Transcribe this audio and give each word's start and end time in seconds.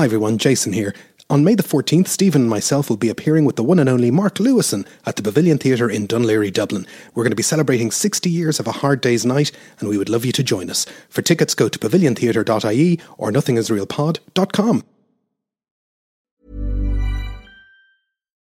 Hi 0.00 0.06
everyone, 0.06 0.38
Jason 0.38 0.72
here. 0.72 0.94
On 1.28 1.44
May 1.44 1.54
the 1.54 1.62
14th, 1.62 2.08
Stephen 2.08 2.40
and 2.40 2.48
myself 2.48 2.88
will 2.88 2.96
be 2.96 3.10
appearing 3.10 3.44
with 3.44 3.56
the 3.56 3.62
one 3.62 3.78
and 3.78 3.86
only 3.86 4.10
Mark 4.10 4.36
Lewisohn 4.36 4.86
at 5.04 5.16
the 5.16 5.22
Pavilion 5.22 5.58
Theatre 5.58 5.90
in 5.90 6.08
Laoghaire, 6.08 6.50
Dublin. 6.50 6.86
We're 7.14 7.22
going 7.22 7.32
to 7.32 7.36
be 7.36 7.42
celebrating 7.42 7.90
60 7.90 8.30
years 8.30 8.58
of 8.58 8.66
a 8.66 8.72
hard 8.72 9.02
day's 9.02 9.26
night, 9.26 9.52
and 9.78 9.90
we 9.90 9.98
would 9.98 10.08
love 10.08 10.24
you 10.24 10.32
to 10.32 10.42
join 10.42 10.70
us. 10.70 10.86
For 11.10 11.20
tickets, 11.20 11.54
go 11.54 11.68
to 11.68 11.78
paviliontheatre.ie 11.78 12.98
or 13.18 13.30
nothingisrealpod.com. 13.30 14.84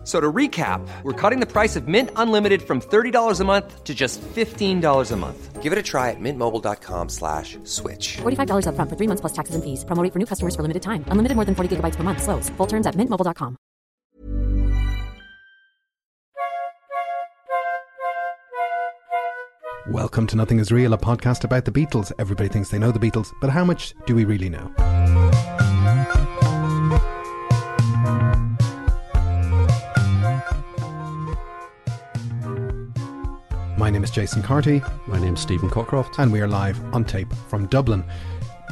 F- 0.00 0.06
So 0.06 0.18
to 0.18 0.32
recap, 0.32 0.80
we're 1.02 1.12
cutting 1.12 1.40
the 1.40 1.46
price 1.46 1.76
of 1.76 1.86
Mint 1.86 2.10
Unlimited 2.16 2.62
from 2.62 2.80
$30 2.80 3.40
a 3.40 3.44
month 3.44 3.84
to 3.84 3.94
just 3.94 4.20
$15 4.22 5.12
a 5.12 5.16
month. 5.16 5.62
Give 5.62 5.72
it 5.74 5.78
a 5.78 5.82
try 5.82 6.08
at 6.08 6.16
mintmobile.com 6.18 7.10
slash 7.10 7.58
switch. 7.64 8.16
$45 8.22 8.64
upfront 8.66 8.88
for 8.88 8.96
three 8.96 9.06
months 9.08 9.20
plus 9.20 9.32
taxes 9.34 9.54
and 9.54 9.62
fees. 9.62 9.84
Promo 9.84 10.02
for 10.10 10.18
new 10.18 10.26
customers 10.26 10.56
for 10.56 10.62
limited 10.62 10.80
time. 10.82 11.04
Unlimited 11.08 11.36
more 11.36 11.44
than 11.44 11.54
40 11.54 11.76
gigabytes 11.76 11.96
per 11.96 12.02
month. 12.02 12.22
Slows. 12.22 12.48
Full 12.56 12.66
terms 12.66 12.86
at 12.86 12.94
mintmobile.com. 12.96 13.56
Welcome 19.88 20.26
to 20.28 20.36
Nothing 20.36 20.58
Is 20.60 20.70
Real, 20.70 20.92
a 20.92 20.98
podcast 20.98 21.44
about 21.44 21.64
the 21.64 21.72
Beatles. 21.72 22.12
Everybody 22.18 22.48
thinks 22.48 22.68
they 22.70 22.78
know 22.78 22.92
the 22.92 22.98
Beatles, 22.98 23.32
but 23.40 23.50
how 23.50 23.64
much 23.64 23.94
do 24.06 24.14
we 24.14 24.24
really 24.24 24.48
know? 24.48 24.70
My 33.80 33.88
name 33.88 34.04
is 34.04 34.10
Jason 34.10 34.42
Carty, 34.42 34.82
My 35.06 35.18
name's 35.18 35.40
Stephen 35.40 35.70
Cockcroft. 35.70 36.18
and 36.18 36.30
we 36.30 36.42
are 36.42 36.46
live 36.46 36.78
on 36.94 37.02
tape 37.02 37.32
from 37.48 37.66
Dublin. 37.68 38.04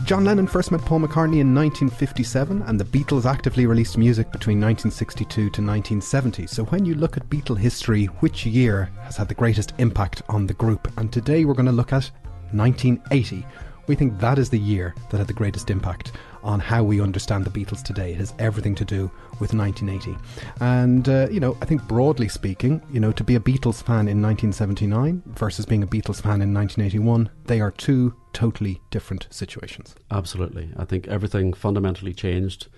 John 0.05 0.23
Lennon 0.23 0.47
first 0.47 0.71
met 0.71 0.83
Paul 0.83 1.01
McCartney 1.01 1.41
in 1.41 1.55
1957, 1.55 2.61
and 2.67 2.79
the 2.79 2.85
Beatles 2.85 3.25
actively 3.25 3.65
released 3.65 3.97
music 3.97 4.31
between 4.31 4.61
1962 4.61 5.35
to 5.35 5.45
1970. 5.45 6.47
So, 6.47 6.65
when 6.65 6.85
you 6.85 6.95
look 6.95 7.17
at 7.17 7.27
Beatle 7.31 7.57
history, 7.57 8.05
which 8.21 8.45
year 8.45 8.91
has 9.01 9.17
had 9.17 9.29
the 9.29 9.35
greatest 9.35 9.73
impact 9.79 10.21
on 10.29 10.47
the 10.47 10.53
group? 10.53 10.93
And 10.99 11.11
today 11.11 11.47
we're 11.47 11.55
going 11.55 11.65
to 11.65 11.73
look 11.73 11.95
at 11.95 12.11
1980. 12.53 13.47
We 13.89 13.95
think 13.95 14.19
that 14.19 14.39
is 14.39 14.51
the 14.51 14.59
year 14.59 14.95
that 15.09 15.17
had 15.17 15.27
the 15.27 15.33
greatest 15.33 15.71
impact 15.71 16.13
on 16.43 16.61
how 16.61 16.85
we 16.85 17.01
understand 17.01 17.47
the 17.47 17.51
Beatles 17.51 17.83
today. 17.83 18.13
It 18.13 18.19
has 18.19 18.35
everything 18.39 18.75
to 18.75 18.85
do 18.85 19.11
with 19.41 19.55
1980. 19.55 20.15
And, 20.61 21.09
uh, 21.09 21.29
you 21.31 21.41
know, 21.41 21.57
I 21.63 21.65
think 21.65 21.83
broadly 21.89 22.29
speaking, 22.29 22.83
you 22.93 23.01
know, 23.01 23.13
to 23.13 23.25
be 23.25 23.35
a 23.35 23.41
Beatles 23.41 23.83
fan 23.83 24.07
in 24.07 24.21
1979 24.21 25.23
versus 25.27 25.65
being 25.65 25.83
a 25.83 25.87
Beatles 25.87 26.21
fan 26.21 26.43
in 26.43 26.53
1981, 26.53 27.31
they 27.47 27.63
are 27.63 27.71
two 27.71 28.15
totally 28.35 28.79
different 28.91 29.27
situations. 29.31 29.95
Absolutely. 30.11 30.71
I 30.77 30.85
think 30.85 31.09
everything 31.09 31.55
fundamentally 31.55 32.13
changed 32.13 32.69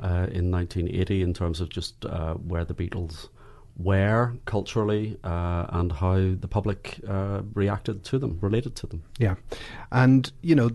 uh, 0.00 0.28
in 0.30 0.52
1980 0.52 1.22
in 1.22 1.34
terms 1.34 1.60
of 1.60 1.68
just 1.68 2.06
uh, 2.06 2.34
where 2.34 2.64
the 2.64 2.74
Beatles 2.74 3.28
were 3.76 4.34
culturally 4.44 5.18
uh, 5.24 5.66
and 5.70 5.92
how 5.92 6.14
the 6.14 6.48
public 6.48 7.00
uh, 7.08 7.42
reacted 7.54 8.04
to 8.04 8.18
them, 8.18 8.38
related 8.40 8.76
to 8.76 8.86
them. 8.86 9.02
Yeah, 9.18 9.36
and 9.90 10.30
you 10.42 10.54
know 10.54 10.70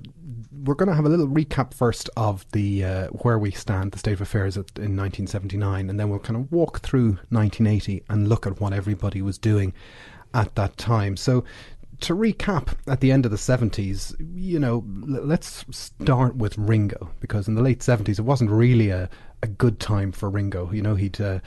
we're 0.64 0.76
going 0.76 0.90
to 0.90 0.96
have 0.96 1.06
a 1.06 1.10
little 1.10 1.28
recap 1.28 1.74
first 1.74 2.10
of 2.16 2.50
the 2.52 2.84
uh, 2.84 3.08
where 3.08 3.38
we 3.38 3.52
stand, 3.52 3.92
the 3.92 4.00
state 4.00 4.14
of 4.14 4.22
affairs 4.22 4.58
at, 4.58 4.72
in 4.78 4.96
1979, 4.96 5.90
and 5.90 6.00
then 6.00 6.10
we'll 6.10 6.20
kind 6.20 6.38
of 6.38 6.52
walk 6.52 6.80
through 6.80 7.18
1980 7.30 8.04
and 8.10 8.28
look 8.28 8.48
at 8.48 8.60
what 8.60 8.74
everybody 8.74 9.22
was 9.22 9.38
doing 9.38 9.74
at 10.34 10.56
that 10.56 10.78
time. 10.78 11.18
So. 11.18 11.44
To 12.02 12.14
recap, 12.14 12.76
at 12.88 13.00
the 13.00 13.10
end 13.14 13.24
of 13.24 13.32
the 13.32 13.38
70s, 13.38 14.14
you 14.36 14.60
know, 14.60 14.84
l- 15.08 15.24
let's 15.24 15.64
start 15.72 16.36
with 16.36 16.58
Ringo, 16.58 17.10
because 17.22 17.48
in 17.48 17.56
the 17.56 17.62
late 17.62 17.80
70s, 17.80 18.20
it 18.20 18.24
wasn't 18.24 18.52
really 18.52 18.90
a, 18.90 19.10
a 19.42 19.48
good 19.48 19.80
time 19.80 20.12
for 20.12 20.30
Ringo. 20.30 20.70
You 20.74 20.82
know, 20.82 20.96
he'd 20.96 21.22
uh, 21.22 21.40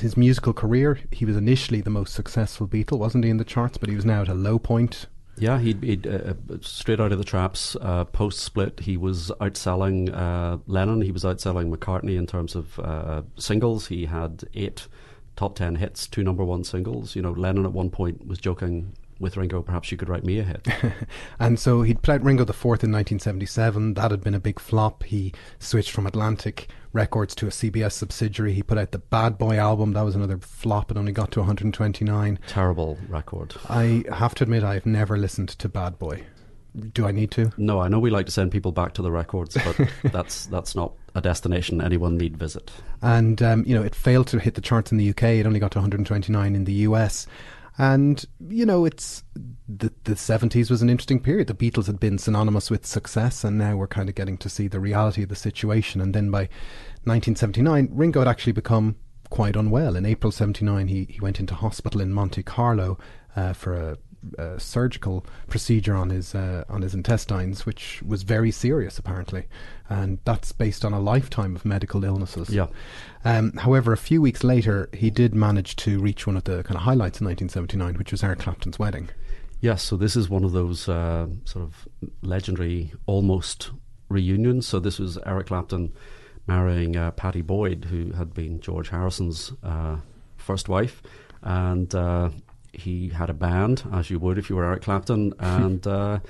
his 0.00 0.16
musical 0.16 0.52
career, 0.52 0.98
he 1.10 1.24
was 1.24 1.36
initially 1.36 1.80
the 1.80 1.90
most 1.90 2.14
successful 2.14 2.66
Beatle, 2.66 2.98
wasn't 2.98 3.24
he, 3.24 3.30
in 3.30 3.38
the 3.38 3.44
charts? 3.44 3.78
But 3.78 3.88
he 3.88 3.96
was 3.96 4.04
now 4.04 4.22
at 4.22 4.28
a 4.28 4.34
low 4.34 4.58
point. 4.58 5.06
Yeah, 5.38 5.58
he'd, 5.58 5.82
he'd 5.82 6.06
uh, 6.06 6.34
uh, 6.50 6.58
straight 6.60 7.00
out 7.00 7.12
of 7.12 7.18
the 7.18 7.24
traps. 7.24 7.76
Uh, 7.80 8.04
Post 8.04 8.40
split, 8.40 8.80
he 8.80 8.96
was 8.96 9.30
outselling 9.40 10.14
uh, 10.14 10.58
Lennon. 10.66 11.02
He 11.02 11.12
was 11.12 11.24
outselling 11.24 11.74
McCartney 11.74 12.16
in 12.16 12.26
terms 12.26 12.54
of 12.54 12.78
uh, 12.80 13.22
singles. 13.36 13.88
He 13.88 14.06
had 14.06 14.44
eight 14.54 14.88
top 15.34 15.56
ten 15.56 15.76
hits, 15.76 16.06
two 16.06 16.22
number 16.22 16.44
one 16.44 16.64
singles. 16.64 17.14
You 17.14 17.22
know, 17.22 17.32
Lennon 17.32 17.66
at 17.66 17.72
one 17.72 17.90
point 17.90 18.26
was 18.26 18.38
joking 18.38 18.94
with 19.18 19.36
Ringo, 19.36 19.62
perhaps 19.62 19.90
you 19.90 19.96
could 19.96 20.08
write 20.08 20.24
me 20.24 20.38
a 20.38 20.44
hit. 20.44 20.68
and 21.38 21.58
so 21.58 21.82
he'd 21.82 22.02
played 22.02 22.22
Ringo 22.22 22.44
the 22.44 22.52
Fourth 22.52 22.84
in 22.84 22.92
1977. 22.92 23.94
That 23.94 24.10
had 24.10 24.22
been 24.22 24.34
a 24.34 24.40
big 24.40 24.60
flop. 24.60 25.04
He 25.04 25.32
switched 25.58 25.90
from 25.90 26.06
Atlantic 26.06 26.68
Records 26.96 27.34
to 27.34 27.46
a 27.46 27.50
CBS 27.50 27.92
subsidiary. 27.92 28.54
He 28.54 28.62
put 28.62 28.78
out 28.78 28.92
the 28.92 28.98
Bad 28.98 29.36
Boy 29.36 29.58
album. 29.58 29.92
That 29.92 30.00
was 30.00 30.14
another 30.14 30.38
flop. 30.38 30.90
It 30.90 30.96
only 30.96 31.12
got 31.12 31.30
to 31.32 31.40
129. 31.40 32.38
Terrible 32.46 32.96
record. 33.10 33.54
I 33.68 34.02
have 34.10 34.34
to 34.36 34.44
admit, 34.44 34.64
I've 34.64 34.86
never 34.86 35.18
listened 35.18 35.50
to 35.50 35.68
Bad 35.68 35.98
Boy. 35.98 36.24
Do 36.94 37.06
I 37.06 37.12
need 37.12 37.30
to? 37.32 37.52
No, 37.58 37.80
I 37.80 37.88
know 37.88 37.98
we 37.98 38.08
like 38.08 38.24
to 38.26 38.32
send 38.32 38.50
people 38.50 38.72
back 38.72 38.94
to 38.94 39.02
the 39.02 39.10
records, 39.10 39.58
but 39.62 39.78
that's 40.10 40.46
that's 40.46 40.74
not 40.74 40.94
a 41.14 41.20
destination 41.20 41.82
anyone 41.82 42.16
need 42.16 42.38
visit. 42.38 42.70
And 43.02 43.42
um, 43.42 43.64
you 43.66 43.74
know, 43.74 43.82
it 43.82 43.94
failed 43.94 44.28
to 44.28 44.38
hit 44.38 44.54
the 44.54 44.62
charts 44.62 44.90
in 44.90 44.96
the 44.96 45.10
UK. 45.10 45.22
It 45.24 45.46
only 45.46 45.60
got 45.60 45.72
to 45.72 45.78
129 45.78 46.54
in 46.54 46.64
the 46.64 46.72
US. 46.72 47.26
And 47.78 48.24
you 48.48 48.64
know, 48.64 48.84
it's 48.84 49.22
the 49.68 49.92
the 50.04 50.16
seventies 50.16 50.70
was 50.70 50.82
an 50.82 50.90
interesting 50.90 51.20
period. 51.20 51.48
The 51.48 51.54
Beatles 51.54 51.86
had 51.86 52.00
been 52.00 52.18
synonymous 52.18 52.70
with 52.70 52.86
success, 52.86 53.44
and 53.44 53.58
now 53.58 53.76
we're 53.76 53.86
kind 53.86 54.08
of 54.08 54.14
getting 54.14 54.38
to 54.38 54.48
see 54.48 54.68
the 54.68 54.80
reality 54.80 55.22
of 55.22 55.28
the 55.28 55.36
situation. 55.36 56.00
And 56.00 56.14
then 56.14 56.30
by 56.30 56.48
1979, 57.04 57.88
Ringo 57.92 58.20
had 58.20 58.28
actually 58.28 58.52
become 58.52 58.96
quite 59.28 59.56
unwell. 59.56 59.96
In 59.96 60.06
April 60.06 60.30
'79, 60.30 60.88
he 60.88 61.06
he 61.10 61.20
went 61.20 61.38
into 61.38 61.54
hospital 61.54 62.00
in 62.00 62.14
Monte 62.14 62.42
Carlo 62.44 62.98
uh, 63.34 63.52
for 63.52 63.74
a, 63.74 63.98
a 64.38 64.58
surgical 64.60 65.24
procedure 65.48 65.94
on 65.94 66.10
his 66.10 66.34
uh, 66.34 66.64
on 66.68 66.82
his 66.82 66.94
intestines, 66.94 67.66
which 67.66 68.02
was 68.02 68.22
very 68.22 68.50
serious 68.50 68.98
apparently, 68.98 69.46
and 69.88 70.18
that's 70.24 70.52
based 70.52 70.84
on 70.84 70.92
a 70.92 71.00
lifetime 71.00 71.56
of 71.56 71.64
medical 71.64 72.04
illnesses. 72.04 72.50
Yeah. 72.50 72.66
Um, 73.24 73.52
however, 73.54 73.92
a 73.92 73.96
few 73.96 74.20
weeks 74.20 74.44
later, 74.44 74.88
he 74.92 75.10
did 75.10 75.34
manage 75.34 75.76
to 75.76 75.98
reach 75.98 76.26
one 76.26 76.36
of 76.36 76.44
the 76.44 76.62
kind 76.62 76.76
of 76.76 76.82
highlights 76.82 77.20
in 77.20 77.26
1979, 77.26 77.94
which 77.96 78.12
was 78.12 78.22
Eric 78.22 78.40
Clapton's 78.40 78.78
wedding. 78.78 79.10
Yes, 79.60 79.82
so 79.82 79.96
this 79.96 80.16
is 80.16 80.28
one 80.28 80.44
of 80.44 80.52
those 80.52 80.88
uh, 80.88 81.26
sort 81.44 81.64
of 81.64 81.88
legendary 82.22 82.92
almost 83.06 83.70
reunions. 84.08 84.66
So 84.66 84.78
this 84.78 84.98
was 84.98 85.18
Eric 85.24 85.48
Clapton 85.48 85.92
marrying 86.46 86.96
uh, 86.96 87.10
Patty 87.12 87.42
Boyd, 87.42 87.86
who 87.86 88.12
had 88.12 88.34
been 88.34 88.60
George 88.60 88.90
Harrison's 88.90 89.52
uh, 89.62 89.96
first 90.36 90.68
wife, 90.68 91.02
and 91.42 91.92
uh, 91.94 92.30
he 92.78 93.08
had 93.08 93.30
a 93.30 93.34
band, 93.34 93.84
as 93.92 94.10
you 94.10 94.18
would 94.18 94.38
if 94.38 94.50
you 94.50 94.56
were 94.56 94.64
Eric 94.64 94.82
Clapton, 94.82 95.32
and 95.38 95.86
uh, 95.86 96.20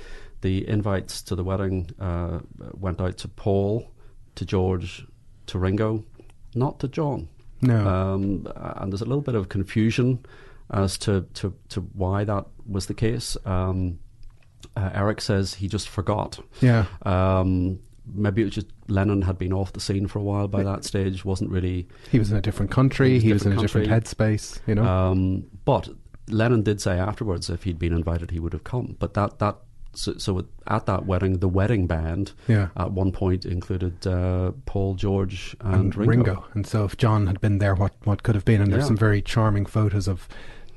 the 0.41 0.69
invites 0.69 1.23
to 1.23 1.35
the 1.37 1.45
wedding 1.45 1.91
uh, 1.99 2.41
went 2.73 3.01
out 3.01 3.19
to 3.19 3.29
Paul, 3.29 3.91
to 4.35 4.45
George, 4.45 5.07
to 5.47 5.59
Ringo, 5.59 6.05
not 6.55 6.81
to 6.81 6.89
John. 6.89 7.29
No. 7.63 7.87
Um, 7.87 8.49
and 8.57 8.93
there's 8.93 9.03
a 9.03 9.07
little 9.07 9.23
bit 9.23 9.35
of 9.35 9.49
confusion 9.49 10.25
as 10.71 10.99
to, 10.99 11.23
to, 11.35 11.55
to 11.71 11.81
why 11.81 12.25
that 12.25 12.47
was 12.67 12.87
the 12.87 12.95
case. 12.95 13.37
Um, 13.45 13.99
uh, 14.77 14.91
Eric 14.93 15.21
says 15.21 15.55
he 15.55 15.69
just 15.69 15.89
forgot. 15.89 16.39
Yeah. 16.61 16.87
Um, 17.03 17.79
maybe 18.15 18.43
it 18.43 18.47
was 18.47 18.55
just 18.55 18.67
Lennon 18.89 19.23
had 19.23 19.39
been 19.39 19.53
off 19.53 19.73
the 19.73 19.81
scene 19.81 20.07
for 20.07 20.19
a 20.19 20.23
while 20.23 20.49
by 20.49 20.63
that 20.63 20.85
stage, 20.85 21.25
wasn't 21.25 21.51
really. 21.51 21.89
He 22.11 22.19
was 22.19 22.31
in 22.31 22.37
a 22.37 22.41
different 22.41 22.71
country. 22.71 23.15
was 23.15 23.23
He 23.23 23.33
was 23.33 23.47
in 23.47 23.53
a 23.53 23.57
different 23.57 23.89
different 23.89 24.05
headspace. 24.05 24.61
You 24.67 24.77
know. 24.77 24.85
Um, 24.85 25.47
but 25.65 25.89
Lennon 26.29 26.63
did 26.63 26.81
say 26.81 26.99
afterwards 26.99 27.49
if 27.51 27.63
he'd 27.65 27.79
been 27.79 27.93
invited, 27.93 28.31
he 28.31 28.39
would 28.41 28.53
have 28.53 28.65
come. 28.65 28.97
But 28.99 29.15
that 29.15 29.39
that 29.39 29.57
so, 29.95 30.19
so 30.19 30.45
at 30.67 30.85
that 30.87 31.07
wedding, 31.07 31.39
the 31.39 31.49
wedding 31.49 31.87
band 31.87 32.33
Yeah. 32.49 32.69
at 32.77 32.93
one 32.93 33.13
point 33.13 33.47
included 33.47 34.07
uh, 34.07 34.53
Paul, 34.67 34.95
George, 34.95 35.57
and, 35.61 35.75
and 35.75 35.97
Ringo. 35.97 36.11
Ringo. 36.11 36.45
And 36.53 36.67
so, 36.67 36.85
if 36.85 36.97
John 36.99 37.27
had 37.29 37.41
been 37.41 37.59
there, 37.59 37.75
what 37.75 37.95
what 38.05 38.23
could 38.23 38.35
have 38.35 38.45
been? 38.45 38.61
And 38.61 38.71
there's 38.73 38.83
Yeah. 38.85 38.89
some 38.89 38.97
very 38.99 39.23
charming 39.23 39.65
photos 39.67 40.07
of 40.09 40.29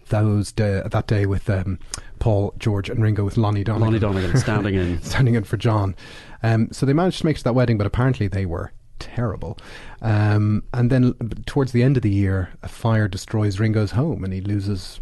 those 0.07 0.51
day, 0.51 0.81
that 0.89 1.05
day 1.07 1.25
with 1.25 1.49
um, 1.49 1.77
Paul, 2.19 2.53
George, 2.57 2.89
and 2.89 3.01
Ringo 3.03 3.23
with 3.23 3.37
Lonnie 3.37 3.63
Donegan. 3.63 3.85
Lonnie 3.85 3.99
Donegan 3.99 4.37
standing 4.45 4.73
in. 4.75 5.01
standing 5.03 5.35
in 5.35 5.43
for 5.43 5.57
John. 5.57 5.95
Um, 6.41 6.69
so 6.71 6.85
they 6.85 6.93
managed 6.93 7.19
to 7.19 7.25
make 7.25 7.35
it 7.35 7.39
to 7.39 7.43
that 7.45 7.53
wedding, 7.53 7.77
but 7.77 7.85
apparently 7.85 8.27
they 8.27 8.45
were 8.45 8.71
terrible. 8.97 9.57
Um, 10.01 10.63
and 10.73 10.89
then 10.89 11.13
towards 11.45 11.73
the 11.73 11.83
end 11.83 11.95
of 11.97 12.03
the 12.03 12.09
year, 12.09 12.49
a 12.63 12.67
fire 12.67 13.07
destroys 13.07 13.59
Ringo's 13.59 13.91
home, 13.91 14.23
and 14.23 14.33
he 14.33 14.41
loses. 14.41 14.99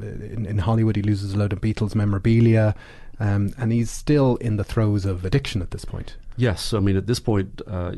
In, 0.00 0.46
in 0.46 0.58
Hollywood, 0.58 0.96
he 0.96 1.02
loses 1.02 1.34
a 1.34 1.38
load 1.38 1.52
of 1.52 1.60
Beatles 1.60 1.94
memorabilia, 1.94 2.74
um, 3.20 3.52
and 3.58 3.72
he's 3.72 3.90
still 3.90 4.36
in 4.36 4.56
the 4.56 4.64
throes 4.64 5.04
of 5.04 5.24
addiction 5.24 5.62
at 5.62 5.70
this 5.70 5.84
point. 5.84 6.16
Yes, 6.36 6.72
I 6.74 6.80
mean 6.80 6.96
at 6.96 7.06
this 7.06 7.20
point, 7.20 7.62
uh, 7.66 7.92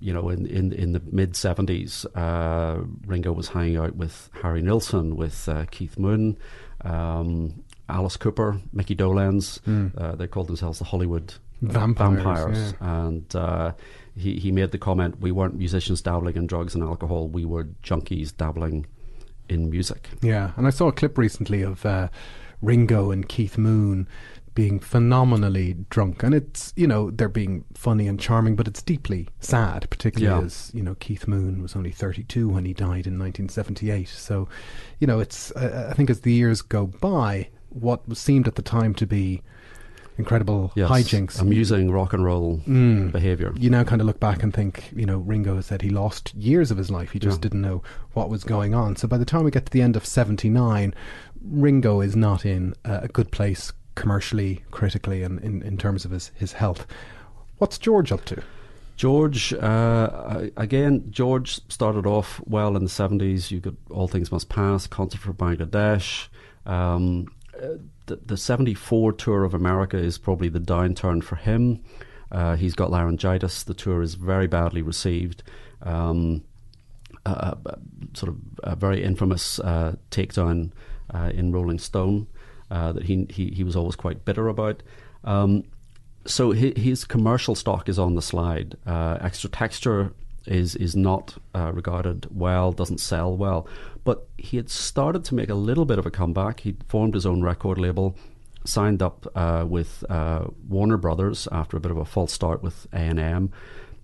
you 0.00 0.12
know, 0.12 0.28
in 0.30 0.46
in, 0.46 0.72
in 0.72 0.92
the 0.92 1.02
mid 1.12 1.36
seventies, 1.36 2.04
uh, 2.14 2.80
Ringo 3.06 3.32
was 3.32 3.48
hanging 3.48 3.76
out 3.76 3.94
with 3.94 4.30
Harry 4.42 4.62
Nilsson, 4.62 5.16
with 5.16 5.48
uh, 5.48 5.64
Keith 5.70 5.96
Moon, 5.98 6.36
um, 6.84 7.62
Alice 7.88 8.16
Cooper, 8.16 8.60
Mickey 8.72 8.96
Dolenz. 8.96 9.60
Uh, 9.96 10.16
they 10.16 10.26
called 10.26 10.48
themselves 10.48 10.78
the 10.80 10.86
Hollywood 10.86 11.34
Vampires, 11.60 12.24
vampires. 12.26 12.74
and 12.80 13.36
uh, 13.36 13.72
he 14.16 14.38
he 14.40 14.50
made 14.50 14.72
the 14.72 14.78
comment: 14.78 15.20
we 15.20 15.30
weren't 15.30 15.54
musicians 15.56 16.00
dabbling 16.02 16.36
in 16.36 16.46
drugs 16.48 16.74
and 16.74 16.82
alcohol; 16.82 17.28
we 17.28 17.44
were 17.44 17.68
junkies 17.84 18.36
dabbling 18.36 18.86
in 19.48 19.70
music. 19.70 20.08
Yeah, 20.22 20.52
and 20.56 20.66
I 20.66 20.70
saw 20.70 20.88
a 20.88 20.92
clip 20.92 21.16
recently 21.18 21.62
of 21.62 21.84
uh, 21.86 22.08
Ringo 22.62 23.10
and 23.10 23.28
Keith 23.28 23.56
Moon 23.58 24.08
being 24.54 24.80
phenomenally 24.80 25.76
drunk, 25.88 26.22
and 26.24 26.34
it's 26.34 26.72
you 26.74 26.86
know 26.86 27.10
they're 27.12 27.28
being 27.28 27.64
funny 27.74 28.08
and 28.08 28.18
charming, 28.18 28.56
but 28.56 28.66
it's 28.66 28.82
deeply 28.82 29.28
sad, 29.38 29.88
particularly 29.88 30.40
Yeah. 30.40 30.44
as 30.46 30.72
you 30.74 30.82
know 30.82 30.96
Keith 30.96 31.28
Moon 31.28 31.62
was 31.62 31.76
only 31.76 31.92
32 31.92 32.48
when 32.48 32.64
he 32.64 32.74
died 32.74 33.06
in 33.06 33.18
1978. 33.18 34.08
So, 34.08 34.48
you 34.98 35.06
know, 35.06 35.20
it's 35.20 35.52
uh, 35.52 35.88
I 35.90 35.94
think 35.94 36.10
as 36.10 36.20
the 36.22 36.32
years 36.32 36.60
go 36.62 36.86
by, 36.86 37.50
what 37.68 38.00
seemed 38.16 38.48
at 38.48 38.56
the 38.56 38.62
time 38.62 38.94
to 38.94 39.06
be 39.06 39.42
incredible 40.18 40.72
Yes, 40.74 40.90
hijinks, 40.90 41.40
amusing 41.40 41.90
rock 41.90 42.12
and 42.12 42.24
roll 42.24 42.58
Mm. 42.66 43.12
behavior. 43.12 43.52
you 43.56 43.70
now 43.70 43.84
kind 43.84 44.00
of 44.00 44.06
look 44.06 44.20
back 44.20 44.42
and 44.42 44.52
think, 44.52 44.90
you 44.94 45.06
know, 45.06 45.18
Ringo 45.18 45.56
has 45.56 45.66
said 45.66 45.80
he 45.82 45.90
lost 45.90 46.34
years 46.34 46.70
of 46.70 46.76
his 46.76 46.90
life. 46.90 47.12
He 47.12 47.18
just 47.18 47.38
Yeah. 47.38 47.42
didn't 47.42 47.60
know 47.62 47.82
what 48.14 48.28
was 48.28 48.44
going 48.44 48.74
on. 48.74 48.96
So 48.96 49.06
by 49.08 49.16
the 49.18 49.24
time 49.24 49.44
we 49.44 49.50
get 49.50 49.66
to 49.66 49.72
the 49.72 49.82
end 49.82 49.96
of 49.96 50.04
79, 50.04 50.92
Ringo 51.40 52.00
is 52.00 52.16
not 52.16 52.44
in 52.44 52.74
a 52.84 53.08
good 53.08 53.30
place 53.30 53.72
commercially, 53.94 54.62
critically, 54.70 55.22
and 55.22 55.38
in, 55.40 55.62
in 55.62 55.76
terms 55.76 56.04
of 56.04 56.10
his, 56.10 56.30
his 56.34 56.52
health. 56.52 56.86
What's 57.58 57.78
George 57.78 58.12
up 58.12 58.24
to? 58.26 58.42
George, 58.96 59.52
uh, 59.54 60.46
again, 60.56 61.04
George 61.10 61.60
started 61.68 62.04
off 62.06 62.40
well 62.46 62.76
in 62.76 62.82
the 62.82 62.90
70s. 62.90 63.50
You 63.52 63.60
got 63.60 63.74
All 63.90 64.08
Things 64.08 64.32
Must 64.32 64.48
Pass, 64.48 64.88
Concert 64.88 65.20
for 65.20 65.32
Bangladesh. 65.32 66.26
Um, 66.66 67.26
uh, 67.56 67.76
the, 68.08 68.16
the 68.16 68.36
74 68.36 69.12
tour 69.12 69.44
of 69.44 69.54
America 69.54 69.96
is 69.96 70.18
probably 70.18 70.48
the 70.48 70.60
downturn 70.60 71.22
for 71.22 71.36
him. 71.36 71.82
Uh, 72.30 72.56
he's 72.56 72.74
got 72.74 72.90
laryngitis. 72.90 73.62
The 73.62 73.74
tour 73.74 74.02
is 74.02 74.14
very 74.14 74.46
badly 74.46 74.82
received. 74.82 75.42
Um, 75.82 76.44
a 77.24 77.56
sort 78.14 78.30
of 78.30 78.36
a 78.62 78.76
very 78.76 79.02
infamous 79.02 79.60
uh, 79.60 79.96
takedown 80.10 80.72
uh, 81.12 81.30
in 81.34 81.52
Rolling 81.52 81.78
Stone 81.78 82.26
uh, 82.70 82.92
that 82.92 83.04
he, 83.04 83.26
he 83.30 83.50
he 83.50 83.64
was 83.64 83.76
always 83.76 83.96
quite 83.96 84.24
bitter 84.24 84.48
about. 84.48 84.82
Um, 85.24 85.64
so 86.26 86.52
his, 86.52 86.72
his 86.76 87.04
commercial 87.04 87.54
stock 87.54 87.88
is 87.88 87.98
on 87.98 88.14
the 88.14 88.22
slide. 88.22 88.76
Uh, 88.86 89.18
extra 89.20 89.50
texture 89.50 90.12
is 90.48 90.74
is 90.76 90.96
not 90.96 91.36
uh, 91.54 91.72
regarded 91.72 92.26
well, 92.30 92.72
doesn't 92.72 92.98
sell 92.98 93.36
well. 93.36 93.66
But 94.04 94.26
he 94.38 94.56
had 94.56 94.70
started 94.70 95.24
to 95.26 95.34
make 95.34 95.50
a 95.50 95.54
little 95.54 95.84
bit 95.84 95.98
of 95.98 96.06
a 96.06 96.10
comeback. 96.10 96.60
He 96.60 96.76
formed 96.88 97.14
his 97.14 97.26
own 97.26 97.42
record 97.42 97.78
label, 97.78 98.16
signed 98.64 99.02
up 99.02 99.26
uh, 99.34 99.64
with 99.68 100.04
uh, 100.08 100.46
Warner 100.68 100.96
Brothers 100.96 101.48
after 101.52 101.76
a 101.76 101.80
bit 101.80 101.90
of 101.90 101.98
a 101.98 102.04
false 102.04 102.32
start 102.32 102.62
with 102.62 102.86
A 102.92 102.98
and 102.98 103.18
M. 103.18 103.52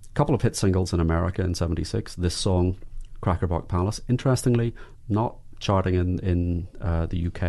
A 0.04 0.14
couple 0.14 0.34
of 0.34 0.42
hit 0.42 0.56
singles 0.56 0.92
in 0.92 1.00
America 1.00 1.42
in 1.42 1.54
'76. 1.54 2.14
This 2.16 2.34
song, 2.34 2.76
Crackerbox 3.22 3.68
Palace, 3.68 4.00
interestingly, 4.08 4.74
not 5.08 5.36
charting 5.60 5.94
in 5.94 6.18
in 6.20 6.68
uh, 6.80 7.06
the 7.06 7.26
UK 7.26 7.42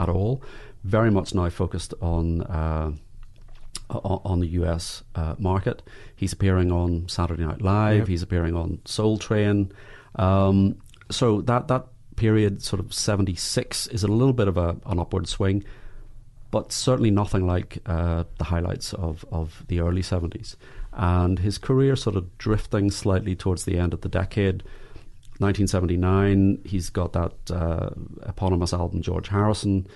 at 0.00 0.08
all. 0.08 0.42
Very 0.84 1.10
much 1.10 1.34
now 1.34 1.48
focused 1.48 1.94
on. 2.00 2.42
On 3.92 4.40
the 4.40 4.48
US 4.48 5.02
uh, 5.14 5.34
market. 5.38 5.82
He's 6.16 6.32
appearing 6.32 6.72
on 6.72 7.08
Saturday 7.08 7.44
Night 7.44 7.60
Live. 7.60 8.00
Yep. 8.00 8.08
He's 8.08 8.22
appearing 8.22 8.56
on 8.56 8.80
Soul 8.84 9.18
Train. 9.18 9.72
Um, 10.16 10.78
so 11.10 11.40
that 11.42 11.68
that 11.68 11.86
period, 12.16 12.62
sort 12.62 12.80
of 12.80 12.92
seventy 12.92 13.34
six, 13.34 13.86
is 13.88 14.02
a 14.02 14.08
little 14.08 14.32
bit 14.32 14.48
of 14.48 14.56
a, 14.56 14.76
an 14.86 14.98
upward 14.98 15.28
swing, 15.28 15.64
but 16.50 16.72
certainly 16.72 17.10
nothing 17.10 17.46
like 17.46 17.78
uh, 17.86 18.24
the 18.38 18.44
highlights 18.44 18.92
of 18.94 19.24
of 19.30 19.64
the 19.68 19.80
early 19.80 20.02
seventies. 20.02 20.56
And 20.92 21.38
his 21.38 21.58
career 21.58 21.96
sort 21.96 22.16
of 22.16 22.36
drifting 22.38 22.90
slightly 22.90 23.34
towards 23.34 23.64
the 23.64 23.78
end 23.78 23.94
of 23.94 24.02
the 24.02 24.08
decade. 24.08 24.62
1979, 25.38 26.60
he's 26.64 26.90
got 26.90 27.14
that 27.14 27.32
uh, 27.50 27.90
eponymous 28.26 28.72
album, 28.72 29.02
George 29.02 29.28
Harrison. 29.28 29.86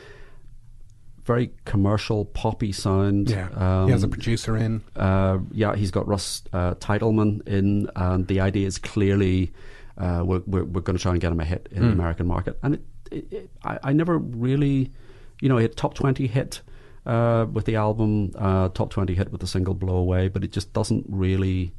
Very 1.27 1.51
commercial, 1.65 2.25
poppy 2.25 2.71
sound. 2.73 3.29
Yeah, 3.31 3.85
he 3.87 3.91
has 3.91 4.03
a 4.03 4.07
Um, 4.07 4.11
producer 4.13 4.57
in. 4.57 4.83
uh, 4.95 5.39
yeah, 5.53 5.75
he's 5.75 5.91
got 5.91 6.07
Russ 6.07 6.43
uh, 6.53 6.75
Titelman 6.77 7.47
in, 7.49 7.91
and 7.97 8.27
the 8.29 8.41
idea 8.41 8.67
is 8.67 8.79
clearly 8.79 9.53
uh, 9.99 10.23
we're, 10.25 10.43
we're, 10.47 10.65
we're 10.65 10.81
going 10.83 10.97
to 10.97 11.03
try 11.03 11.11
and 11.13 11.21
get 11.21 11.33
him 11.33 11.41
a 11.41 11.45
hit 11.45 11.69
in 11.73 11.83
the 11.83 11.89
American 11.93 12.27
market. 12.27 12.59
And 12.63 12.75
it, 12.75 12.83
it, 13.11 13.33
it, 13.33 13.51
I, 13.65 13.79
I 13.83 13.93
never 13.93 14.19
really, 14.19 14.93
you 15.41 15.49
know, 15.49 15.57
had 15.59 15.75
top 15.77 15.95
20 15.95 16.27
hit 16.29 16.61
uh, 17.07 17.47
with 17.53 17.65
the 17.65 17.75
album, 17.77 18.33
uh, 18.39 18.69
top 18.69 18.91
20 18.91 19.15
hit 19.15 19.33
with 19.33 19.41
the 19.41 19.47
single 19.49 19.75
Blow 19.75 19.97
Away, 19.97 20.29
but 20.29 20.45
it 20.45 20.53
just 20.53 20.73
doesn't 20.75 21.07
really 21.09 21.73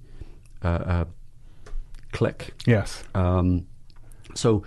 uh, 0.64 0.68
uh, 0.68 1.06
click. 2.12 2.54
Yes. 2.66 3.04
Um, 3.16 3.66
so, 4.34 4.64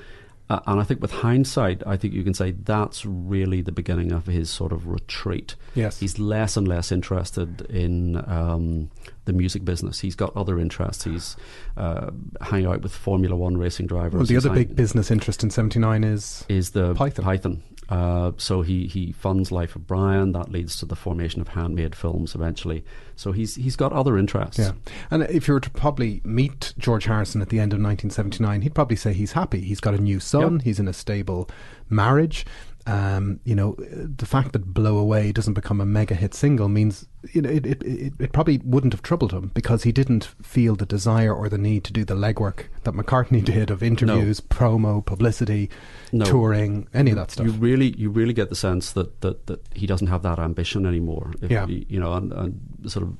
uh, 0.50 0.58
and 0.66 0.80
I 0.80 0.82
think 0.82 1.00
with 1.00 1.12
hindsight, 1.12 1.82
I 1.86 1.96
think 1.96 2.12
you 2.12 2.24
can 2.24 2.34
say 2.34 2.50
that's 2.50 3.06
really 3.06 3.62
the 3.62 3.70
beginning 3.70 4.10
of 4.10 4.26
his 4.26 4.50
sort 4.50 4.72
of 4.72 4.88
retreat. 4.88 5.54
Yes. 5.76 6.00
He's 6.00 6.18
less 6.18 6.56
and 6.56 6.66
less 6.66 6.90
interested 6.90 7.60
in 7.70 8.16
um, 8.28 8.90
the 9.26 9.32
music 9.32 9.64
business. 9.64 10.00
He's 10.00 10.16
got 10.16 10.36
other 10.36 10.58
interests. 10.58 11.04
He's 11.04 11.36
uh, 11.76 12.10
hanging 12.40 12.66
out 12.66 12.82
with 12.82 12.92
Formula 12.92 13.36
One 13.36 13.58
racing 13.58 13.86
drivers. 13.86 14.18
Well, 14.18 14.26
the 14.26 14.36
other 14.36 14.50
big 14.50 14.74
business 14.74 15.12
interest 15.12 15.44
in 15.44 15.50
79 15.50 16.02
is. 16.02 16.44
is 16.48 16.70
the 16.70 16.94
Python. 16.94 17.24
Python. 17.24 17.62
Uh, 17.90 18.30
so 18.36 18.62
he, 18.62 18.86
he 18.86 19.10
funds 19.12 19.50
Life 19.50 19.74
of 19.74 19.86
Brian. 19.86 20.30
That 20.32 20.50
leads 20.52 20.76
to 20.78 20.86
the 20.86 20.94
formation 20.94 21.40
of 21.40 21.48
handmade 21.48 21.96
films 21.96 22.34
eventually. 22.36 22.84
So 23.16 23.32
he's 23.32 23.56
he's 23.56 23.74
got 23.76 23.92
other 23.92 24.16
interests. 24.16 24.58
Yeah. 24.60 24.72
And 25.10 25.24
if 25.24 25.48
you 25.48 25.54
were 25.54 25.60
to 25.60 25.70
probably 25.70 26.20
meet 26.24 26.72
George 26.78 27.04
Harrison 27.06 27.42
at 27.42 27.48
the 27.48 27.58
end 27.58 27.72
of 27.72 27.78
1979, 27.80 28.62
he'd 28.62 28.74
probably 28.74 28.96
say 28.96 29.12
he's 29.12 29.32
happy. 29.32 29.60
He's 29.60 29.80
got 29.80 29.94
a 29.94 29.98
new 29.98 30.20
son, 30.20 30.52
Yep. 30.54 30.62
he's 30.62 30.78
in 30.78 30.86
a 30.88 30.92
stable 30.92 31.50
marriage. 31.88 32.46
Um, 32.86 33.40
you 33.44 33.54
know, 33.54 33.74
the 33.74 34.24
fact 34.24 34.52
that 34.54 34.72
Blow 34.72 34.96
Away 34.96 35.32
doesn't 35.32 35.52
become 35.52 35.80
a 35.82 35.84
mega 35.86 36.14
hit 36.14 36.32
single 36.32 36.68
means 36.68 37.06
you 37.32 37.42
know, 37.42 37.50
it, 37.50 37.66
it, 37.66 37.82
it, 37.82 38.12
it 38.18 38.32
probably 38.32 38.58
wouldn't 38.64 38.94
have 38.94 39.02
troubled 39.02 39.32
him 39.32 39.50
because 39.52 39.82
he 39.82 39.92
didn't 39.92 40.24
feel 40.42 40.74
the 40.76 40.86
desire 40.86 41.34
or 41.34 41.50
the 41.50 41.58
need 41.58 41.84
to 41.84 41.92
do 41.92 42.04
the 42.06 42.14
legwork 42.14 42.64
that 42.84 42.94
McCartney 42.94 43.44
did 43.54 43.70
of 43.70 43.82
interviews, 43.82 44.40
promo, 44.40 45.04
publicity, 45.04 45.68
No. 46.10 46.24
touring, 46.24 46.88
any 46.94 47.10
of 47.10 47.18
that 47.18 47.30
stuff. 47.30 47.46
You 47.46 47.52
really, 47.52 47.94
you 47.98 48.08
really 48.08 48.32
get 48.32 48.48
the 48.48 48.56
sense 48.56 48.92
that, 48.92 49.20
that, 49.20 49.46
that 49.48 49.60
he 49.74 49.86
doesn't 49.86 50.06
have 50.06 50.22
that 50.22 50.38
ambition 50.38 50.86
anymore. 50.86 51.34
If, 51.42 51.50
Yeah. 51.50 51.66
you 51.66 52.00
know, 52.00 52.14
and, 52.14 52.32
and 52.32 52.60
sort 52.90 53.02
of, 53.06 53.16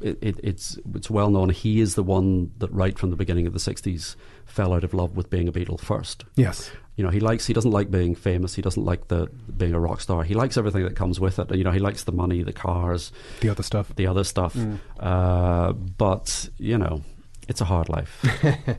it, 0.00 0.18
it, 0.20 0.40
it's 0.42 0.78
it's 0.96 1.08
well 1.08 1.30
known 1.30 1.50
he 1.50 1.80
is 1.80 1.94
the 1.94 2.02
one 2.02 2.50
that 2.58 2.72
right 2.72 2.98
from 2.98 3.10
the 3.10 3.16
beginning 3.16 3.46
of 3.46 3.52
the 3.52 3.60
'60s 3.60 4.16
fell 4.44 4.72
out 4.72 4.82
of 4.82 4.92
love 4.92 5.16
with 5.16 5.30
being 5.30 5.46
a 5.46 5.52
Beatle 5.52 5.78
first. 5.78 6.24
yes. 6.34 6.72
You 6.96 7.04
know, 7.04 7.10
he 7.10 7.20
likes 7.20 7.46
he 7.46 7.54
doesn't 7.54 7.70
like 7.70 7.90
being 7.90 8.14
famous. 8.14 8.54
He 8.54 8.60
doesn't 8.62 8.84
like 8.84 9.08
the 9.08 9.26
being 9.56 9.72
a 9.72 9.80
rock 9.80 10.00
star. 10.02 10.24
He 10.24 10.34
likes 10.34 10.56
everything 10.58 10.84
that 10.84 10.94
comes 10.94 11.18
with 11.18 11.38
it. 11.38 11.54
You 11.54 11.64
know, 11.64 11.70
he 11.70 11.78
likes 11.78 12.04
the 12.04 12.12
money, 12.12 12.42
the 12.42 12.52
cars, 12.52 13.12
The 13.40 13.48
other 13.48 13.62
stuff. 13.62 13.94
the 13.96 14.06
other 14.06 14.24
stuff. 14.24 14.54
Mm. 14.54 14.78
Uh, 15.00 15.72
but 15.72 16.48
you 16.58 16.76
know, 16.76 17.02
it's 17.48 17.60
a 17.62 17.64
hard 17.64 17.88
life. 17.88 18.22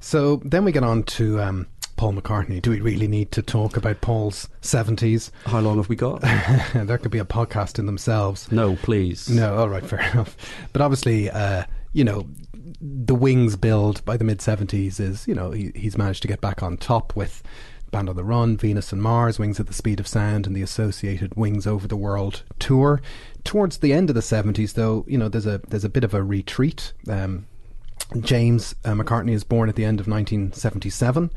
So 0.00 0.36
then 0.44 0.64
we 0.64 0.72
get 0.72 0.84
on 0.84 1.02
to 1.04 1.40
um, 1.40 1.66
Paul 1.96 2.12
McCartney. 2.12 2.60
Do 2.62 2.70
we 2.70 2.80
really 2.80 3.08
need 3.08 3.32
to 3.32 3.42
talk 3.42 3.76
about 3.76 4.00
Paul's 4.00 4.48
70s? 4.62 5.30
How 5.46 5.60
long 5.60 5.76
have 5.78 5.88
we 5.88 5.96
got? 5.96 6.20
there 6.74 6.98
could 6.98 7.10
be 7.10 7.18
a 7.18 7.24
podcast 7.24 7.78
in 7.78 7.86
themselves. 7.86 8.50
No, 8.52 8.76
please. 8.76 9.28
No, 9.28 9.56
all 9.56 9.68
right, 9.68 9.84
fair 9.84 10.00
enough. 10.12 10.36
But 10.72 10.82
obviously, 10.82 11.28
uh, 11.30 11.64
you 11.92 12.04
know, 12.04 12.26
the 12.80 13.14
Wings 13.14 13.56
build 13.56 14.04
by 14.04 14.16
the 14.16 14.24
mid 14.24 14.38
70s 14.38 15.00
is, 15.00 15.26
you 15.26 15.34
know, 15.34 15.50
he, 15.50 15.72
he's 15.74 15.98
managed 15.98 16.22
to 16.22 16.28
get 16.28 16.40
back 16.40 16.62
on 16.62 16.76
top 16.76 17.16
with 17.16 17.42
Band 17.90 18.08
on 18.08 18.16
the 18.16 18.24
Run, 18.24 18.56
Venus 18.56 18.92
and 18.92 19.02
Mars, 19.02 19.38
Wings 19.38 19.60
at 19.60 19.66
the 19.66 19.72
Speed 19.72 20.00
of 20.00 20.08
Sound, 20.08 20.46
and 20.46 20.54
the 20.54 20.62
associated 20.62 21.34
Wings 21.36 21.66
Over 21.66 21.86
the 21.86 21.96
World 21.96 22.42
tour. 22.58 23.00
Towards 23.44 23.78
the 23.78 23.92
end 23.92 24.10
of 24.10 24.14
the 24.14 24.20
70s, 24.20 24.74
though, 24.74 25.04
you 25.08 25.16
know, 25.16 25.28
there's 25.28 25.46
a 25.46 25.58
there's 25.68 25.84
a 25.84 25.88
bit 25.88 26.04
of 26.04 26.12
a 26.12 26.22
retreat. 26.22 26.92
Um, 27.08 27.46
James 28.20 28.74
uh, 28.84 28.92
McCartney 28.92 29.32
is 29.32 29.44
born 29.44 29.68
at 29.68 29.76
the 29.76 29.84
end 29.84 30.00
of 30.00 30.06
1977, 30.06 31.30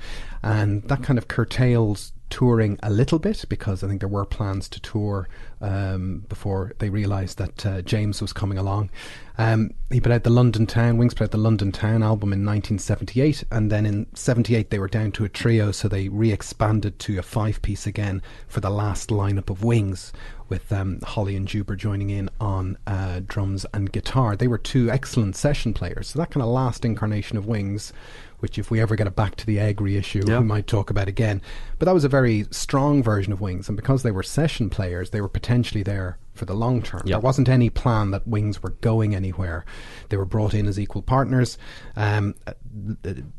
and 0.43 0.83
that 0.83 1.03
kind 1.03 1.17
of 1.17 1.27
curtails 1.27 2.13
touring 2.29 2.79
a 2.83 2.89
little 2.89 3.19
bit 3.19 3.45
because 3.49 3.83
I 3.83 3.87
think 3.87 3.99
there 3.99 4.09
were 4.09 4.25
plans 4.25 4.69
to 4.69 4.79
tour 4.79 5.27
um, 5.61 6.25
before 6.29 6.73
they 6.79 6.89
realised 6.89 7.37
that 7.37 7.65
uh, 7.65 7.81
James 7.81 8.21
was 8.21 8.33
coming 8.33 8.57
along. 8.57 8.89
Um, 9.37 9.71
he 9.89 10.01
put 10.01 10.11
out 10.11 10.23
the 10.23 10.29
London 10.29 10.67
Town, 10.67 10.97
Wings 10.97 11.13
put 11.13 11.25
out 11.25 11.31
the 11.31 11.37
London 11.37 11.71
Town 11.71 12.03
album 12.03 12.33
in 12.33 12.45
1978, 12.45 13.45
and 13.51 13.71
then 13.71 13.85
in 13.85 14.05
78 14.13 14.69
they 14.69 14.79
were 14.79 14.87
down 14.87 15.11
to 15.13 15.23
a 15.23 15.29
trio, 15.29 15.71
so 15.71 15.87
they 15.87 16.09
re 16.09 16.31
expanded 16.31 16.99
to 16.99 17.17
a 17.17 17.21
five 17.21 17.61
piece 17.61 17.87
again 17.87 18.21
for 18.47 18.59
the 18.59 18.69
last 18.69 19.09
lineup 19.09 19.49
of 19.49 19.63
Wings, 19.63 20.11
with 20.49 20.71
um, 20.73 20.99
Holly 21.03 21.35
and 21.35 21.47
Juber 21.47 21.75
joining 21.75 22.09
in 22.09 22.29
on 22.41 22.77
uh, 22.85 23.21
drums 23.25 23.65
and 23.73 23.91
guitar. 23.91 24.35
They 24.35 24.47
were 24.47 24.57
two 24.57 24.91
excellent 24.91 25.35
session 25.35 25.73
players, 25.73 26.09
so 26.09 26.19
that 26.19 26.31
kind 26.31 26.43
of 26.43 26.49
last 26.49 26.83
incarnation 26.83 27.37
of 27.37 27.45
Wings 27.45 27.93
which 28.39 28.57
if 28.57 28.69
we 28.71 28.79
ever 28.79 28.95
get 28.95 29.07
it 29.07 29.15
back 29.15 29.35
to 29.37 29.45
the 29.45 29.59
egg 29.59 29.79
reissue, 29.81 30.23
Yeah. 30.27 30.39
we 30.39 30.45
might 30.45 30.67
talk 30.67 30.89
about 30.89 31.07
again. 31.07 31.41
But 31.77 31.85
that 31.85 31.93
was 31.93 32.03
a 32.03 32.09
very 32.09 32.45
strong 32.51 33.01
version 33.03 33.31
of 33.33 33.41
Wings, 33.41 33.67
and 33.67 33.75
because 33.75 34.03
they 34.03 34.11
were 34.11 34.23
session 34.23 34.69
players, 34.69 35.09
they 35.11 35.21
were 35.21 35.29
potentially 35.29 35.83
there 35.83 36.17
for 36.33 36.45
the 36.45 36.53
long 36.53 36.81
term. 36.81 37.01
There 37.05 37.19
wasn't 37.19 37.49
any 37.49 37.69
plan 37.69 38.11
that 38.11 38.25
Wings 38.27 38.63
were 38.63 38.69
going 38.81 39.13
anywhere. 39.13 39.65
They 40.07 40.15
were 40.17 40.25
brought 40.25 40.53
in 40.53 40.67
as 40.67 40.79
equal 40.79 41.01
partners. 41.01 41.57
Um, 41.97 42.33
uh, 42.47 42.53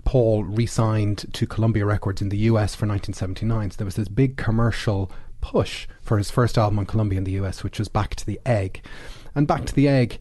Paul 0.04 0.44
re-signed 0.44 1.32
to 1.32 1.46
Columbia 1.46 1.86
Records 1.86 2.20
in 2.20 2.28
the 2.28 2.36
US 2.38 2.74
for 2.74 2.86
1979, 2.86 3.70
so 3.70 3.76
there 3.78 3.84
was 3.86 3.96
this 3.96 4.08
big 4.08 4.36
commercial 4.36 5.10
push 5.40 5.88
for 6.02 6.18
his 6.18 6.30
first 6.30 6.58
album 6.58 6.78
on 6.78 6.84
Columbia 6.86 7.16
in 7.16 7.24
the 7.24 7.32
US, 7.40 7.64
which 7.64 7.78
was 7.78 7.88
Back 7.88 8.14
to 8.16 8.26
the 8.26 8.38
Egg. 8.44 8.84
And 9.34 9.46
Back 9.46 9.64
to 9.66 9.74
the 9.74 9.88
Egg, 9.88 10.18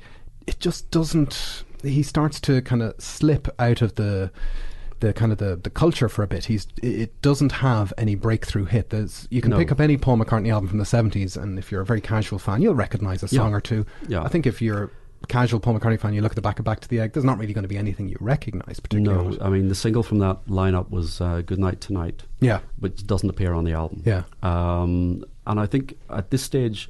it 0.48 0.60
just 0.62 0.90
doesn't. 0.92 1.64
He 1.84 2.04
starts 2.04 2.40
to 2.42 2.62
kind 2.62 2.82
of 2.82 2.94
slip 3.00 3.48
out 3.60 3.82
of 3.82 3.96
the 3.96 4.32
the 5.00 5.14
kind 5.14 5.32
of 5.32 5.38
the, 5.38 5.56
the 5.56 5.70
culture 5.70 6.10
for 6.10 6.24
a 6.24 6.28
bit. 6.28 6.46
He's 6.46 6.68
it 6.84 7.22
doesn't 7.22 7.52
have 7.54 7.94
any 7.98 8.16
breakthrough 8.16 8.66
hit. 8.66 8.90
There's 8.90 9.28
you 9.32 9.42
can 9.42 9.52
No. 9.52 9.58
pick 9.58 9.72
up 9.72 9.80
any 9.80 9.98
Paul 9.98 10.18
McCartney 10.18 10.52
album 10.52 10.70
from 10.70 10.80
the 10.80 10.86
seventies, 10.86 11.38
and 11.38 11.58
if 11.60 11.72
you're 11.72 11.82
a 11.82 11.86
very 11.86 12.02
casual 12.02 12.40
fan, 12.40 12.62
you'll 12.62 12.76
recognise 12.76 13.24
a 13.24 13.28
Yeah. 13.28 13.40
song 13.42 13.54
or 13.54 13.62
two. 13.62 13.86
Yeah. 14.08 14.22
I 14.24 14.28
think 14.28 14.46
if 14.46 14.62
you're 14.62 14.92
a 15.24 15.28
casual 15.28 15.60
Paul 15.60 15.78
McCartney 15.80 16.00
fan, 16.00 16.14
you 16.14 16.22
look 16.22 16.32
at 16.32 16.36
the 16.38 16.42
back 16.42 16.60
of 16.60 16.66
Back 16.66 16.80
to 16.82 16.88
the 16.88 17.00
Egg. 17.00 17.14
There's 17.14 17.26
not 17.26 17.38
really 17.38 17.54
going 17.54 17.64
to 17.64 17.68
be 17.70 17.78
anything 17.78 18.08
you 18.08 18.18
recognise 18.20 18.80
particularly. 18.80 19.38
No. 19.38 19.44
I 19.46 19.50
mean 19.50 19.68
the 19.68 19.76
single 19.76 20.04
from 20.04 20.20
that 20.20 20.46
lineup 20.48 20.90
was 20.90 21.20
uh, 21.22 21.42
"Good 21.46 21.60
Night 21.60 21.82
Tonight," 21.82 22.24
Yeah. 22.40 22.60
which 22.80 23.06
doesn't 23.06 23.30
appear 23.30 23.54
on 23.54 23.64
the 23.66 23.74
album. 23.74 24.02
Yeah. 24.06 24.24
um, 24.44 25.24
and 25.48 25.60
I 25.60 25.66
think 25.66 25.98
at 26.10 26.30
this 26.30 26.44
stage, 26.44 26.90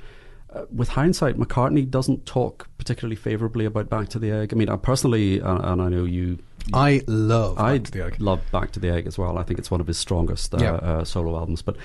uh, 0.53 0.65
with 0.73 0.89
hindsight, 0.89 1.37
McCartney 1.37 1.89
doesn't 1.89 2.25
talk 2.25 2.67
particularly 2.77 3.15
favourably 3.15 3.65
about 3.65 3.89
"Back 3.89 4.09
to 4.09 4.19
the 4.19 4.31
Egg." 4.31 4.53
I 4.53 4.55
mean, 4.55 4.69
I 4.69 4.75
personally, 4.77 5.41
uh, 5.41 5.71
and 5.71 5.81
I 5.81 5.89
know 5.89 6.05
you, 6.05 6.39
I 6.73 7.01
love 7.07 7.57
I 7.59 7.77
Back 7.77 7.83
to 7.85 7.91
the 7.91 8.05
Egg. 8.05 8.15
love 8.19 8.41
"Back 8.51 8.71
to 8.71 8.79
the 8.79 8.89
Egg" 8.89 9.07
as 9.07 9.17
well. 9.17 9.37
I 9.37 9.43
think 9.43 9.59
it's 9.59 9.69
one 9.71 9.81
of 9.81 9.87
his 9.87 9.97
strongest 9.97 10.53
uh, 10.55 10.57
Yeah. 10.59 10.73
uh, 10.75 11.03
solo 11.03 11.37
albums, 11.37 11.61
but. 11.61 11.75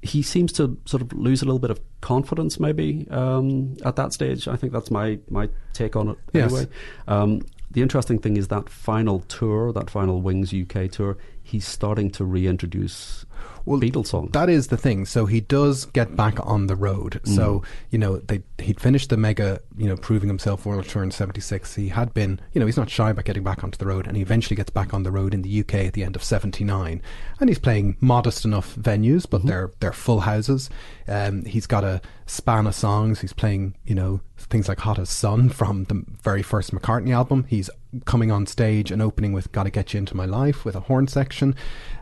He 0.00 0.22
seems 0.22 0.52
to 0.52 0.78
sort 0.84 1.02
of 1.02 1.12
lose 1.12 1.42
a 1.42 1.44
little 1.44 1.58
bit 1.58 1.72
of 1.72 1.80
confidence, 2.02 2.60
maybe 2.60 3.08
um, 3.10 3.76
at 3.84 3.96
that 3.96 4.12
stage. 4.12 4.46
I 4.46 4.54
think 4.54 4.72
that's 4.72 4.92
my 4.92 5.18
my 5.28 5.48
take 5.72 5.96
on 5.96 6.10
it. 6.10 6.18
Yes. 6.32 6.52
Anyway, 6.52 6.68
um, 7.08 7.42
the 7.72 7.82
interesting 7.82 8.20
thing 8.20 8.36
is 8.36 8.46
that 8.46 8.68
final 8.68 9.18
tour, 9.26 9.72
that 9.72 9.90
final 9.90 10.22
Wings 10.22 10.54
UK 10.54 10.88
tour, 10.88 11.18
he's 11.42 11.66
starting 11.66 12.12
to 12.12 12.24
reintroduce 12.24 13.26
Well, 13.68 13.80
Beatles 13.80 14.06
songs. 14.08 14.30
That 14.32 14.48
is 14.48 14.68
the 14.68 14.76
thing. 14.76 15.04
So 15.06 15.26
he 15.26 15.40
does 15.40 15.84
get 15.86 16.16
back 16.16 16.38
on 16.46 16.66
the 16.66 16.76
road. 16.76 17.20
Mm. 17.24 17.36
So 17.36 17.62
you 17.90 17.98
know, 17.98 18.16
they 18.18 18.42
he'd 18.58 18.80
finished 18.80 19.10
the 19.10 19.16
mega, 19.16 19.60
you 19.76 19.86
know, 19.88 19.96
proving 19.96 20.28
himself 20.28 20.64
world 20.66 20.86
tour 20.88 21.02
in 21.02 21.10
'76. 21.10 21.74
He 21.74 21.88
had 21.88 22.12
been, 22.14 22.40
you 22.52 22.60
know, 22.60 22.66
he's 22.66 22.76
not 22.76 22.90
shy 22.90 23.10
about 23.10 23.24
getting 23.24 23.44
back 23.44 23.62
onto 23.62 23.76
the 23.78 23.86
road, 23.86 24.06
and 24.06 24.16
he 24.16 24.22
eventually 24.22 24.56
gets 24.56 24.70
back 24.70 24.94
on 24.94 25.02
the 25.02 25.10
road 25.10 25.34
in 25.34 25.42
the 25.42 25.60
UK 25.60 25.74
at 25.86 25.92
the 25.92 26.02
end 26.04 26.16
of 26.16 26.22
'79, 26.24 27.02
and 27.40 27.48
he's 27.50 27.58
playing 27.58 27.96
modest 28.00 28.44
enough 28.44 28.74
venues, 28.76 29.26
but 29.28 29.38
Mm-hmm. 29.38 29.48
they're 29.48 29.70
they're 29.80 29.92
full 29.92 30.20
houses. 30.20 30.68
Um, 31.06 31.44
he's 31.44 31.66
got 31.66 31.84
a 31.84 32.00
span 32.26 32.66
of 32.66 32.74
songs. 32.74 33.20
He's 33.20 33.32
playing, 33.32 33.74
you 33.84 33.94
know, 33.94 34.20
things 34.36 34.68
like 34.68 34.80
"Hot 34.80 34.98
as 34.98 35.10
Sun" 35.10 35.50
from 35.50 35.84
the 35.84 36.04
very 36.22 36.42
first 36.42 36.72
McCartney 36.74 37.12
album. 37.12 37.44
He's 37.48 37.70
coming 38.04 38.30
on 38.30 38.46
stage 38.46 38.90
and 38.90 39.00
opening 39.00 39.32
with 39.32 39.52
"Gotta 39.52 39.70
Get 39.70 39.94
You 39.94 39.98
Into 39.98 40.16
My 40.16 40.24
Life" 40.26 40.64
with 40.64 40.74
a 40.76 40.80
horn 40.80 41.06
section. 41.08 41.54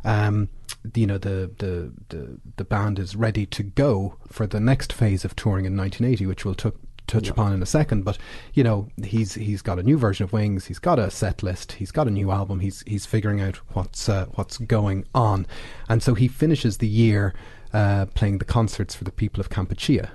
Um, 0.05 0.49
you 0.95 1.07
know 1.07 1.19
the, 1.19 1.51
the 1.59 1.93
the 2.09 2.39
the 2.57 2.65
band 2.65 2.99
is 2.99 3.17
ready 3.17 3.47
to 3.47 3.63
go 3.63 4.17
for 4.29 4.47
the 4.47 4.61
next 4.61 4.93
phase 4.93 5.25
of 5.25 5.37
touring 5.37 5.65
in 5.65 5.77
1980, 5.77 6.27
which 6.27 6.45
we'll 6.45 6.55
tou- 6.55 6.79
touch 7.07 7.29
upon 7.29 7.53
in 7.53 7.63
a 7.63 7.67
second. 7.67 8.05
But 8.05 8.19
you 8.55 8.65
know 8.65 8.89
he's 9.03 9.35
he's 9.35 9.63
got 9.63 9.79
a 9.79 9.83
new 9.83 9.99
version 9.99 10.25
of 10.25 10.33
Wings. 10.33 10.67
He's 10.67 10.79
got 10.79 10.99
a 10.99 11.11
set 11.11 11.43
list. 11.43 11.73
He's 11.73 11.93
got 11.93 12.09
a 12.09 12.11
new 12.11 12.31
album. 12.31 12.61
He's 12.61 12.83
he's 12.87 13.07
figuring 13.07 13.41
out 13.41 13.57
what's 13.75 14.09
uh, 14.09 14.27
what's 14.35 14.59
going 14.59 15.05
on, 15.15 15.47
and 15.89 16.03
so 16.03 16.15
he 16.15 16.29
finishes 16.29 16.79
the 16.79 16.89
year 16.89 17.35
uh, 17.73 18.07
playing 18.15 18.39
the 18.39 18.45
concerts 18.45 18.95
for 18.95 19.05
the 19.05 19.13
people 19.13 19.41
of 19.41 19.51
Kampuchea. 19.51 20.11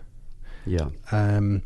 yeah. 0.65 0.89
Um, 1.12 1.63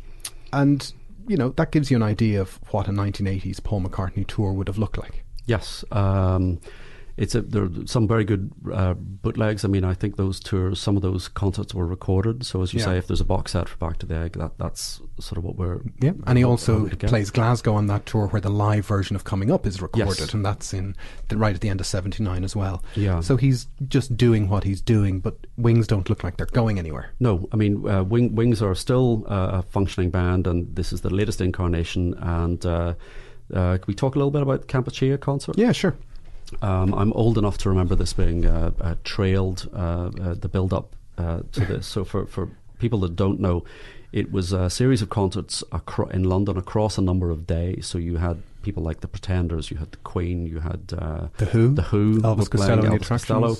and 0.52 0.92
you 1.28 1.36
know 1.36 1.50
that 1.50 1.72
gives 1.72 1.90
you 1.90 1.96
an 1.96 2.02
idea 2.02 2.40
of 2.40 2.60
what 2.70 2.88
a 2.88 2.92
1980s 2.92 3.62
Paul 3.62 3.82
McCartney 3.82 4.26
tour 4.26 4.52
would 4.52 4.68
have 4.68 4.78
looked 4.78 4.98
like. 4.98 5.24
Yes. 5.46 5.84
Um, 5.92 6.60
it's 7.16 7.34
a, 7.34 7.40
there 7.42 7.64
are 7.64 7.70
some 7.86 8.06
very 8.06 8.24
good 8.24 8.52
uh, 8.72 8.92
bootlegs. 8.94 9.64
I 9.64 9.68
mean, 9.68 9.84
I 9.84 9.94
think 9.94 10.16
those 10.16 10.38
tours, 10.38 10.78
some 10.78 10.96
of 10.96 11.02
those 11.02 11.28
concerts 11.28 11.72
were 11.74 11.86
recorded. 11.86 12.44
So, 12.44 12.60
as 12.62 12.74
you 12.74 12.80
Yeah. 12.80 12.84
say, 12.86 12.98
if 12.98 13.06
there's 13.06 13.20
a 13.22 13.24
box 13.24 13.52
set 13.52 13.68
for 13.68 13.76
Back 13.78 13.98
to 13.98 14.06
the 14.06 14.16
Egg, 14.16 14.32
that 14.34 14.58
that's 14.58 15.00
sort 15.18 15.38
of 15.38 15.44
what 15.44 15.56
we're. 15.56 15.80
Yeah, 16.00 16.12
and 16.26 16.36
he 16.36 16.44
also 16.44 16.78
how 16.78 16.84
we 16.84 16.90
get. 16.90 17.08
plays 17.08 17.30
Glasgow 17.30 17.74
on 17.74 17.86
that 17.86 18.04
tour, 18.06 18.26
where 18.28 18.40
the 18.42 18.50
live 18.50 18.86
version 18.86 19.16
of 19.16 19.24
Coming 19.24 19.50
Up 19.50 19.66
is 19.66 19.80
recorded, 19.80 20.18
Yes. 20.20 20.34
and 20.34 20.44
that's 20.44 20.74
in 20.74 20.94
the, 21.28 21.36
right 21.38 21.54
at 21.54 21.60
the 21.62 21.68
end 21.70 21.80
of 21.80 21.86
'79 21.86 22.44
as 22.44 22.54
well. 22.54 22.82
Yeah. 22.94 23.20
So 23.20 23.36
he's 23.36 23.66
just 23.88 24.16
doing 24.16 24.48
what 24.48 24.64
he's 24.64 24.80
doing, 24.82 25.20
but 25.20 25.38
Wings 25.56 25.86
don't 25.86 26.08
look 26.10 26.22
like 26.22 26.36
they're 26.36 26.46
going 26.46 26.78
anywhere. 26.78 27.10
No, 27.18 27.48
I 27.52 27.56
mean, 27.56 27.88
uh, 27.88 28.04
Wing, 28.04 28.34
Wings 28.34 28.60
are 28.60 28.74
still 28.74 29.24
uh, 29.26 29.60
a 29.60 29.62
functioning 29.62 30.10
band, 30.10 30.46
and 30.46 30.74
this 30.76 30.92
is 30.92 31.00
the 31.00 31.10
latest 31.10 31.40
incarnation. 31.40 32.14
And 32.18 32.64
uh, 32.66 32.94
uh, 33.54 33.78
can 33.78 33.84
we 33.86 33.94
talk 33.94 34.16
a 34.16 34.18
little 34.18 34.30
bit 34.30 34.42
about 34.42 34.66
Kampuchea 34.68 35.18
concert? 35.20 35.56
Yeah, 35.56 35.72
sure. 35.72 35.96
Um, 36.62 36.94
I'm 36.94 37.12
old 37.12 37.38
enough 37.38 37.58
to 37.58 37.68
remember 37.68 37.94
this 37.94 38.12
being 38.12 38.46
uh, 38.46 38.72
uh, 38.80 38.94
trailed, 39.04 39.68
uh, 39.74 40.10
uh, 40.20 40.34
the 40.34 40.48
build 40.48 40.72
up 40.72 40.94
uh, 41.18 41.40
to 41.52 41.64
this. 41.64 41.86
So, 41.86 42.04
for, 42.04 42.26
for 42.26 42.50
people 42.78 43.00
that 43.00 43.16
don't 43.16 43.40
know, 43.40 43.64
it 44.12 44.30
was 44.30 44.52
a 44.52 44.70
series 44.70 45.02
of 45.02 45.10
concerts 45.10 45.64
acro- 45.72 46.08
in 46.08 46.24
London 46.24 46.56
across 46.56 46.98
a 46.98 47.02
number 47.02 47.30
of 47.30 47.46
days. 47.46 47.86
So, 47.86 47.98
you 47.98 48.16
had 48.18 48.42
people 48.62 48.82
like 48.82 49.00
the 49.00 49.08
Pretenders, 49.08 49.70
you 49.70 49.76
had 49.78 49.92
the 49.92 49.98
Queen, 49.98 50.46
you 50.46 50.60
had 50.60 50.92
uh, 50.96 51.28
The 51.38 51.46
Who, 51.46 51.74
the 51.74 51.82
Who, 51.82 52.20
Elvis 52.20 52.50
Costello 52.50 52.82
playing, 52.82 52.98
Elvis 52.98 53.08
Costello. 53.08 53.56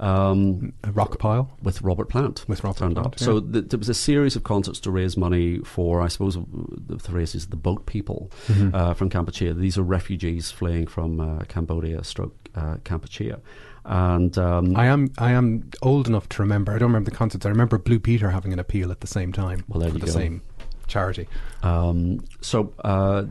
Um, 0.00 0.72
A 0.84 0.88
Rockpile. 0.90 1.48
with 1.62 1.82
Robert 1.82 2.08
Plant. 2.08 2.44
With 2.48 2.62
Robert 2.64 2.78
turned 2.78 2.94
Plant, 2.94 3.06
up. 3.06 3.20
yeah. 3.20 3.24
So 3.26 3.40
th- 3.40 3.66
there 3.68 3.78
was 3.78 3.88
a 3.88 3.94
series 3.94 4.36
of 4.36 4.44
concerts 4.44 4.78
to 4.80 4.90
raise 4.90 5.16
money 5.16 5.58
for, 5.64 6.00
I 6.00 6.08
suppose, 6.08 6.36
uh, 6.36 6.42
the 6.86 6.98
phrase 6.98 7.34
is 7.34 7.46
the 7.48 7.56
boat 7.56 7.86
people 7.86 8.30
Mm-hmm. 8.48 8.74
uh, 8.74 8.94
from 8.94 9.10
Kampuchea. 9.10 9.54
These 9.58 9.76
are 9.78 9.82
refugees 9.82 10.50
fleeing 10.50 10.86
from 10.86 11.20
uh, 11.20 11.40
Cambodia, 11.48 12.04
stroke 12.04 12.36
uh, 12.54 12.76
Kampuchea. 12.84 13.40
And 13.84 14.36
um, 14.38 14.76
I 14.76 14.86
am 14.86 15.10
I 15.18 15.32
am 15.32 15.70
old 15.82 16.08
enough 16.08 16.28
to 16.30 16.42
remember. 16.42 16.72
I 16.72 16.78
don't 16.78 16.90
remember 16.90 17.10
the 17.10 17.16
concerts. 17.16 17.46
I 17.46 17.48
remember 17.48 17.78
Blue 17.78 17.98
Peter 17.98 18.30
having 18.30 18.52
an 18.52 18.58
appeal 18.58 18.90
at 18.90 19.00
the 19.00 19.06
same 19.06 19.32
time 19.32 19.64
Well, 19.66 19.80
there 19.80 19.88
for 19.88 19.94
you 19.96 20.00
the 20.00 20.06
go. 20.06 20.12
same 20.12 20.42
charity. 20.86 21.26
Um, 21.62 22.22
so 22.42 22.72
uh, 22.84 23.22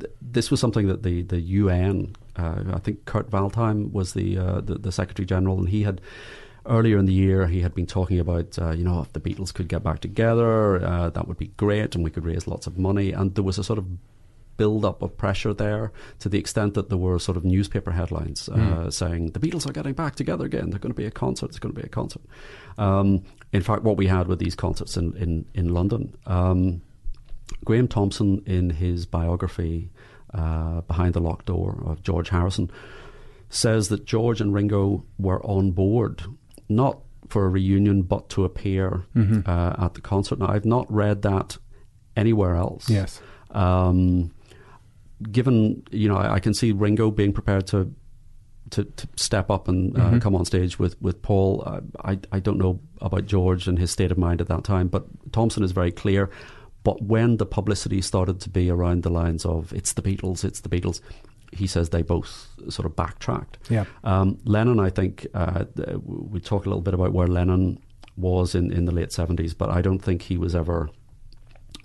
th- 0.00 0.12
this 0.20 0.50
was 0.50 0.60
something 0.60 0.86
that 0.88 1.02
the 1.02 1.22
the 1.22 1.40
UN, 1.40 2.14
uh, 2.36 2.62
I 2.72 2.78
think 2.78 3.04
Kurt 3.04 3.30
Waldheim 3.30 3.92
was 3.92 4.14
the, 4.14 4.38
uh, 4.38 4.60
the 4.60 4.76
the 4.76 4.92
Secretary 4.92 5.26
General, 5.26 5.58
and 5.58 5.68
he 5.68 5.82
had 5.82 6.00
earlier 6.66 6.96
in 6.96 7.06
the 7.06 7.12
year 7.12 7.46
he 7.48 7.60
had 7.60 7.74
been 7.74 7.86
talking 7.86 8.20
about 8.20 8.58
uh, 8.58 8.70
you 8.70 8.84
know 8.84 9.00
if 9.00 9.12
the 9.12 9.20
Beatles 9.20 9.52
could 9.52 9.68
get 9.68 9.82
back 9.82 10.00
together, 10.00 10.84
uh, 10.84 11.10
that 11.10 11.28
would 11.28 11.38
be 11.38 11.48
great, 11.56 11.94
and 11.94 12.04
we 12.04 12.10
could 12.10 12.24
raise 12.24 12.46
lots 12.46 12.66
of 12.66 12.78
money, 12.78 13.12
and 13.12 13.34
there 13.34 13.44
was 13.44 13.58
a 13.58 13.64
sort 13.64 13.78
of 13.78 13.86
build 14.56 14.84
up 14.84 15.02
of 15.02 15.16
pressure 15.16 15.54
there 15.54 15.92
to 16.18 16.28
the 16.28 16.38
extent 16.38 16.74
that 16.74 16.88
there 16.90 16.98
were 16.98 17.18
sort 17.18 17.38
of 17.38 17.44
newspaper 17.44 17.90
headlines 17.90 18.50
uh, 18.50 18.90
saying 18.90 19.30
the 19.30 19.40
Beatles 19.40 19.66
are 19.66 19.72
getting 19.72 19.94
back 19.94 20.14
together 20.14 20.44
again. 20.44 20.70
They're 20.70 20.78
going 20.78 20.92
to 20.92 20.96
be 20.96 21.06
a 21.06 21.10
concert. 21.10 21.46
It's 21.46 21.58
going 21.58 21.74
to 21.74 21.80
be 21.80 21.86
a 21.86 21.90
concert. 21.90 22.22
Um, 22.76 23.24
in 23.52 23.62
fact, 23.62 23.82
what 23.82 23.96
we 23.96 24.06
had 24.06 24.28
with 24.28 24.38
these 24.38 24.54
concerts 24.54 24.96
in 24.96 25.16
in 25.16 25.44
in 25.54 25.68
London. 25.74 26.16
Um, 26.26 26.82
Graeme 27.64 27.88
Thomson, 27.88 28.42
in 28.46 28.70
his 28.70 29.06
biography 29.06 29.90
uh, 30.34 30.80
Behind 30.82 31.14
the 31.14 31.20
Locked 31.20 31.46
Door 31.46 31.82
of 31.86 32.02
George 32.02 32.30
Harrison, 32.30 32.70
says 33.50 33.88
that 33.88 34.04
George 34.06 34.40
and 34.40 34.54
Ringo 34.54 35.04
were 35.18 35.44
on 35.44 35.72
board, 35.72 36.22
not 36.68 36.98
for 37.28 37.44
a 37.44 37.48
reunion, 37.48 38.02
but 38.02 38.28
to 38.30 38.44
appear 38.44 39.04
uh, 39.46 39.74
at 39.78 39.94
the 39.94 40.00
concert. 40.00 40.38
Now, 40.38 40.48
I've 40.48 40.64
not 40.64 40.90
read 40.92 41.22
that 41.22 41.58
anywhere 42.16 42.56
else. 42.56 42.90
Yes. 42.90 43.20
Um, 43.50 44.32
given, 45.30 45.82
you 45.90 46.08
know, 46.08 46.16
I, 46.16 46.34
I 46.34 46.40
can 46.40 46.54
see 46.54 46.72
Ringo 46.72 47.10
being 47.10 47.32
prepared 47.32 47.66
to. 47.68 47.92
To, 48.70 48.84
to 48.84 49.08
step 49.16 49.50
up 49.50 49.68
and 49.68 49.98
uh, 49.98 50.18
come 50.18 50.34
on 50.34 50.46
stage 50.46 50.78
with 50.78 50.96
with 51.02 51.20
Paul, 51.20 51.62
uh, 51.66 51.80
I 52.02 52.18
I 52.30 52.40
don't 52.40 52.56
know 52.56 52.80
about 53.02 53.26
George 53.26 53.68
and 53.68 53.78
his 53.78 53.90
state 53.90 54.10
of 54.10 54.16
mind 54.16 54.40
at 54.40 54.48
that 54.48 54.64
time, 54.64 54.88
but 54.88 55.04
Thomson 55.30 55.62
is 55.62 55.72
very 55.72 55.92
clear. 55.92 56.30
But 56.84 57.02
when 57.02 57.36
the 57.36 57.46
publicity 57.46 58.00
started 58.00 58.40
to 58.40 58.50
be 58.50 58.70
around 58.70 59.02
the 59.02 59.10
lines 59.10 59.44
of 59.44 59.72
"It's 59.72 59.92
the 59.92 60.02
Beatles, 60.02 60.44
it's 60.44 60.60
the 60.60 60.68
Beatles," 60.68 61.00
he 61.52 61.66
says 61.66 61.90
they 61.90 62.02
both 62.02 62.48
sort 62.68 62.86
of 62.86 62.96
backtracked. 62.96 63.58
Yeah. 63.70 63.84
Um, 64.04 64.38
Lennon, 64.44 64.80
I 64.80 64.90
think, 64.90 65.26
uh, 65.34 65.64
we 66.04 66.40
talk 66.40 66.66
a 66.66 66.68
little 66.68 66.82
bit 66.82 66.94
about 66.94 67.12
where 67.12 67.26
Lennon 67.26 67.78
was 68.16 68.54
in, 68.54 68.72
in 68.72 68.84
the 68.86 68.92
late 68.92 69.10
70s, 69.10 69.56
but 69.56 69.70
I 69.70 69.82
don't 69.82 69.98
think 69.98 70.22
he 70.22 70.36
was 70.36 70.54
ever 70.54 70.90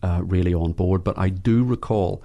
uh, 0.03 0.21
really 0.23 0.53
on 0.53 0.71
board. 0.71 1.03
But 1.03 1.17
I 1.17 1.29
do 1.29 1.63
recall 1.63 2.23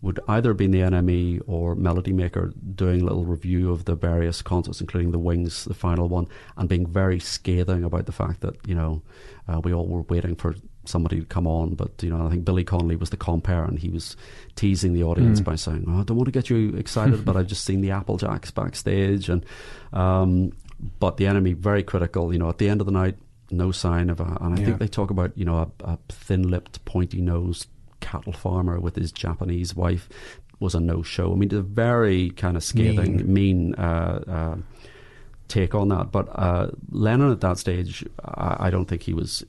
would 0.00 0.20
either 0.28 0.50
have 0.50 0.56
been 0.56 0.70
the 0.70 0.80
NME 0.80 1.42
or 1.46 1.74
Melody 1.74 2.12
Maker 2.12 2.52
doing 2.74 3.00
a 3.00 3.04
little 3.04 3.24
review 3.24 3.72
of 3.72 3.84
the 3.84 3.96
various 3.96 4.42
concerts, 4.42 4.80
including 4.80 5.10
the 5.10 5.18
Wings, 5.18 5.64
the 5.64 5.74
final 5.74 6.08
one, 6.08 6.28
and 6.56 6.68
being 6.68 6.86
very 6.86 7.18
scathing 7.18 7.82
about 7.82 8.06
the 8.06 8.12
fact 8.12 8.40
that 8.40 8.54
you 8.66 8.74
know 8.74 9.02
uh, 9.48 9.60
we 9.60 9.74
all 9.74 9.86
were 9.86 10.02
waiting 10.02 10.36
for 10.36 10.54
somebody 10.88 11.20
to 11.20 11.26
come 11.26 11.46
on, 11.46 11.74
but 11.74 12.02
you 12.02 12.10
know 12.10 12.26
I 12.26 12.30
think 12.30 12.44
Billy 12.44 12.64
Connolly 12.64 12.96
was 12.96 13.10
the 13.10 13.16
compere, 13.16 13.64
and 13.64 13.78
he 13.78 13.88
was 13.88 14.16
teasing 14.56 14.92
the 14.94 15.04
audience 15.04 15.40
by 15.40 15.54
saying, 15.56 15.84
"Oh, 15.86 16.00
I 16.00 16.02
don't 16.02 16.16
want 16.16 16.26
to 16.26 16.32
get 16.32 16.50
you 16.50 16.70
excited, 16.76 17.24
but 17.24 17.36
I've 17.36 17.46
just 17.46 17.64
seen 17.64 17.80
the 17.80 17.90
Applejacks 17.90 18.52
backstage," 18.54 19.28
and 19.28 19.44
um, 19.92 20.52
but 21.00 21.16
the 21.16 21.24
NME 21.26 21.56
very 21.56 21.82
critical. 21.82 22.32
You 22.32 22.38
know, 22.38 22.48
at 22.48 22.58
the 22.58 22.68
end 22.68 22.80
of 22.80 22.86
the 22.86 22.92
night, 22.92 23.16
no 23.50 23.70
sign 23.72 24.10
of 24.10 24.20
a, 24.20 24.36
and 24.40 24.54
I 24.54 24.58
Yeah. 24.58 24.66
think 24.66 24.78
they 24.78 24.88
talk 24.88 25.10
about 25.10 25.36
you 25.36 25.44
know 25.44 25.58
a, 25.84 25.92
a 25.92 25.98
thin-lipped, 26.08 26.84
pointy-nosed 26.84 27.66
cattle 28.00 28.32
farmer 28.32 28.78
with 28.80 28.96
his 28.96 29.10
Japanese 29.12 29.74
wife 29.74 30.08
was 30.60 30.74
a 30.74 30.80
no-show. 30.80 31.32
I 31.32 31.36
mean, 31.36 31.54
a 31.54 31.62
very 31.62 32.30
kind 32.30 32.56
of 32.56 32.64
scathing, 32.64 33.32
mean, 33.32 33.74
uh, 33.76 34.24
uh, 34.26 34.56
take 35.46 35.72
on 35.74 35.88
that. 35.88 36.10
But 36.10 36.28
uh, 36.30 36.70
Lennon 36.90 37.30
at 37.32 37.40
that 37.42 37.58
stage, 37.58 38.04
I, 38.24 38.66
I 38.66 38.70
don't 38.70 38.86
think 38.86 39.02
he 39.02 39.14
was 39.14 39.44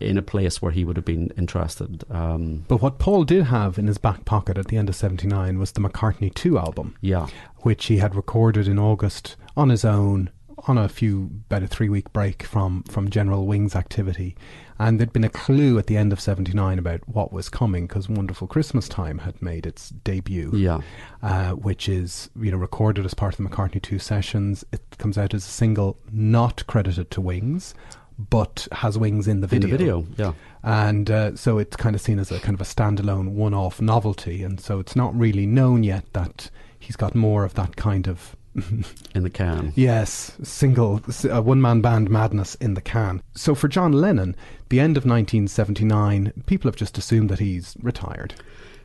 in 0.00 0.18
a 0.18 0.22
place 0.22 0.60
where 0.60 0.72
he 0.72 0.84
would 0.84 0.96
have 0.96 1.04
been 1.04 1.30
interested. 1.36 2.04
Um, 2.10 2.64
But 2.68 2.82
what 2.82 2.98
Paul 2.98 3.24
did 3.24 3.44
have 3.44 3.78
in 3.78 3.86
his 3.86 3.98
back 3.98 4.24
pocket 4.24 4.58
at 4.58 4.68
the 4.68 4.76
end 4.76 4.88
of 4.88 4.96
79 4.96 5.58
was 5.58 5.72
the 5.72 5.80
McCartney 5.80 6.32
2 6.34 6.58
album, 6.58 6.94
yeah, 7.00 7.26
which 7.58 7.86
he 7.86 7.98
had 7.98 8.14
recorded 8.14 8.68
in 8.68 8.78
August 8.78 9.36
on 9.56 9.68
his 9.70 9.84
own 9.84 10.30
on 10.68 10.78
a 10.78 10.88
few, 10.88 11.28
about 11.50 11.62
a 11.64 11.66
three 11.66 11.88
week 11.88 12.12
break 12.12 12.44
from, 12.44 12.84
from 12.84 13.10
General 13.10 13.46
Wings 13.46 13.74
activity. 13.74 14.36
And 14.78 14.98
there'd 14.98 15.12
been 15.12 15.24
a 15.24 15.28
clue 15.28 15.78
at 15.78 15.86
the 15.86 15.96
end 15.96 16.12
of 16.12 16.20
79 16.20 16.78
about 16.78 17.00
what 17.08 17.32
was 17.32 17.48
coming 17.48 17.86
because 17.86 18.08
Wonderful 18.08 18.46
Christmas 18.46 18.88
Time 18.88 19.18
had 19.18 19.40
made 19.42 19.66
its 19.66 19.90
debut. 19.90 20.50
yeah, 20.54 20.80
uh, 21.22 21.52
which 21.52 21.88
is 21.88 22.30
you 22.40 22.50
know 22.50 22.56
recorded 22.56 23.04
as 23.04 23.14
part 23.14 23.34
of 23.38 23.38
the 23.44 23.48
McCartney 23.48 23.80
Two 23.82 23.98
sessions. 23.98 24.64
It 24.72 24.82
comes 24.98 25.16
out 25.18 25.34
as 25.34 25.44
a 25.46 25.50
single, 25.50 25.98
not 26.12 26.66
credited 26.66 27.10
to 27.12 27.20
Wings, 27.20 27.74
but 28.18 28.66
has 28.72 28.98
Wings 28.98 29.28
in 29.28 29.40
the 29.40 29.46
video. 29.46 29.66
in 29.66 29.70
the 29.70 29.78
video, 29.78 30.06
yeah. 30.16 30.32
and 30.62 31.10
uh, 31.10 31.36
so 31.36 31.58
it's 31.58 31.76
kind 31.76 31.94
of 31.94 32.00
seen 32.00 32.18
as 32.18 32.30
a 32.30 32.40
kind 32.40 32.54
of 32.54 32.60
a 32.60 32.64
standalone, 32.64 33.30
one-off 33.30 33.80
novelty, 33.80 34.42
and 34.42 34.60
so 34.60 34.80
it's 34.80 34.96
not 34.96 35.16
really 35.18 35.46
known 35.46 35.82
yet 35.82 36.04
that 36.12 36.50
he's 36.78 36.96
got 36.96 37.14
more 37.14 37.44
of 37.44 37.54
that 37.54 37.76
kind 37.76 38.06
of 38.06 38.36
in 39.14 39.22
the 39.22 39.30
can. 39.30 39.72
Yes, 39.74 40.32
single, 40.42 41.00
uh, 41.30 41.40
one 41.40 41.60
man 41.62 41.80
band 41.80 42.10
madness 42.10 42.54
in 42.56 42.74
the 42.74 42.80
can. 42.80 43.22
So 43.34 43.54
for 43.54 43.68
John 43.68 43.92
Lennon, 43.92 44.36
the 44.68 44.80
end 44.80 44.96
of 44.96 45.04
1979, 45.04 46.32
people 46.46 46.68
have 46.68 46.76
just 46.76 46.98
assumed 46.98 47.30
that 47.30 47.38
he's 47.38 47.76
retired. 47.82 48.34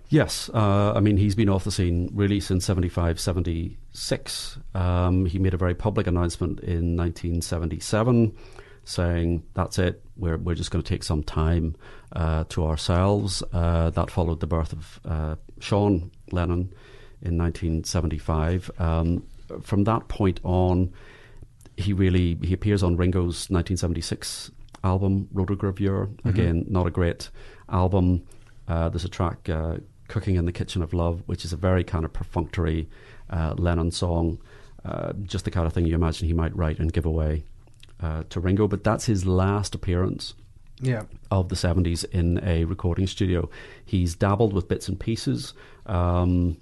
Yes, 0.09 0.49
uh, 0.53 0.93
I 0.95 1.01
mean, 1.01 1.17
he's 1.17 1.35
been 1.35 1.49
off 1.49 1.65
the 1.65 1.71
scene 1.71 2.09
really 2.13 2.39
since 2.39 2.65
75, 2.65 3.19
76. 3.19 4.57
Um, 4.73 5.25
he 5.25 5.37
made 5.37 5.53
a 5.53 5.57
very 5.57 5.75
public 5.75 6.07
announcement 6.07 6.61
in 6.61 6.95
1977 6.95 8.33
saying, 8.87 9.43
that's 9.53 9.77
it, 9.77 10.01
we're, 10.15 10.37
we're 10.37 10.55
just 10.55 10.71
going 10.71 10.83
to 10.83 10.89
take 10.89 11.03
some 11.03 11.23
time 11.23 11.75
uh, 12.13 12.45
to 12.49 12.65
ourselves. 12.65 13.43
Uh, 13.53 13.89
that 13.91 14.09
followed 14.09 14.39
the 14.39 14.47
birth 14.47 14.73
of 14.73 14.99
uh, 15.05 15.35
Sean 15.59 16.11
Lennon 16.31 16.73
in 17.21 17.37
1975. 17.37 18.71
Um, 18.79 19.23
from 19.61 19.83
that 19.85 20.07
point 20.07 20.39
on, 20.43 20.93
he 21.75 21.93
really 21.93 22.37
he 22.41 22.53
appears 22.53 22.81
on 22.81 22.97
Ringo's 22.97 23.49
1976 23.49 24.51
album 24.83 25.27
Rotogravure. 25.33 26.09
Again, 26.25 26.65
not 26.69 26.87
a 26.87 26.91
great 26.91 27.29
album. 27.69 28.23
Uh, 28.67 28.89
there's 28.89 29.05
a 29.05 29.09
track 29.09 29.47
uh, 29.49 29.77
"Cooking 30.07 30.35
in 30.35 30.45
the 30.45 30.51
Kitchen 30.51 30.81
of 30.81 30.93
Love," 30.93 31.23
which 31.27 31.45
is 31.45 31.53
a 31.53 31.57
very 31.57 31.83
kind 31.83 32.03
of 32.03 32.13
perfunctory 32.13 32.89
uh, 33.29 33.53
Lennon 33.57 33.91
song, 33.91 34.39
uh, 34.83 35.13
just 35.23 35.45
the 35.45 35.51
kind 35.51 35.67
of 35.67 35.73
thing 35.73 35.85
you 35.85 35.95
imagine 35.95 36.27
he 36.27 36.33
might 36.33 36.55
write 36.55 36.79
and 36.79 36.91
give 36.91 37.05
away 37.05 37.43
uh, 38.01 38.23
to 38.29 38.39
Ringo. 38.39 38.67
But 38.67 38.83
that's 38.83 39.05
his 39.05 39.25
last 39.25 39.73
appearance 39.75 40.33
Yeah. 40.81 41.03
of 41.31 41.49
the 41.49 41.55
70s 41.55 42.03
in 42.05 42.39
a 42.43 42.65
recording 42.65 43.07
studio. 43.07 43.49
He's 43.85 44.15
dabbled 44.15 44.53
with 44.53 44.67
bits 44.67 44.87
and 44.87 44.99
pieces. 44.99 45.53
Um, 45.85 46.57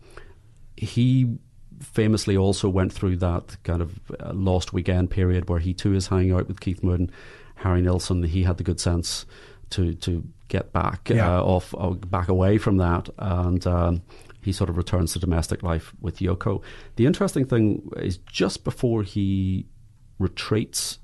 he 0.78 1.38
famously 1.82 2.38
also 2.38 2.70
went 2.70 2.94
through 2.94 3.18
that 3.18 3.58
kind 3.64 3.82
of 3.82 4.00
uh, 4.20 4.32
lost 4.34 4.72
weekend 4.74 5.10
period 5.12 5.50
where 5.50 5.60
he 5.60 5.74
too 5.74 5.94
is 5.94 6.08
hanging 6.08 6.32
out 6.34 6.48
with 6.48 6.60
Keith 6.62 6.84
Moon, 6.84 7.12
Harry 7.56 7.82
Nilsson. 7.82 8.24
He 8.24 8.44
had 8.44 8.58
the 8.58 8.64
good 8.64 8.80
sense 8.80 9.26
to 9.72 9.94
to 9.96 10.24
get 10.48 10.72
back 10.72 11.10
Yeah. 11.10 11.38
uh, 11.40 11.42
off 11.44 11.74
uh, 11.78 11.90
back 11.92 12.28
away 12.30 12.58
from 12.58 12.78
that 12.78 13.10
and. 13.18 13.66
Um, 13.68 14.02
he 14.42 14.52
sort 14.54 14.70
of 14.70 14.78
returns 14.78 15.12
to 15.14 15.18
domestic 15.20 15.64
life 15.64 15.92
with 16.02 16.20
Yoko. 16.20 16.62
The 16.98 17.08
interesting 17.08 17.46
thing 17.46 17.90
is 17.98 18.18
just 18.32 18.64
before 18.64 19.02
he 19.02 19.66
retreats, 20.20 21.00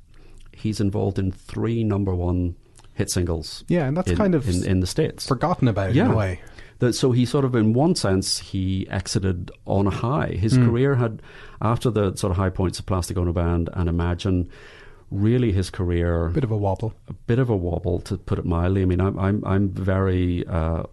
he's 0.61 0.79
involved 0.79 1.19
in 1.19 1.31
three 1.31 1.83
number 1.83 2.13
one 2.15 2.55
hit 2.93 3.09
singles. 3.09 3.63
Yeah, 3.67 3.85
and 3.87 3.95
that's 3.97 4.11
in- 4.11 4.17
kind 4.17 4.35
of 4.35 4.47
in, 4.49 4.65
in 4.65 4.79
the 4.79 4.87
states. 4.87 5.27
Forgotten 5.27 5.67
about 5.67 5.95
in 5.95 6.07
a 6.07 6.15
way. 6.15 6.41
That, 6.79 6.93
so 6.93 7.11
he 7.11 7.25
sort 7.25 7.45
of, 7.45 7.53
in 7.55 7.73
one 7.73 7.93
sense, 7.95 8.39
he 8.39 8.87
exited 8.89 9.51
on 9.67 9.85
a 9.85 9.91
high. 9.91 10.29
His 10.29 10.55
Hmm. 10.55 10.65
career 10.65 10.95
had, 10.95 11.21
after 11.61 11.91
the 11.91 12.15
sort 12.15 12.31
of 12.31 12.37
high 12.37 12.49
points 12.49 12.79
of 12.79 12.87
Plastic 12.87 13.17
Ono 13.17 13.31
Band 13.31 13.69
and 13.73 13.87
Imagine, 13.87 14.49
really 15.11 15.51
his 15.51 15.69
career 15.69 16.29
Bit 16.29 16.43
of 16.43 16.49
a 16.51 16.57
wobble. 16.57 16.93
a 17.07 17.13
bit 17.13 17.37
of 17.37 17.49
a 17.51 17.55
wobble, 17.55 17.99
to 18.01 18.17
put 18.17 18.39
it 18.39 18.45
mildly. 18.45 18.81
I 18.81 18.85
mean, 18.85 18.99
I'm 18.99 19.19
I'm, 19.19 19.43
I'm 19.45 19.69
very 19.69 20.43
uh, 20.47 20.83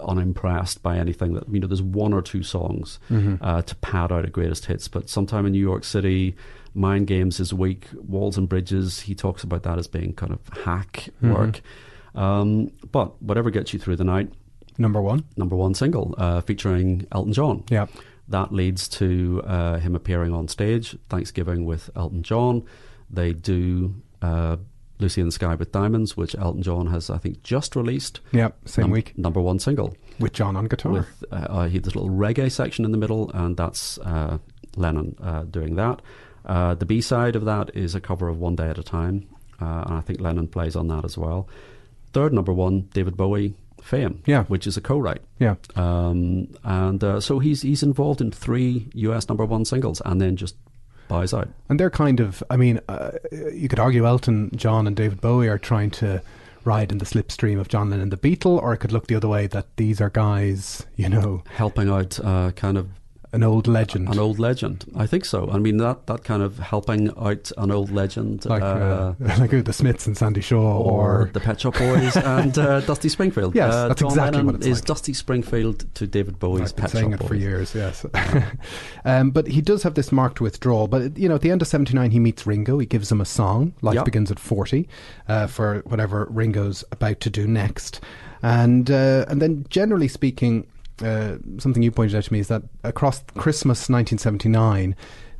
unimpressed 0.00 0.82
by 0.82 0.96
anything 0.98 1.34
that 1.34 1.44
you 1.50 1.60
know. 1.60 1.66
There's 1.66 1.82
one 1.82 2.12
or 2.12 2.22
two 2.22 2.42
songs 2.42 2.98
uh, 3.40 3.62
to 3.62 3.74
pad 3.76 4.12
out 4.12 4.24
a 4.24 4.30
greatest 4.30 4.66
hits, 4.66 4.88
but 4.88 5.08
sometime 5.08 5.46
in 5.46 5.52
New 5.52 5.58
York 5.60 5.84
City, 5.84 6.36
Mind 6.76 7.06
Games 7.06 7.40
is 7.40 7.52
weak. 7.54 7.86
Walls 7.94 8.36
and 8.38 8.48
Bridges, 8.48 9.00
he 9.00 9.14
talks 9.14 9.42
about 9.42 9.62
that 9.64 9.78
as 9.78 9.86
being 9.86 10.12
kind 10.12 10.32
of 10.32 10.40
hack 10.64 11.08
work. 11.22 11.60
Um, 12.14 12.70
but 12.92 13.20
whatever 13.22 13.50
gets 13.50 13.72
you 13.72 13.78
through 13.78 13.96
the 13.96 14.04
night, 14.04 14.30
Number 14.78 15.00
one. 15.00 15.24
number 15.36 15.56
one 15.56 15.74
single 15.74 16.14
uh, 16.18 16.40
featuring 16.42 17.06
Elton 17.12 17.32
John. 17.32 17.64
Yeah. 17.70 17.86
That 18.28 18.52
leads 18.52 18.88
to 18.88 19.42
uh, 19.44 19.78
him 19.78 19.94
appearing 19.94 20.32
on 20.34 20.48
stage, 20.48 20.96
Thanksgiving 21.08 21.64
with 21.64 21.88
Elton 21.96 22.22
John. 22.22 22.64
They 23.08 23.32
do 23.32 23.94
uh, 24.20 24.56
Lucy 24.98 25.20
in 25.20 25.28
the 25.28 25.32
Sky 25.32 25.54
with 25.54 25.72
Diamonds, 25.72 26.16
which 26.16 26.34
Elton 26.36 26.62
John 26.62 26.88
has, 26.88 27.08
I 27.08 27.18
think, 27.18 27.42
just 27.42 27.76
released. 27.76 28.20
Yeah. 28.32 28.48
Same 28.64 28.84
Num- 28.84 28.90
week 28.90 29.16
Number 29.16 29.40
one 29.40 29.58
single. 29.58 29.96
with 30.18 30.32
John 30.32 30.56
on 30.56 30.66
guitar. 30.66 30.92
With 30.92 31.24
uh, 31.30 31.64
he 31.68 31.78
has 31.78 31.84
a 31.86 31.98
little 31.98 32.10
reggae 32.10 32.50
section 32.50 32.84
in 32.84 32.90
the 32.92 32.98
middle, 32.98 33.30
and 33.32 33.56
that's 33.56 33.98
uh, 33.98 34.38
Lennon 34.76 35.16
uh, 35.22 35.44
doing 35.44 35.76
that. 35.76 36.02
Uh, 36.46 36.74
the 36.74 36.86
B 36.86 37.00
side 37.00 37.36
of 37.36 37.44
that 37.44 37.74
is 37.74 37.94
a 37.94 38.00
cover 38.00 38.28
of 38.28 38.38
One 38.38 38.54
Day 38.56 38.68
at 38.68 38.78
a 38.78 38.82
Time, 38.82 39.26
uh, 39.60 39.82
and 39.86 39.94
I 39.94 40.00
think 40.00 40.20
Lennon 40.20 40.48
plays 40.48 40.76
on 40.76 40.88
that 40.88 41.04
as 41.04 41.18
well. 41.18 41.48
Third 42.12 42.32
number 42.32 42.52
one, 42.52 42.88
David 42.94 43.16
Bowie, 43.16 43.54
Fame, 43.82 44.22
Yeah. 44.26 44.44
which 44.44 44.66
is 44.66 44.76
a 44.76 44.80
co-write. 44.80 45.22
yeah. 45.38 45.56
Um, 45.74 46.48
and 46.64 47.02
uh, 47.04 47.20
so 47.20 47.38
he's 47.40 47.62
he's 47.62 47.82
involved 47.82 48.20
in 48.20 48.30
three 48.30 48.88
US 48.94 49.28
number 49.28 49.44
one 49.44 49.64
singles, 49.64 50.00
and 50.04 50.20
then 50.20 50.36
just 50.36 50.56
buys 51.08 51.32
out. 51.34 51.48
And 51.68 51.78
they're 51.78 51.90
kind 51.90 52.18
of, 52.20 52.42
I 52.50 52.56
mean, 52.56 52.80
uh, 52.88 53.12
you 53.52 53.68
could 53.68 53.78
argue 53.78 54.06
Elton 54.06 54.50
John 54.56 54.86
and 54.86 54.96
David 54.96 55.20
Bowie 55.20 55.48
are 55.48 55.58
trying 55.58 55.90
to 55.92 56.20
ride 56.64 56.90
in 56.90 56.98
the 56.98 57.04
slipstream 57.04 57.60
of 57.60 57.68
John 57.68 57.90
Lennon 57.90 58.04
and 58.04 58.12
the 58.12 58.16
Beatle, 58.16 58.60
or 58.60 58.72
it 58.72 58.78
could 58.78 58.90
look 58.92 59.06
the 59.06 59.14
other 59.14 59.28
way 59.28 59.46
that 59.46 59.66
these 59.76 60.00
are 60.00 60.10
guys, 60.10 60.84
you 60.96 61.08
know, 61.08 61.44
helping 61.54 61.88
out 61.88 62.18
uh, 62.24 62.50
kind 62.52 62.76
of 62.76 62.88
an 63.36 63.44
old 63.44 63.68
legend. 63.68 64.08
an 64.08 64.18
old 64.18 64.38
legend. 64.38 64.84
I 64.96 65.06
think 65.06 65.24
so. 65.24 65.48
I 65.50 65.58
mean 65.58 65.76
that 65.76 66.06
that 66.06 66.24
kind 66.24 66.42
of 66.42 66.58
helping 66.58 67.10
out 67.18 67.52
an 67.58 67.70
old 67.70 67.90
legend, 67.90 68.46
like, 68.46 68.62
uh, 68.62 68.64
uh, 68.64 69.14
like 69.38 69.50
the 69.64 69.72
Smiths 69.72 70.06
and 70.06 70.16
Sandie 70.16 70.40
Shaw, 70.40 70.78
or, 70.78 71.22
or, 71.22 71.30
the 71.32 71.40
Pet 71.40 71.60
Shop 71.60 71.76
Boys 71.78 72.16
and 72.16 72.58
uh, 72.58 72.80
Dusty 72.80 73.08
Springfield. 73.08 73.54
Yes, 73.54 73.72
uh, 73.72 73.88
that's 73.88 74.00
John 74.00 74.10
exactly 74.10 74.38
Lennon 74.38 74.46
what 74.46 74.54
it's 74.56 74.66
is 74.66 74.78
like. 74.78 74.86
Dusty 74.86 75.12
Springfield 75.12 75.94
to 75.94 76.06
David 76.06 76.38
Bowie's 76.38 76.70
I've 76.70 76.76
been 76.76 76.82
Pet 76.82 76.90
saying 76.90 77.10
Shop 77.12 77.20
it 77.20 77.28
for 77.28 77.34
years, 77.34 77.74
yes. 77.74 78.04
um, 79.04 79.30
but 79.30 79.46
he 79.46 79.60
does 79.60 79.82
have 79.82 79.94
this 79.94 80.10
marked 80.10 80.40
withdrawal. 80.40 80.88
But 80.88 81.16
you 81.18 81.28
know, 81.28 81.36
at 81.36 81.42
the 81.42 81.50
end 81.50 81.62
of 81.62 81.68
'79, 81.68 82.10
he 82.10 82.18
meets 82.18 82.46
Ringo. 82.46 82.78
He 82.78 82.86
gives 82.86 83.12
him 83.12 83.20
a 83.20 83.26
song. 83.26 83.74
Life 83.82 83.96
Yep. 83.96 84.04
begins 84.04 84.30
at 84.30 84.38
40 84.38 84.88
uh, 85.28 85.46
for 85.46 85.80
whatever 85.86 86.26
Ringo's 86.30 86.84
about 86.92 87.20
to 87.20 87.30
do 87.30 87.46
next. 87.46 88.00
And 88.42 88.90
uh, 88.90 89.24
and 89.28 89.40
then, 89.40 89.66
generally 89.70 90.08
speaking, 90.08 90.66
uh, 91.02 91.36
something 91.58 91.82
you 91.82 91.90
pointed 91.90 92.16
out 92.16 92.24
to 92.24 92.32
me 92.32 92.38
is 92.40 92.48
that 92.48 92.62
across 92.84 93.22
Christmas 93.36 93.88
1979, 93.88 94.94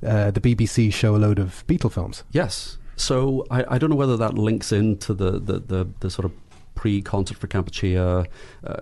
uh, 0.07 0.31
the 0.31 0.40
BBC 0.40 0.92
show 0.92 1.16
a 1.16 1.19
load 1.19 1.38
of 1.38 1.66
Beatle 1.66 1.90
films. 1.92 2.25
Yes. 2.33 2.79
So 2.97 3.47
I, 3.51 3.64
I 3.75 3.79
don't 3.79 3.90
know 3.90 3.97
whether 3.97 4.16
that 4.16 4.35
links 4.35 4.73
into 4.73 5.14
the, 5.14 5.33
the, 5.33 5.59
the, 5.61 5.88
the 6.01 6.11
sort 6.11 6.25
of 6.27 6.33
pre-concert 6.75 7.38
for 7.38 7.47
Kampuchea 7.47 8.27
uh, 8.64 8.81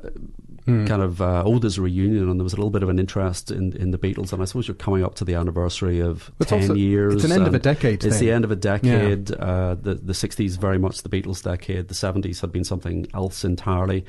kind 0.66 1.02
of 1.02 1.20
uh, 1.20 1.42
oh, 1.44 1.58
there's 1.58 1.78
a 1.78 1.82
reunion, 1.82 2.28
and 2.30 2.40
there 2.40 2.44
was 2.44 2.52
a 2.54 2.56
little 2.56 2.70
bit 2.70 2.82
of 2.82 2.88
an 2.88 2.98
interest 2.98 3.50
in 3.50 3.72
in 3.76 3.90
the 3.90 3.98
Beatles. 3.98 4.32
And 4.32 4.40
I 4.40 4.46
suppose 4.46 4.66
you're 4.66 4.74
coming 4.74 5.04
up 5.04 5.14
to 5.16 5.24
the 5.24 5.34
anniversary 5.34 6.00
of 6.00 6.32
It's 6.40 6.48
ten 6.50 6.62
also- 6.62 6.74
years. 6.74 7.14
it's 7.16 7.24
an 7.24 7.32
end 7.32 7.46
of 7.46 7.54
a 7.54 7.58
decade 7.58 8.02
It's 8.04 8.16
thing. 8.18 8.26
the 8.26 8.32
end 8.32 8.44
of 8.44 8.50
a 8.50 8.56
decade. 8.56 9.30
Uh, 9.30 9.74
the 9.80 9.94
the 9.94 10.12
'60s 10.14 10.58
very 10.58 10.78
much 10.78 11.02
the 11.02 11.08
Beatles 11.08 11.42
decade. 11.42 11.88
The 11.88 11.94
'70s 11.94 12.40
had 12.40 12.50
been 12.50 12.64
something 12.64 13.06
else 13.14 13.44
entirely. 13.44 14.04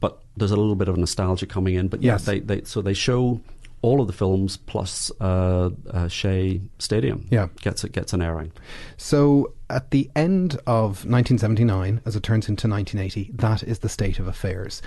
But 0.00 0.18
there's 0.36 0.50
a 0.50 0.56
little 0.56 0.74
bit 0.74 0.88
of 0.88 0.96
nostalgia 0.96 1.46
coming 1.46 1.74
in. 1.74 1.88
But 1.88 2.02
Yes. 2.02 2.20
yes, 2.20 2.24
they, 2.26 2.40
they 2.40 2.64
so 2.64 2.82
they 2.82 2.94
show 2.94 3.40
all 3.82 4.00
of 4.00 4.06
the 4.06 4.12
films 4.12 4.58
plus 4.58 5.10
uh, 5.20 5.70
uh, 5.90 6.08
Shea 6.08 6.60
Stadium. 6.78 7.26
Yeah. 7.30 7.48
gets 7.62 7.82
it 7.84 7.92
gets 7.92 8.12
an 8.12 8.20
airing. 8.22 8.52
So 8.96 9.54
at 9.70 9.90
the 9.90 10.10
end 10.14 10.54
of 10.66 11.04
1979, 11.06 12.00
as 12.04 12.16
it 12.16 12.22
turns 12.22 12.48
into 12.48 12.68
1980, 12.68 13.30
that 13.36 13.62
is 13.62 13.78
the 13.78 13.88
state 13.88 14.18
of 14.18 14.26
affairs. 14.26 14.82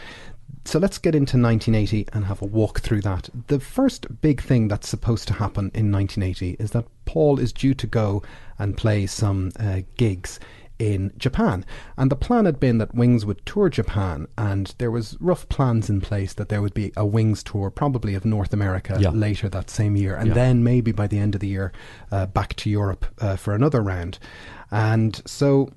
So 0.65 0.79
let's 0.79 0.97
get 0.97 1.15
into 1.15 1.37
1980 1.37 2.07
and 2.13 2.25
have 2.25 2.41
a 2.41 2.45
walk 2.45 2.79
through 2.81 3.01
that. 3.01 3.29
The 3.47 3.59
first 3.59 4.21
big 4.21 4.41
thing 4.41 4.67
that's 4.67 4.87
supposed 4.87 5.27
to 5.29 5.33
happen 5.33 5.71
in 5.73 5.91
1980 5.91 6.57
is 6.63 6.71
that 6.71 6.85
Paul 7.05 7.39
is 7.39 7.51
due 7.51 7.73
to 7.73 7.87
go 7.87 8.23
and 8.59 8.77
play 8.77 9.05
some 9.07 9.51
uh, 9.59 9.81
gigs 9.97 10.39
in 10.79 11.13
Japan. 11.17 11.65
And 11.97 12.11
the 12.11 12.15
plan 12.15 12.45
had 12.45 12.59
been 12.59 12.77
that 12.79 12.93
Wings 12.95 13.25
would 13.25 13.45
tour 13.45 13.69
Japan, 13.69 14.27
and 14.37 14.73
there 14.79 14.91
was 14.91 15.17
rough 15.19 15.47
plans 15.49 15.89
in 15.89 16.01
place 16.01 16.33
that 16.33 16.49
there 16.49 16.61
would 16.61 16.73
be 16.73 16.91
a 16.97 17.05
Wings 17.05 17.43
tour, 17.43 17.69
probably 17.69 18.15
of 18.15 18.25
North 18.25 18.53
America, 18.53 18.97
Yeah. 18.99 19.09
later 19.11 19.49
that 19.49 19.69
same 19.69 19.95
year, 19.95 20.15
and 20.15 20.29
Yeah. 20.29 20.33
then 20.33 20.63
maybe 20.63 20.91
by 20.91 21.07
the 21.07 21.19
end 21.19 21.35
of 21.35 21.41
the 21.41 21.47
year, 21.47 21.71
uh, 22.11 22.25
back 22.25 22.55
to 22.57 22.69
Europe 22.69 23.05
uh, 23.19 23.35
for 23.35 23.53
another 23.53 23.81
round. 23.81 24.19
And 24.71 25.21
so 25.25 25.69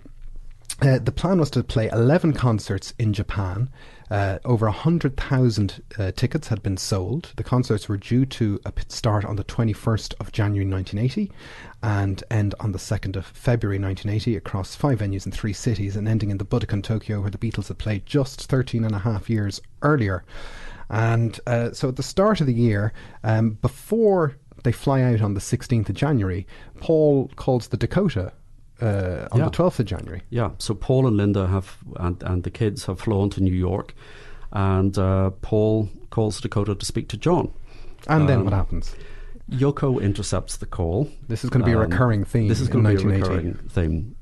uh, 0.82 0.98
the 0.98 1.12
plan 1.12 1.38
was 1.38 1.50
to 1.50 1.62
play 1.64 1.88
11 1.88 2.32
concerts 2.34 2.92
in 2.98 3.12
Japan. 3.14 3.70
Uh, 4.10 4.38
over 4.44 4.66
100,000 4.66 5.82
uh, 5.98 6.12
tickets 6.14 6.48
had 6.48 6.62
been 6.62 6.76
sold. 6.76 7.32
The 7.36 7.42
concerts 7.42 7.88
were 7.88 7.96
due 7.96 8.24
to 8.26 8.60
uh, 8.64 8.70
start 8.88 9.24
on 9.24 9.36
the 9.36 9.42
21st 9.44 10.14
of 10.20 10.32
January 10.32 10.64
1980 10.70 11.32
and 11.86 12.24
end 12.32 12.52
on 12.58 12.72
the 12.72 12.78
2nd 12.78 13.14
of 13.14 13.24
February 13.26 13.78
1980 13.78 14.34
across 14.36 14.74
five 14.74 14.98
venues 14.98 15.24
in 15.24 15.30
three 15.30 15.52
cities 15.52 15.94
and 15.94 16.08
ending 16.08 16.30
in 16.30 16.38
the 16.38 16.44
Budokan 16.44 16.82
Tokyo 16.82 17.20
where 17.20 17.30
the 17.30 17.38
Beatles 17.38 17.68
had 17.68 17.78
played 17.78 18.04
just 18.06 18.42
13 18.48 18.84
and 18.84 18.92
a 18.94 18.98
half 18.98 19.30
years 19.30 19.60
earlier. 19.82 20.24
And 20.90 21.38
uh, 21.46 21.70
so 21.72 21.88
at 21.88 21.94
the 21.96 22.02
start 22.02 22.40
of 22.40 22.48
the 22.48 22.52
year, 22.54 22.92
um, 23.22 23.50
before 23.62 24.36
they 24.64 24.72
fly 24.72 25.02
out 25.02 25.20
on 25.22 25.34
the 25.34 25.40
16th 25.40 25.88
of 25.88 25.94
January, 25.94 26.44
Paul 26.80 27.30
calls 27.36 27.68
the 27.68 27.76
Dakota 27.76 28.32
uh, 28.82 29.28
on 29.30 29.38
Yeah. 29.38 29.44
the 29.44 29.50
12th 29.52 29.78
of 29.78 29.86
January. 29.86 30.22
Yeah, 30.30 30.50
so 30.58 30.74
Paul 30.74 31.06
and 31.06 31.16
Linda 31.16 31.46
have, 31.46 31.78
and, 31.96 32.20
and 32.24 32.42
the 32.42 32.50
kids 32.50 32.86
have 32.86 32.98
flown 33.00 33.30
to 33.30 33.40
New 33.40 33.54
York, 33.54 33.94
and 34.52 34.98
uh, 34.98 35.30
Paul 35.40 35.88
calls 36.10 36.40
Dakota 36.40 36.74
to 36.74 36.84
speak 36.84 37.08
to 37.10 37.16
John. 37.16 37.52
And 38.08 38.28
then 38.28 38.38
Um, 38.40 38.44
what 38.44 38.52
happens? 38.54 38.94
Yoko 39.50 40.00
intercepts 40.00 40.56
the 40.56 40.66
call. 40.66 41.10
This 41.28 41.44
is 41.44 41.50
going 41.50 41.60
to 41.60 41.66
be 41.66 41.72
a 41.72 41.78
Um, 41.78 41.90
recurring 41.90 42.24
theme 42.24 42.48
This 42.48 42.60
is 42.60 42.68
going 42.68 42.84
to 42.84 42.96
be 42.96 43.02
a 43.02 43.20
recurring 43.20 43.54
theme. 43.68 44.16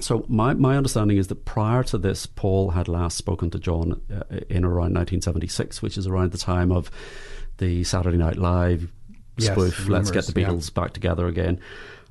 So 0.00 0.24
my, 0.28 0.54
my 0.54 0.76
understanding 0.76 1.18
is 1.18 1.28
that 1.28 1.44
prior 1.44 1.84
to 1.84 1.98
this, 1.98 2.26
Paul 2.26 2.70
had 2.70 2.88
last 2.88 3.16
spoken 3.16 3.50
to 3.50 3.58
John 3.58 4.00
uh, 4.10 4.22
in 4.48 4.64
around 4.64 4.94
1976, 4.94 5.82
which 5.82 5.96
is 5.96 6.06
around 6.06 6.32
the 6.32 6.38
time 6.38 6.72
of 6.72 6.90
the 7.58 7.84
Saturday 7.84 8.16
Night 8.16 8.36
Live 8.36 8.90
Yes, 9.36 9.52
spoof. 9.52 9.88
Let's 9.88 10.10
get 10.10 10.26
the 10.26 10.40
yeah. 10.40 10.48
Beatles 10.48 10.72
back 10.72 10.92
together 10.92 11.26
again. 11.26 11.60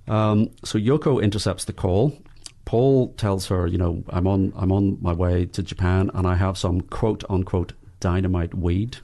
Um, 0.08 0.50
so 0.64 0.78
Yoko 0.78 1.24
intercepts 1.24 1.66
the 1.66 1.74
call. 1.74 2.18
Paul 2.66 3.14
tells 3.14 3.48
her, 3.48 3.68
you 3.68 3.78
know, 3.78 4.04
I'm 4.10 4.28
on 4.28 4.54
I'm 4.56 4.72
on 4.72 4.98
my 5.02 5.14
way 5.14 5.46
to 5.48 5.64
Japan, 5.64 6.12
and 6.14 6.28
I 6.28 6.36
have 6.36 6.58
some 6.58 6.82
quote 6.82 7.24
unquote 7.30 7.74
dynamite 8.00 8.54
weed. 8.54 8.98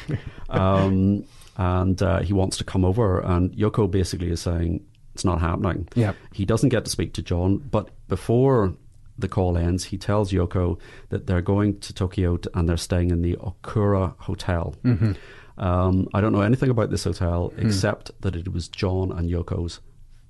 um, 0.48 1.24
and 1.56 2.02
uh, 2.02 2.20
he 2.20 2.32
wants 2.32 2.56
to 2.58 2.64
come 2.64 2.84
over, 2.84 3.20
and 3.20 3.50
Yoko 3.52 3.90
basically 3.90 4.30
is 4.30 4.40
saying 4.40 4.84
it's 5.14 5.24
not 5.24 5.40
happening. 5.40 5.88
Yeah. 5.94 6.12
He 6.32 6.44
doesn't 6.44 6.68
get 6.68 6.84
to 6.84 6.90
speak 6.90 7.14
to 7.14 7.22
John, 7.22 7.58
but 7.58 7.88
before 8.08 8.74
the 9.18 9.28
call 9.28 9.56
ends, 9.56 9.84
he 9.84 9.96
tells 9.96 10.30
Yoko 10.32 10.78
that 11.08 11.26
they're 11.26 11.40
going 11.40 11.78
to 11.80 11.94
Tokyo 11.94 12.38
and 12.54 12.68
they're 12.68 12.76
staying 12.76 13.10
in 13.10 13.22
the 13.22 13.36
Okura 13.36 14.14
Hotel. 14.18 14.74
Mm-hmm. 14.84 15.12
Um, 15.58 16.06
I 16.12 16.20
don't 16.20 16.32
know 16.32 16.42
anything 16.42 16.68
about 16.68 16.90
this 16.90 17.04
hotel 17.04 17.48
Hmm. 17.56 17.66
except 17.66 18.10
that 18.20 18.36
it 18.36 18.52
was 18.52 18.68
John 18.68 19.10
and 19.10 19.30
Yoko's 19.30 19.80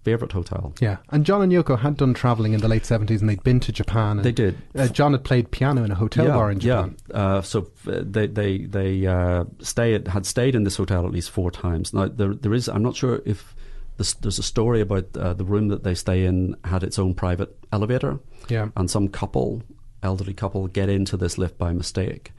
favorite 0.06 0.32
hotel. 0.32 0.72
Yeah, 0.80 0.96
and 1.10 1.26
John 1.26 1.42
and 1.42 1.52
Yoko 1.52 1.76
had 1.78 1.96
done 1.96 2.14
traveling 2.14 2.52
in 2.52 2.60
the 2.60 2.68
late 2.68 2.86
seventies, 2.86 3.20
and 3.20 3.28
they'd 3.28 3.42
been 3.42 3.60
to 3.60 3.72
Japan. 3.72 4.18
And, 4.18 4.24
They 4.24 4.32
did. 4.44 4.54
Uh, 4.74 4.88
John 4.88 5.12
had 5.12 5.24
played 5.24 5.50
piano 5.50 5.82
in 5.84 5.90
a 5.90 5.94
hotel 5.96 6.26
bar 6.28 6.50
in 6.50 6.58
Japan. 6.60 6.96
Yeah, 7.10 7.16
uh, 7.16 7.42
so 7.42 7.58
uh, 7.86 8.02
they 8.16 8.26
they 8.26 8.52
they 8.78 9.06
uh, 9.06 9.44
stayed 9.58 10.08
had 10.08 10.24
stayed 10.26 10.54
in 10.54 10.64
this 10.64 10.76
hotel 10.76 11.04
at 11.06 11.12
least 11.12 11.30
four 11.30 11.50
times. 11.50 11.92
Now 11.92 12.06
there 12.08 12.34
there 12.34 12.54
is 12.54 12.68
I'm 12.68 12.82
not 12.82 12.96
sure 12.96 13.20
if 13.24 13.54
this, 13.96 14.14
there's 14.14 14.38
a 14.38 14.42
story 14.42 14.80
about 14.80 15.16
uh, 15.16 15.34
the 15.34 15.44
room 15.44 15.68
that 15.68 15.82
they 15.82 15.94
stay 15.94 16.24
in 16.24 16.54
had 16.64 16.82
its 16.82 16.98
own 16.98 17.14
private 17.14 17.56
elevator. 17.72 18.20
Yeah. 18.48 18.68
and 18.76 18.90
some 18.90 19.08
couple. 19.08 19.62
Elderly 20.06 20.32
couple 20.32 20.66
get 20.68 20.88
into 20.88 21.16
this 21.16 21.36
lift 21.36 21.58
by 21.58 21.72
mistake, 21.72 22.32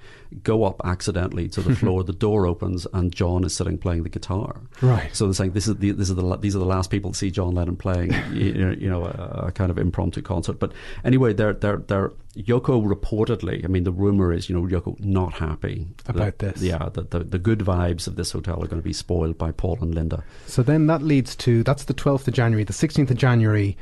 go 0.44 0.64
up 0.64 0.82
accidentally 0.84 1.48
to 1.50 1.62
the 1.62 1.76
floor. 1.82 2.04
The 2.04 2.14
door 2.14 2.48
opens 2.48 2.88
and 2.94 3.14
John 3.14 3.44
is 3.44 3.54
sitting 3.56 3.78
playing 3.78 4.04
the 4.04 4.10
guitar. 4.10 4.62
Right. 4.82 5.16
So 5.16 5.26
they're 5.26 5.34
saying 5.34 5.52
this 5.52 5.68
is 5.68 5.76
the 5.76 5.92
this 5.92 6.10
is 6.10 6.16
the 6.16 6.38
these 6.38 6.56
are 6.56 6.60
the 6.60 6.66
last 6.66 6.90
people 6.90 7.12
to 7.12 7.18
see 7.18 7.30
John 7.30 7.54
Lennon 7.54 7.76
playing, 7.76 8.14
you 8.34 8.54
know, 8.54 8.72
you 8.72 8.90
know 8.90 9.06
a, 9.06 9.48
a 9.48 9.52
kind 9.52 9.70
of 9.70 9.78
impromptu 9.78 10.22
concert. 10.22 10.60
But 10.60 10.72
anyway, 11.04 11.34
they're 11.34 11.54
they're 11.54 11.78
they're 11.78 12.12
Yoko 12.36 12.86
reportedly. 12.86 13.66
I 13.66 13.68
mean, 13.68 13.84
the 13.84 13.92
rumor 13.92 14.32
is 14.32 14.48
you 14.50 14.56
know 14.56 14.68
Yoko 14.68 15.00
not 15.00 15.34
happy 15.34 15.88
About 16.08 16.38
that- 16.38 16.54
this. 16.54 16.62
Yeah, 16.62 16.90
that 16.94 17.12
the 17.12 17.20
the 17.20 17.40
good 17.40 17.60
vibes 17.60 18.08
of 18.08 18.16
this 18.16 18.32
hotel 18.32 18.56
are 18.64 18.68
going 18.68 18.82
to 18.82 18.88
be 18.88 18.94
spoiled 18.94 19.38
by 19.38 19.52
Paul 19.52 19.78
and 19.82 19.94
Linda. 19.94 20.24
So 20.46 20.64
then 20.64 20.88
that 20.88 21.02
leads 21.02 21.36
to 21.38 21.64
that's 21.64 21.84
the 21.86 21.94
12th 21.94 22.28
of 22.28 22.34
January. 22.34 22.64
The 22.64 22.74
16th 22.74 23.12
of 23.12 23.18
January, 23.18 23.76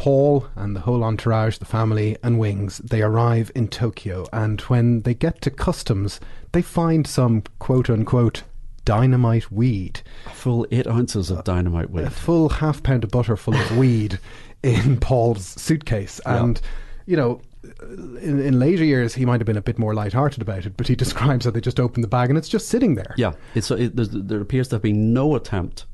Paul 0.00 0.46
and 0.56 0.74
the 0.74 0.80
whole 0.80 1.04
entourage, 1.04 1.58
the 1.58 1.66
family 1.66 2.16
and 2.22 2.38
Wings, 2.38 2.78
they 2.78 3.02
arrive 3.02 3.52
in 3.54 3.68
Tokyo. 3.68 4.24
And 4.32 4.58
when 4.62 5.02
they 5.02 5.12
get 5.12 5.42
to 5.42 5.50
customs, 5.50 6.20
they 6.52 6.62
find 6.62 7.06
some 7.06 7.42
quote 7.58 7.90
unquote 7.90 8.44
dynamite 8.86 9.52
weed, 9.52 10.00
A 10.24 10.30
full 10.30 10.66
eight 10.70 10.86
ounces 10.86 11.30
of 11.30 11.44
dynamite 11.44 11.90
weed. 11.90 12.04
a 12.04 12.10
full 12.10 12.48
half 12.48 12.82
pound 12.82 13.04
of 13.04 13.10
butter 13.10 13.36
full 13.36 13.54
of 13.54 13.76
weed 13.76 14.18
in 14.62 14.98
Paul's 14.98 15.44
suitcase. 15.46 16.18
Yeah. 16.24 16.44
And, 16.44 16.62
you 17.04 17.18
know, 17.18 17.42
in, 17.82 18.40
in 18.40 18.58
later 18.58 18.84
years, 18.84 19.14
he 19.14 19.26
might 19.26 19.40
have 19.40 19.46
been 19.46 19.58
a 19.58 19.62
bit 19.62 19.78
more 19.78 19.92
light-hearted 19.92 20.40
about 20.40 20.64
it, 20.64 20.78
but 20.78 20.88
he 20.88 20.96
describes 21.04 21.44
how 21.44 21.50
they 21.50 21.60
just 21.60 21.78
open 21.78 22.00
the 22.00 22.08
bag 22.08 22.30
and 22.30 22.38
it's 22.38 22.48
just 22.48 22.68
sitting 22.68 22.94
there. 22.94 23.14
Yeah, 23.18 23.32
it's 23.54 23.70
it, 23.70 23.92
there 23.94 24.40
appears 24.40 24.68
to 24.68 24.76
have 24.76 24.82
been 24.82 25.12
no 25.12 25.34
attempt. 25.34 25.84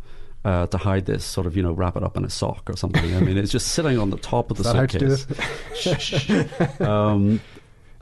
Uh, 0.47 0.65
to 0.69 0.79
hide 0.79 1.07
this, 1.07 1.25
sort 1.25 1.45
of, 1.45 1.57
you 1.57 1.63
know, 1.63 1.73
wrap 1.73 1.97
it 1.97 2.05
up 2.05 2.17
in 2.17 2.25
a 2.25 2.31
sock 2.31 2.71
or 2.71 2.77
something. 2.77 3.17
I 3.17 3.19
mean, 3.19 3.37
it's 3.37 3.51
just 3.51 3.69
sitting 3.69 3.99
on 3.99 4.11
the 4.11 4.17
top 4.17 4.53
of 4.53 4.59
the 4.59 4.63
Is 4.63 4.73
that 4.73 4.77
how 4.77 4.87
to 4.87 4.99
do 4.99 5.17
suitcase. 5.17 6.31
it? 6.31 6.81
Um, 6.81 7.41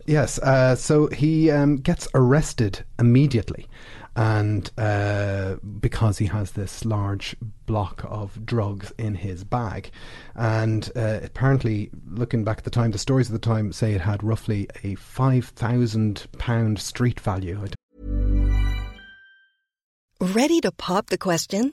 Yes, 0.06 0.38
uh, 0.40 0.76
so 0.76 1.06
he 1.06 1.50
um, 1.50 1.76
gets 1.76 2.06
arrested 2.14 2.84
immediately, 2.98 3.66
and 4.14 4.70
uh, 4.76 5.56
because 5.80 6.18
he 6.18 6.26
has 6.26 6.52
this 6.52 6.84
large 6.84 7.34
block 7.64 8.04
of 8.06 8.44
drugs 8.44 8.92
in 8.98 9.14
his 9.14 9.44
bag, 9.44 9.90
and 10.34 10.92
uh, 10.94 11.20
apparently, 11.22 11.90
looking 12.06 12.44
back 12.44 12.58
at 12.58 12.64
the 12.64 12.70
time, 12.70 12.90
the 12.90 12.98
stories 12.98 13.28
of 13.28 13.32
the 13.32 13.38
time 13.38 13.72
say 13.72 13.94
it 13.94 14.02
had 14.02 14.22
roughly 14.22 14.68
a 14.82 14.94
five 14.96 15.46
thousand 15.46 16.26
pound 16.36 16.78
street 16.78 17.18
value. 17.18 17.64
Ready 20.20 20.60
to 20.60 20.70
pop 20.70 21.06
the 21.06 21.18
question? 21.18 21.72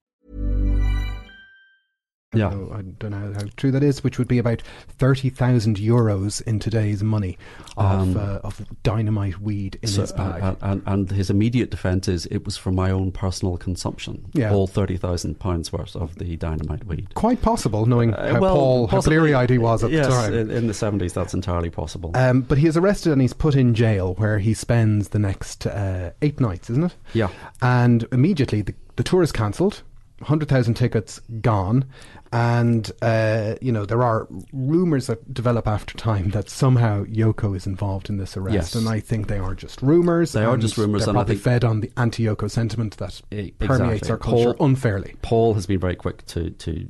Yeah. 2.33 2.51
So 2.51 2.71
I 2.73 2.81
don't 2.81 3.11
know 3.11 3.33
how 3.33 3.45
true 3.57 3.71
that 3.71 3.83
is, 3.83 4.05
which 4.05 4.17
would 4.17 4.29
be 4.29 4.37
about 4.37 4.61
30,000 4.97 5.75
euros 5.77 6.41
in 6.43 6.59
today's 6.59 7.03
money 7.03 7.37
of, 7.75 7.85
Um, 7.85 8.15
uh, 8.17 8.39
of 8.43 8.61
dynamite 8.83 9.41
weed 9.41 9.77
in 9.81 9.89
So, 9.89 10.01
his 10.01 10.13
bag. 10.13 10.41
uh, 10.41 10.55
and, 10.61 10.81
and 10.85 11.11
his 11.11 11.29
immediate 11.29 11.69
defence 11.71 12.07
is 12.07 12.27
it 12.27 12.45
was 12.45 12.55
for 12.55 12.71
my 12.71 12.89
own 12.89 13.11
personal 13.11 13.57
consumption. 13.57 14.25
Yeah. 14.33 14.53
All 14.53 14.65
thirty 14.67 14.95
thousand 14.95 15.39
pounds 15.39 15.73
worth 15.73 15.93
of 15.95 16.15
the 16.19 16.37
dynamite 16.37 16.85
weed. 16.85 17.13
Quite 17.15 17.41
possible, 17.41 17.85
knowing 17.85 18.13
Uh, 18.13 18.35
how 18.35 18.39
well, 18.39 18.55
Paul, 18.55 18.87
how 18.87 19.01
bleary 19.01 19.33
eyed 19.33 19.49
he 19.49 19.57
was 19.57 19.83
at 19.83 19.91
yes, 19.91 20.05
the 20.07 20.11
time. 20.13 20.33
In, 20.33 20.49
in 20.51 20.67
the 20.67 20.73
seventies, 20.73 21.11
that's 21.11 21.33
entirely 21.33 21.69
possible. 21.69 22.11
Um, 22.15 22.41
but 22.43 22.57
he 22.57 22.67
is 22.67 22.77
arrested 22.77 23.11
and 23.11 23.21
he's 23.21 23.33
put 23.33 23.55
in 23.55 23.73
jail 23.73 24.13
where 24.15 24.39
he 24.39 24.53
spends 24.53 25.09
the 25.09 25.19
next 25.19 25.67
uh, 25.67 26.11
eight 26.21 26.39
nights, 26.39 26.69
isn't 26.69 26.85
it? 26.85 26.95
yeah. 27.13 27.27
And 27.61 28.07
immediately 28.13 28.61
the, 28.61 28.73
the 28.95 29.03
tour 29.03 29.21
is 29.21 29.31
cancelled, 29.33 29.83
100,000 30.21 30.73
tickets 30.75 31.19
gone. 31.41 31.85
And, 32.33 32.89
uh, 33.01 33.55
you 33.61 33.71
know, 33.73 33.85
there 33.85 34.03
are 34.03 34.27
rumours 34.53 35.07
that 35.07 35.33
develop 35.33 35.67
after 35.67 35.97
time 35.97 36.29
that 36.31 36.49
somehow 36.49 37.03
Yoko 37.05 37.55
is 37.57 37.67
involved 37.67 38.09
in 38.09 38.17
this 38.17 38.37
arrest. 38.37 38.53
Yes. 38.53 38.75
And 38.75 38.87
I 38.87 39.01
think 39.01 39.27
they 39.27 39.37
are 39.39 39.53
just 39.53 39.81
rumours. 39.81 40.31
They 40.31 40.45
are 40.45 40.55
just 40.57 40.77
rumours, 40.77 41.01
They're 41.01 41.09
and 41.09 41.17
I 41.17 41.23
probably 41.23 41.35
fed 41.35 41.63
on 41.65 41.81
the 41.81 41.91
anti 41.97 42.23
Yoko 42.23 42.49
sentiment 42.49 42.95
that 42.97 43.21
E- 43.31 43.51
permeates 43.59 44.03
exactly. 44.03 44.11
our 44.11 44.17
culture 44.17 44.53
Paul- 44.53 44.65
unfairly. 44.67 45.15
Paul 45.21 45.53
has 45.55 45.65
been 45.65 45.79
very 45.79 45.95
quick 45.95 46.25
to 46.27 46.51
to 46.51 46.87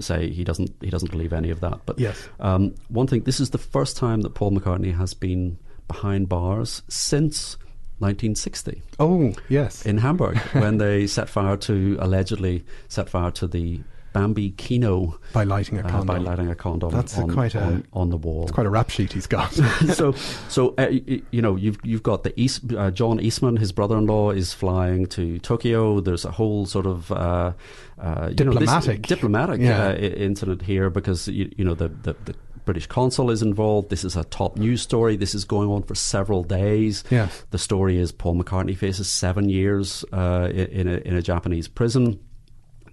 say 0.00 0.30
he 0.30 0.42
doesn't 0.42 0.70
he 0.80 0.90
doesn't 0.90 1.10
believe 1.12 1.32
any 1.32 1.50
of 1.50 1.60
that. 1.60 1.78
But 1.86 2.00
Yes. 2.00 2.28
um, 2.40 2.74
one 2.88 3.06
thing, 3.06 3.22
this 3.22 3.38
is 3.38 3.50
the 3.50 3.58
first 3.58 3.96
time 3.96 4.22
that 4.22 4.30
Paul 4.34 4.50
McCartney 4.50 4.96
has 4.96 5.14
been 5.14 5.58
behind 5.86 6.28
bars 6.28 6.82
since 6.88 7.56
1960 8.02 8.82
Oh, 8.98 9.32
yes. 9.48 9.86
in 9.86 9.98
Hamburg 9.98 10.36
when 10.52 10.78
they 10.78 11.06
set 11.06 11.28
fire 11.28 11.56
to 11.58 11.96
allegedly 12.00 12.64
set 12.88 13.08
fire 13.08 13.30
to 13.32 13.46
the 13.46 13.80
Bambi 14.12 14.50
Kino 14.50 15.18
by 15.32 15.44
lighting 15.44 15.78
a 15.78 15.86
uh, 15.88 16.04
by 16.04 16.18
lighting 16.18 16.50
a 16.50 16.54
condom 16.54 16.90
That's 16.90 17.16
a 17.16 17.22
on, 17.22 17.30
quite 17.30 17.54
a- 17.54 17.62
on, 17.62 17.86
on 17.94 18.10
the 18.10 18.18
wall. 18.18 18.42
It's 18.42 18.52
quite 18.52 18.66
a 18.66 18.70
rap 18.70 18.90
sheet 18.90 19.10
he's 19.14 19.26
got. 19.26 19.50
so, 19.94 20.12
so 20.50 20.74
uh, 20.76 20.88
you 21.30 21.40
know, 21.40 21.56
you've 21.56 21.78
you've 21.82 22.02
got 22.02 22.22
the 22.22 22.38
East, 22.38 22.74
uh, 22.76 22.90
John 22.90 23.18
Eastman, 23.20 23.56
his 23.56 23.72
brother-in-law, 23.72 24.32
is 24.32 24.52
flying 24.52 25.06
to 25.16 25.38
Tokyo. 25.38 26.00
There's 26.00 26.26
a 26.26 26.30
whole 26.32 26.66
sort 26.66 26.84
of 26.84 27.10
uh, 27.10 27.52
uh, 27.98 28.30
you 28.36 28.44
know, 28.44 28.52
this 28.52 28.68
Diplomatic. 28.68 29.02
diplomatic 29.06 29.60
Yeah. 29.62 29.86
uh, 29.88 29.94
incident 29.94 30.60
here 30.60 30.90
because 30.90 31.26
you, 31.28 31.50
you 31.56 31.64
know 31.64 31.74
the, 31.74 31.88
the 31.88 32.14
the 32.26 32.34
British 32.64 32.86
consul 32.86 33.30
is 33.30 33.42
involved. 33.42 33.90
This 33.90 34.04
is 34.04 34.16
a 34.16 34.24
top 34.24 34.56
news 34.56 34.82
story. 34.82 35.16
This 35.16 35.34
is 35.34 35.44
going 35.44 35.68
on 35.68 35.82
for 35.82 35.94
several 35.94 36.42
days. 36.44 37.02
Yes. 37.10 37.44
The 37.50 37.58
story 37.58 37.98
is 37.98 38.12
Paul 38.12 38.36
McCartney 38.36 38.76
faces 38.76 39.10
seven 39.10 39.48
years 39.48 40.04
uh, 40.12 40.48
in 40.54 40.86
a 40.88 40.96
in 40.98 41.14
a 41.16 41.22
Japanese 41.22 41.68
prison. 41.68 42.18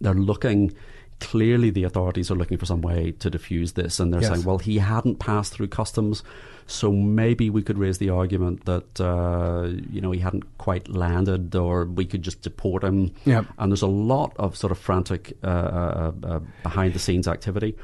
They're 0.01 0.13
looking. 0.13 0.73
Clearly, 1.19 1.69
the 1.69 1.83
authorities 1.83 2.31
are 2.31 2.35
looking 2.35 2.57
for 2.57 2.65
some 2.65 2.81
way 2.81 3.11
to 3.19 3.29
defuse 3.29 3.73
this, 3.73 3.99
and 3.99 4.13
they're 4.13 4.21
Yes. 4.21 4.31
saying, 4.31 4.45
"Well, 4.45 4.57
he 4.59 4.77
hadn't 4.77 5.19
passed 5.19 5.51
through 5.51 5.67
customs, 5.67 6.23
so 6.65 6.93
maybe 6.93 7.49
we 7.49 7.61
could 7.61 7.77
raise 7.77 7.97
the 7.97 8.09
argument 8.09 8.63
that 8.63 9.01
uh, 9.01 9.67
you 9.91 9.99
know 9.99 10.11
he 10.11 10.21
hadn't 10.21 10.45
quite 10.57 10.87
landed, 10.87 11.53
or 11.57 11.83
we 11.83 12.05
could 12.05 12.21
just 12.21 12.41
deport 12.41 12.85
him." 12.85 13.11
Yeah. 13.25 13.43
And 13.57 13.69
there's 13.69 13.81
a 13.81 13.87
lot 13.87 14.31
of 14.37 14.55
sort 14.55 14.71
of 14.71 14.77
frantic 14.77 15.33
uh, 15.43 15.47
uh, 15.47 16.11
uh, 16.23 16.39
behind 16.63 16.93
the 16.93 16.99
scenes 16.99 17.27
activity. 17.27 17.75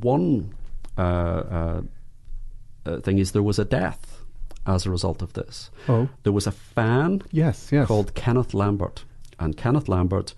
One 0.00 0.54
uh, 0.96 1.00
uh, 1.00 1.82
uh, 2.86 3.00
thing 3.00 3.18
is 3.18 3.32
there 3.32 3.42
was 3.42 3.58
a 3.58 3.64
death 3.64 4.20
as 4.66 4.86
a 4.86 4.90
result 4.90 5.22
of 5.22 5.32
this. 5.34 5.70
Oh. 5.88 6.08
There 6.22 6.32
was 6.32 6.46
a 6.46 6.52
fan 6.52 7.22
yes, 7.30 7.70
yes. 7.70 7.86
called 7.86 8.14
Kenneth 8.14 8.54
Lambert, 8.54 9.04
and 9.38 9.56
Kenneth 9.56 9.88
Lambert 9.88 10.34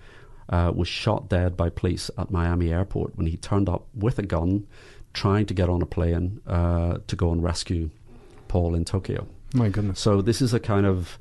uh, 0.48 0.72
was 0.74 0.88
shot 0.88 1.28
dead 1.28 1.56
by 1.56 1.68
police 1.68 2.10
at 2.18 2.30
Miami 2.30 2.72
airport 2.72 3.16
when 3.16 3.26
he 3.26 3.36
turned 3.36 3.68
up 3.68 3.86
with 3.94 4.18
a 4.18 4.22
gun, 4.22 4.66
trying 5.12 5.46
to 5.46 5.54
get 5.54 5.68
on 5.68 5.82
a 5.82 5.86
plane 5.86 6.40
uh, 6.46 6.98
to 7.06 7.16
go 7.16 7.32
and 7.32 7.42
rescue 7.42 7.90
Paul 8.48 8.74
in 8.74 8.84
Tokyo. 8.84 9.26
My 9.54 9.68
goodness. 9.68 10.00
So 10.00 10.22
this 10.22 10.42
is 10.42 10.52
a 10.54 10.60
kind 10.60 10.86
of, 10.86 11.18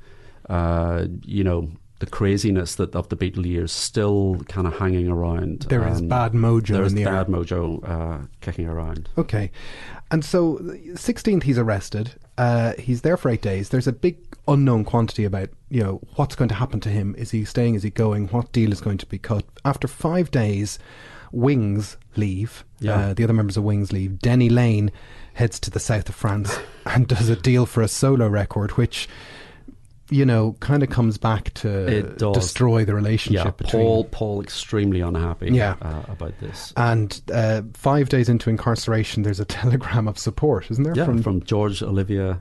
uh, 0.48 1.06
you 1.22 1.44
know, 1.44 1.70
the 1.98 2.06
craziness 2.06 2.74
that 2.74 2.94
of 2.94 3.08
the 3.08 3.16
Beatle 3.16 3.46
years 3.46 3.72
still 3.72 4.40
kind 4.48 4.66
of 4.66 4.78
hanging 4.78 5.08
around. 5.08 5.60
There 5.62 5.86
is 5.88 6.02
bad 6.02 6.32
mojo 6.32 6.68
There 6.68 6.82
is 6.82 6.92
in 6.92 6.96
the 6.96 7.04
air. 7.04 7.12
bad 7.12 7.28
mojo 7.28 7.88
uh, 7.88 8.26
kicking 8.40 8.68
around. 8.68 9.08
Okay. 9.16 9.50
And 10.10 10.24
so, 10.24 10.58
16th, 10.58 11.42
he's 11.44 11.58
arrested. 11.58 12.12
Uh, 12.38 12.74
he's 12.78 13.00
there 13.02 13.16
for 13.16 13.28
eight 13.30 13.42
days. 13.42 13.70
There's 13.70 13.88
a 13.88 13.92
big 13.92 14.18
unknown 14.46 14.84
quantity 14.84 15.24
about, 15.24 15.48
you 15.68 15.82
know, 15.82 16.00
what's 16.14 16.36
going 16.36 16.48
to 16.50 16.54
happen 16.54 16.80
to 16.80 16.88
him. 16.90 17.14
Is 17.18 17.30
he 17.32 17.44
staying? 17.44 17.74
Is 17.74 17.82
he 17.82 17.90
going? 17.90 18.28
What 18.28 18.52
deal 18.52 18.72
is 18.72 18.80
going 18.80 18.98
to 18.98 19.06
be 19.06 19.18
cut? 19.18 19.44
After 19.64 19.88
five 19.88 20.30
days, 20.30 20.78
Wings 21.32 21.96
leave. 22.14 22.64
Yeah. 22.78 22.94
Uh, 22.96 23.14
the 23.14 23.24
other 23.24 23.32
members 23.32 23.56
of 23.56 23.64
Wings 23.64 23.92
leave. 23.92 24.18
Denny 24.20 24.48
Laine 24.48 24.92
heads 25.34 25.58
to 25.60 25.70
the 25.70 25.80
south 25.80 26.08
of 26.08 26.14
France 26.14 26.56
and 26.86 27.08
does 27.08 27.28
a 27.28 27.36
deal 27.36 27.66
for 27.66 27.82
a 27.82 27.88
solo 27.88 28.28
record, 28.28 28.72
which, 28.72 29.08
you 30.10 30.24
know, 30.24 30.56
kind 30.60 30.82
of 30.82 30.90
comes 30.90 31.18
back 31.18 31.52
to 31.54 32.02
destroy 32.32 32.84
the 32.84 32.94
relationship 32.94 33.44
Yeah, 33.44 33.50
between 33.50 33.82
Paul. 33.84 34.04
Paul 34.04 34.40
extremely 34.40 35.00
unhappy. 35.00 35.50
Yeah. 35.52 35.76
Uh, 35.82 36.02
about 36.08 36.38
this. 36.40 36.72
And 36.76 37.20
uh, 37.32 37.62
five 37.74 38.08
days 38.08 38.28
into 38.28 38.50
incarceration, 38.50 39.22
there's 39.24 39.40
a 39.40 39.44
telegram 39.56 40.06
of 40.08 40.18
support, 40.18 40.70
isn't 40.70 40.84
there? 40.84 40.94
Yeah, 40.96 41.04
from, 41.20 41.42
George, 41.42 41.82
Olivia, 41.82 42.40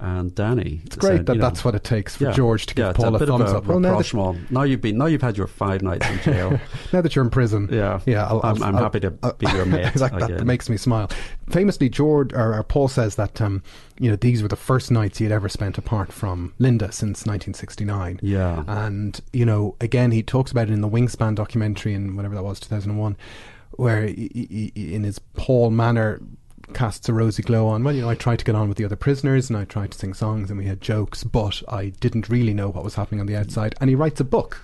and 0.00 0.34
Dhani. 0.34 0.84
it's 0.84 0.96
great 0.96 1.24
that 1.26 1.38
that's 1.38 1.64
what 1.64 1.74
it 1.74 1.84
takes 1.84 2.16
for 2.16 2.30
George 2.32 2.66
to 2.66 2.74
give 2.74 2.94
Paul 2.94 3.14
a, 3.14 3.18
bit 3.18 3.28
thumbs 3.28 3.50
a 3.52 3.58
up. 3.58 3.66
Well, 3.66 3.80
now 3.80 3.88
that, 3.90 4.12
rapprochement. 4.12 4.50
now 4.50 4.62
you've 4.62 4.80
been 4.80 4.98
now 4.98 5.06
you've 5.06 5.22
had 5.22 5.36
your 5.36 5.46
five 5.46 5.82
nights 5.82 6.06
in 6.08 6.20
jail. 6.20 6.60
now 6.92 7.00
that 7.00 7.14
you're 7.16 7.24
in 7.24 7.30
prison, 7.30 7.68
Yeah. 7.72 8.00
yeah, 8.06 8.26
I'll, 8.26 8.40
I'm- 8.44 8.62
I'll- 8.62 8.64
I'm 8.64 8.74
happy 8.74 9.00
to 9.00 9.14
I'll- 9.22 9.32
be 9.34 9.46
your 9.52 9.64
mate 9.64 9.92
that, 9.94 10.12
that 10.18 10.44
makes 10.44 10.68
me 10.68 10.76
smile. 10.76 11.10
Famously, 11.48 11.88
George 11.88 12.32
or, 12.32 12.54
or 12.54 12.62
Paul 12.62 12.88
says 12.88 13.16
that 13.16 13.40
um, 13.40 13.62
you 13.98 14.10
know 14.10 14.16
these 14.16 14.42
were 14.42 14.48
the 14.48 14.56
first 14.56 14.90
nights 14.90 15.18
he 15.18 15.24
had 15.24 15.32
ever 15.32 15.48
spent 15.48 15.78
apart 15.78 16.12
from 16.12 16.52
Linda 16.58 16.86
since 16.92 17.26
1969. 17.26 18.20
Yeah. 18.22 18.64
and 18.66 19.20
you 19.32 19.44
know, 19.46 19.76
again, 19.80 20.10
he 20.10 20.22
talks 20.22 20.50
about 20.50 20.68
it 20.68 20.72
in 20.72 20.80
the 20.80 20.88
Wingspan 20.88 21.34
documentary 21.34 21.94
in 21.94 22.16
whatever 22.16 22.34
that 22.34 22.42
was, 22.42 22.60
2001, 22.60 23.16
where 23.72 24.06
he, 24.06 24.30
he, 24.34 24.72
he- 24.74 24.94
in 24.94 25.04
his 25.04 25.18
Paul 25.18 25.70
manner 25.70 26.20
casts 26.72 27.08
a 27.08 27.12
rosy 27.12 27.42
glow 27.42 27.66
on. 27.68 27.84
Well, 27.84 27.94
you 27.94 28.02
know, 28.02 28.08
I 28.10 28.14
tried 28.14 28.38
to 28.40 28.44
get 28.44 28.54
on 28.54 28.68
with 28.68 28.78
the 28.78 28.84
other 28.84 28.96
prisoners 28.96 29.50
and 29.50 29.56
I 29.58 29.64
tried 29.64 29.90
to 29.92 29.98
sing 29.98 30.14
songs 30.14 30.50
and 30.50 30.58
we 30.58 30.66
had 30.66 30.80
jokes, 30.80 31.22
but 31.24 31.62
I 31.68 31.90
didn't 32.00 32.28
really 32.28 32.54
know 32.54 32.68
what 32.70 32.84
was 32.84 32.94
happening 32.94 33.20
on 33.20 33.26
the 33.26 33.36
outside. 33.36 33.74
And 33.80 33.90
he 33.90 33.96
writes 33.96 34.20
a 34.20 34.24
book, 34.24 34.60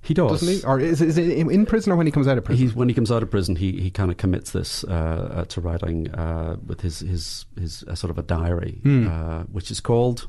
he 0.00 0.14
does, 0.14 0.40
doesn't 0.40 0.48
he? 0.48 0.64
Or 0.64 0.80
is, 0.80 1.00
is 1.00 1.16
it 1.16 1.28
in 1.30 1.64
prison 1.66 1.92
or 1.92 1.96
when 1.96 2.06
he 2.06 2.12
comes 2.12 2.26
out 2.26 2.36
of 2.38 2.44
prison? 2.44 2.60
He's, 2.66 2.74
when 2.74 2.88
he 2.88 2.94
comes 2.94 3.12
out 3.12 3.22
of 3.22 3.30
prison, 3.30 3.54
he, 3.56 3.72
he 3.80 3.90
kind 3.90 4.10
of 4.10 4.16
commits 4.16 4.50
this 4.50 4.82
uh, 4.84 4.88
uh, 5.32 5.44
to 5.44 5.60
writing 5.60 6.10
uh, 6.14 6.56
with 6.66 6.80
his 6.80 7.00
his 7.00 7.44
his 7.56 7.84
sort 7.94 8.10
of 8.10 8.18
a 8.18 8.22
diary, 8.22 8.80
uh, 8.84 9.44
which 9.52 9.70
is 9.70 9.78
called 9.80 10.26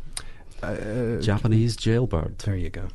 Uh, 0.62 1.20
Japanese 1.22 1.76
Jailbird. 1.76 2.38
there 2.40 2.56
you 2.56 2.70
go. 2.70 2.88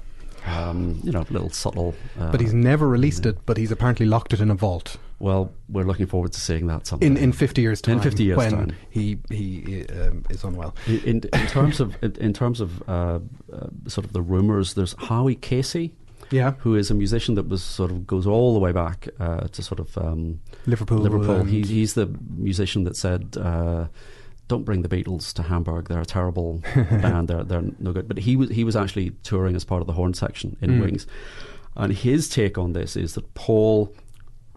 Um, 0.46 1.00
you 1.02 1.10
know, 1.10 1.24
a 1.28 1.32
little 1.32 1.50
subtle. 1.50 1.94
Uh, 2.18 2.30
But 2.30 2.40
he's 2.40 2.54
never 2.54 2.86
released 2.88 3.26
it. 3.26 3.38
But 3.44 3.56
he's 3.56 3.72
apparently 3.72 4.06
locked 4.06 4.32
it 4.32 4.40
in 4.40 4.48
a 4.50 4.54
vault 4.54 4.98
well, 5.20 5.52
we're 5.68 5.85
looking 5.85 6.07
forward 6.07 6.33
to 6.33 6.40
seeing 6.40 6.66
that 6.68 6.87
someday. 6.87 7.07
in 7.07 7.16
in 7.16 7.33
fifty 7.33 7.62
years' 7.62 7.81
time. 7.81 7.96
In 7.96 8.00
50 8.02 8.24
years' 8.24 8.37
when 8.38 8.50
time. 8.50 8.72
he 8.90 9.18
he 9.31 9.85
um, 9.88 10.24
is 10.31 10.44
unwell. 10.44 10.74
In, 10.87 11.00
in, 11.00 11.16
in 11.33 11.46
terms 11.48 11.81
of 11.81 11.96
in, 12.02 12.12
in 12.16 12.33
terms 12.33 12.61
of 12.61 12.83
uh, 12.88 13.18
uh, 13.52 13.66
sort 13.87 14.04
of 14.07 14.12
the 14.12 14.22
rumours, 14.22 14.74
there's 14.74 14.94
Howie 14.98 15.35
Casey, 15.35 15.92
Yeah, 16.31 16.52
who 16.61 16.76
is 16.76 16.90
a 16.90 16.94
musician 16.94 17.35
that 17.37 17.48
was 17.48 17.62
sort 17.62 17.90
of 17.90 18.07
goes 18.07 18.26
all 18.26 18.54
the 18.54 18.61
way 18.61 18.72
back 18.72 19.09
uh, 19.18 19.48
to 19.48 19.62
sort 19.62 19.81
of 19.81 19.96
um, 19.98 20.40
Liverpool. 20.66 20.98
Liverpool. 20.98 21.37
and- 21.40 21.50
He, 21.50 21.62
he's 21.62 21.94
the 21.94 22.07
musician 22.37 22.85
that 22.85 22.96
said, 22.96 23.37
uh, 23.40 23.87
"Don't 24.46 24.64
bring 24.64 24.83
the 24.83 24.88
Beatles 24.88 25.33
to 25.35 25.42
Hamburg. 25.42 25.88
They're 25.88 26.00
a 26.00 26.07
terrible 26.07 26.62
band. 26.74 27.28
They're 27.28 27.44
they're 27.44 27.64
no 27.81 27.92
good." 27.92 28.07
But 28.09 28.18
he 28.18 28.37
was 28.37 28.50
he 28.50 28.62
was 28.64 28.76
actually 28.76 29.11
touring 29.24 29.57
as 29.57 29.64
part 29.64 29.81
of 29.81 29.87
the 29.88 29.94
horn 29.94 30.14
section 30.14 30.57
in 30.61 30.70
Mm. 30.70 30.81
Wings, 30.83 31.07
and 31.74 31.92
his 31.92 32.28
take 32.28 32.57
on 32.57 32.72
this 32.72 32.96
is 32.96 33.14
that 33.14 33.35
Paul 33.35 33.92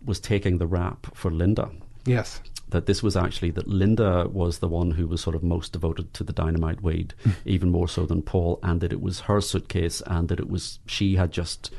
was 0.05 0.19
taking 0.19 0.57
the 0.57 0.67
rap 0.67 1.07
for 1.15 1.31
Linda. 1.31 1.69
yes. 2.05 2.41
That 2.69 2.85
this 2.85 3.03
was 3.03 3.17
actually 3.17 3.51
that 3.51 3.67
Linda 3.67 4.29
was 4.31 4.59
the 4.59 4.67
one 4.69 4.91
who 4.91 5.05
was 5.05 5.19
sort 5.19 5.35
of 5.35 5.43
most 5.43 5.73
devoted 5.73 6.13
to 6.13 6.23
the 6.23 6.31
dynamite 6.31 6.81
weed, 6.81 7.13
Hmm. 7.23 7.31
even 7.43 7.69
more 7.69 7.89
so 7.89 8.05
than 8.05 8.21
Paul, 8.21 8.59
and 8.63 8.79
that 8.79 8.93
it 8.93 9.01
was 9.01 9.19
her 9.21 9.41
suitcase, 9.41 10.01
and 10.07 10.29
that 10.29 10.39
it 10.39 10.49
was 10.49 10.79
she 10.85 11.17
had 11.17 11.33
just 11.33 11.69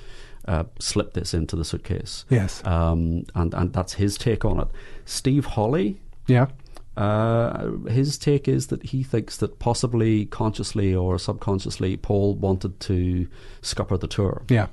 uh, 0.46 0.64
slipped 0.78 1.14
this 1.14 1.32
into 1.32 1.56
the 1.56 1.64
suitcase. 1.64 2.26
Yes. 2.28 2.62
Um, 2.66 3.24
and, 3.34 3.54
and 3.54 3.72
that's 3.72 3.94
his 3.94 4.18
take 4.18 4.44
on 4.44 4.60
it. 4.60 4.68
Steve 5.06 5.46
Holly, 5.46 5.98
Yeah. 6.26 6.48
uh, 6.96 7.70
his 7.88 8.18
take 8.18 8.46
is 8.46 8.66
that 8.66 8.82
he 8.82 9.02
thinks 9.02 9.38
that 9.38 9.58
possibly 9.58 10.26
consciously 10.26 10.94
or 10.94 11.18
subconsciously 11.18 11.96
Paul 11.96 12.34
wanted 12.34 12.78
to 12.80 13.28
scupper 13.62 13.96
the 13.96 14.08
tour. 14.08 14.42
Yeah. 14.50 14.66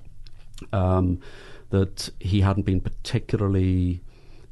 Um, 0.73 1.19
that 1.69 2.09
he 2.19 2.41
hadn't 2.41 2.65
been 2.65 2.79
particularly 2.79 4.01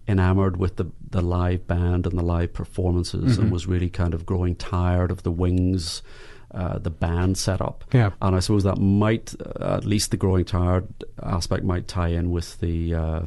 enamored 0.08 0.58
with 0.58 0.78
the, 0.78 0.86
the 1.10 1.22
live 1.22 1.68
band 1.68 2.06
and 2.06 2.18
the 2.18 2.24
live 2.24 2.54
performances 2.54 3.34
Mm-hmm. 3.34 3.42
and 3.44 3.52
was 3.52 3.68
really 3.68 3.90
kind 3.90 4.14
of 4.14 4.26
growing 4.26 4.56
tired 4.56 5.12
of 5.12 5.24
the 5.24 5.32
Wings. 5.32 6.02
Uh, 6.50 6.78
the 6.80 6.90
band 6.90 7.38
setup, 7.38 7.84
Yeah. 7.94 8.12
and 8.22 8.34
I 8.34 8.40
suppose 8.40 8.64
that 8.64 8.78
might, 8.78 9.36
uh, 9.60 9.76
at 9.76 9.84
least 9.84 10.12
the 10.12 10.18
growing 10.18 10.46
tired 10.46 10.88
aspect, 11.22 11.66
might 11.66 11.90
tie 11.90 12.08
in 12.08 12.32
with 12.32 12.58
the 12.62 12.96
uh, 12.96 13.22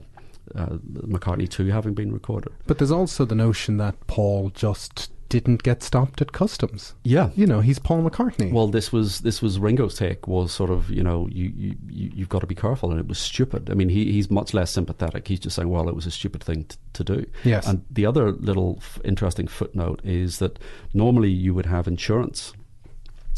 uh, 0.55 0.67
McCartney 1.07 1.47
two 1.49 1.67
having 1.67 1.93
been 1.93 2.13
recorded. 2.15 2.51
But 2.67 2.79
there's 2.79 2.91
also 2.91 3.27
the 3.27 3.35
notion 3.35 3.77
that 3.77 4.07
Paul 4.07 4.49
just 4.55 5.13
didn't 5.31 5.63
get 5.63 5.83
stopped 5.83 6.21
at 6.21 6.33
customs. 6.33 6.95
Yeah, 7.05 7.31
You 7.35 7.47
know, 7.47 7.61
he's 7.61 7.79
Paul 7.79 8.03
McCartney. 8.03 8.53
Well, 8.53 8.69
this 8.69 8.93
was 8.93 9.21
this 9.21 9.41
was 9.41 9.59
Ringo's 9.59 9.97
take 9.97 10.29
was 10.29 10.53
sort 10.53 10.69
of 10.71 10.91
you 10.91 11.03
know 11.03 11.27
you, 11.33 11.51
you 11.57 11.77
you- 11.89 12.11
you've 12.15 12.29
got 12.29 12.41
to 12.41 12.47
be 12.47 12.55
careful, 12.55 12.91
and 12.91 13.01
it 13.01 13.09
was 13.09 13.19
stupid. 13.19 13.71
I 13.71 13.75
mean, 13.75 13.89
he 13.89 14.13
he's 14.13 14.31
much 14.31 14.53
less 14.53 14.71
sympathetic. 14.71 15.29
He's 15.29 15.41
just 15.41 15.57
saying, 15.57 15.71
well, 15.71 15.89
it 15.89 15.95
was 15.95 16.05
a 16.05 16.11
stupid 16.11 16.45
thing 16.45 16.65
t- 16.65 16.77
to 16.93 17.05
do. 17.05 17.27
Yes. 17.45 17.67
And 17.67 17.83
the 17.91 18.05
other 18.05 18.33
little 18.33 18.77
f- 18.81 18.99
interesting 19.05 19.47
footnote 19.47 20.01
is 20.05 20.39
that 20.41 20.59
normally 20.93 21.31
you 21.31 21.55
would 21.55 21.67
have 21.67 21.87
insurance, 21.89 22.53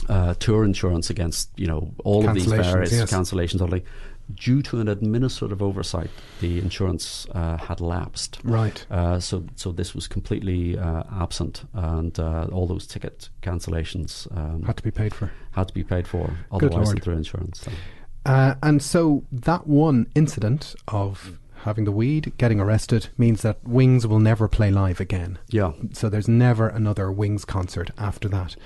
uh, 0.08 0.34
tour 0.34 0.64
insurance 0.64 1.10
against 1.10 1.50
you 1.56 1.66
know 1.66 1.92
all 2.04 2.26
of 2.28 2.34
these 2.34 2.46
various 2.46 2.92
yes. 2.92 3.12
cancellations. 3.12 3.60
Only 3.60 3.84
due 4.34 4.62
to 4.62 4.80
an 4.80 4.88
administrative 4.88 5.62
oversight, 5.62 6.10
the 6.40 6.58
insurance 6.58 7.26
uh, 7.32 7.56
had 7.56 7.80
lapsed. 7.80 8.38
right. 8.44 8.84
Uh, 8.90 9.18
so, 9.18 9.44
so 9.56 9.72
this 9.72 9.94
was 9.94 10.08
completely 10.08 10.78
uh, 10.78 11.02
absent, 11.12 11.64
and 11.74 12.18
uh, 12.18 12.46
all 12.52 12.66
those 12.66 12.86
ticket 12.86 13.28
cancellations 13.42 14.30
um, 14.36 14.62
Had 14.62 14.76
to 14.76 14.82
be 14.82 14.90
paid 14.90 15.14
for. 15.14 15.30
had 15.52 15.68
to 15.68 15.74
be 15.74 15.84
paid 15.84 16.06
for, 16.06 16.36
otherwise 16.50 16.92
through 16.92 17.16
insurance. 17.16 17.60
So. 17.60 17.72
Uh, 18.24 18.54
and 18.62 18.82
so 18.82 19.24
that 19.32 19.66
one 19.66 20.06
incident 20.14 20.74
of 20.88 21.40
having 21.62 21.84
the 21.84 21.92
weed, 21.92 22.32
getting 22.38 22.60
arrested, 22.60 23.08
means 23.16 23.42
that 23.42 23.58
Wings 23.64 24.06
will 24.06 24.18
never 24.18 24.48
play 24.48 24.70
live 24.70 25.00
again. 25.00 25.38
Yeah, 25.48 25.72
So 25.92 26.08
there's 26.08 26.28
never 26.28 26.68
another 26.68 27.10
Wings 27.12 27.44
concert 27.44 27.90
after 27.96 28.28
that. 28.30 28.56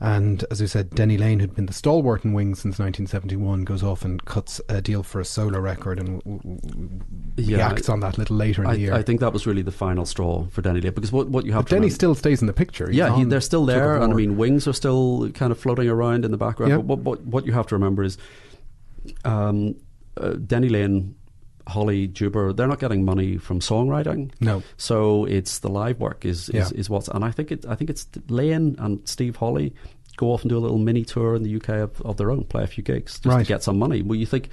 And 0.00 0.44
as 0.50 0.60
I 0.60 0.66
said, 0.66 0.90
Denny 0.90 1.16
Laine, 1.16 1.40
who'd 1.40 1.54
been 1.54 1.66
the 1.66 1.72
stalwart 1.72 2.24
in 2.24 2.32
Wings 2.32 2.58
since 2.60 2.78
1971, 2.78 3.64
goes 3.64 3.82
off 3.82 4.04
and 4.04 4.24
cuts 4.24 4.60
a 4.68 4.80
deal 4.80 5.02
for 5.02 5.20
a 5.20 5.24
solo 5.24 5.58
record 5.58 5.98
and 5.98 6.22
w- 6.24 6.38
w- 6.58 7.00
Yeah, 7.36 7.56
reacts 7.56 7.88
on 7.88 8.00
that 8.00 8.16
a 8.16 8.20
little 8.20 8.36
later 8.36 8.62
in 8.64 8.70
the 8.70 8.78
year. 8.78 8.92
I, 8.94 8.98
I 8.98 9.02
think 9.02 9.20
that 9.20 9.32
was 9.32 9.46
really 9.46 9.62
the 9.62 9.72
final 9.72 10.04
straw 10.04 10.46
for 10.50 10.62
Denny 10.62 10.80
Laine 10.80 10.92
because 10.92 11.10
what, 11.12 11.28
what 11.28 11.46
you 11.46 11.52
have 11.52 11.62
but 11.64 11.68
to 11.70 11.74
Denny 11.76 11.86
remember- 11.86 11.94
still 11.94 12.14
stays 12.14 12.40
in 12.40 12.46
the 12.46 12.52
picture. 12.52 12.86
He's 12.88 12.96
yeah, 12.96 13.16
he, 13.16 13.24
they're 13.24 13.40
still 13.40 13.64
there, 13.66 13.96
and 13.96 14.12
I 14.12 14.16
mean, 14.16 14.36
wings 14.36 14.68
are 14.68 14.72
still 14.74 15.30
kind 15.30 15.50
of 15.52 15.58
floating 15.58 15.88
around 15.88 16.24
in 16.24 16.30
the 16.30 16.36
background. 16.36 16.70
Yeah. 16.70 16.76
But 16.78 16.84
what, 16.86 16.98
what, 17.00 17.20
what 17.24 17.46
you 17.46 17.52
have 17.52 17.66
to 17.68 17.74
remember 17.74 18.02
is, 18.04 18.18
um, 19.24 19.76
uh, 20.16 20.30
Denny 20.34 20.68
Laine, 20.68 21.14
Holly 21.66 22.06
Juber, 22.08 22.52
they're 22.52 22.66
not 22.68 22.78
getting 22.80 23.04
money 23.04 23.36
from 23.38 23.60
songwriting. 23.60 24.30
No. 24.40 24.62
So 24.76 25.24
it's 25.24 25.60
the 25.60 25.68
live 25.68 25.98
work 26.00 26.24
is 26.24 26.48
is, 26.50 26.54
Yeah. 26.72 26.78
is 26.78 26.90
what's, 26.90 27.08
and 27.08 27.24
I 27.24 27.30
think 27.30 27.50
it, 27.52 27.64
I 27.66 27.74
think 27.74 27.90
it's 27.90 28.06
Laine 28.28 28.76
and 28.78 29.00
Steve 29.08 29.36
Holly 29.36 29.74
go 30.16 30.28
off 30.32 30.42
and 30.42 30.50
do 30.50 30.56
a 30.58 30.60
little 30.60 30.78
mini 30.78 31.04
tour 31.04 31.34
in 31.34 31.42
the 31.42 31.56
UK 31.56 31.70
of, 31.80 32.00
of 32.02 32.16
their 32.18 32.30
own, 32.30 32.44
play 32.44 32.62
a 32.62 32.66
few 32.66 32.84
gigs 32.84 33.14
just 33.18 33.26
Right. 33.26 33.44
to 33.44 33.48
get 33.48 33.62
some 33.62 33.78
money. 33.78 34.02
Well, 34.02 34.16
you 34.16 34.26
think 34.26 34.48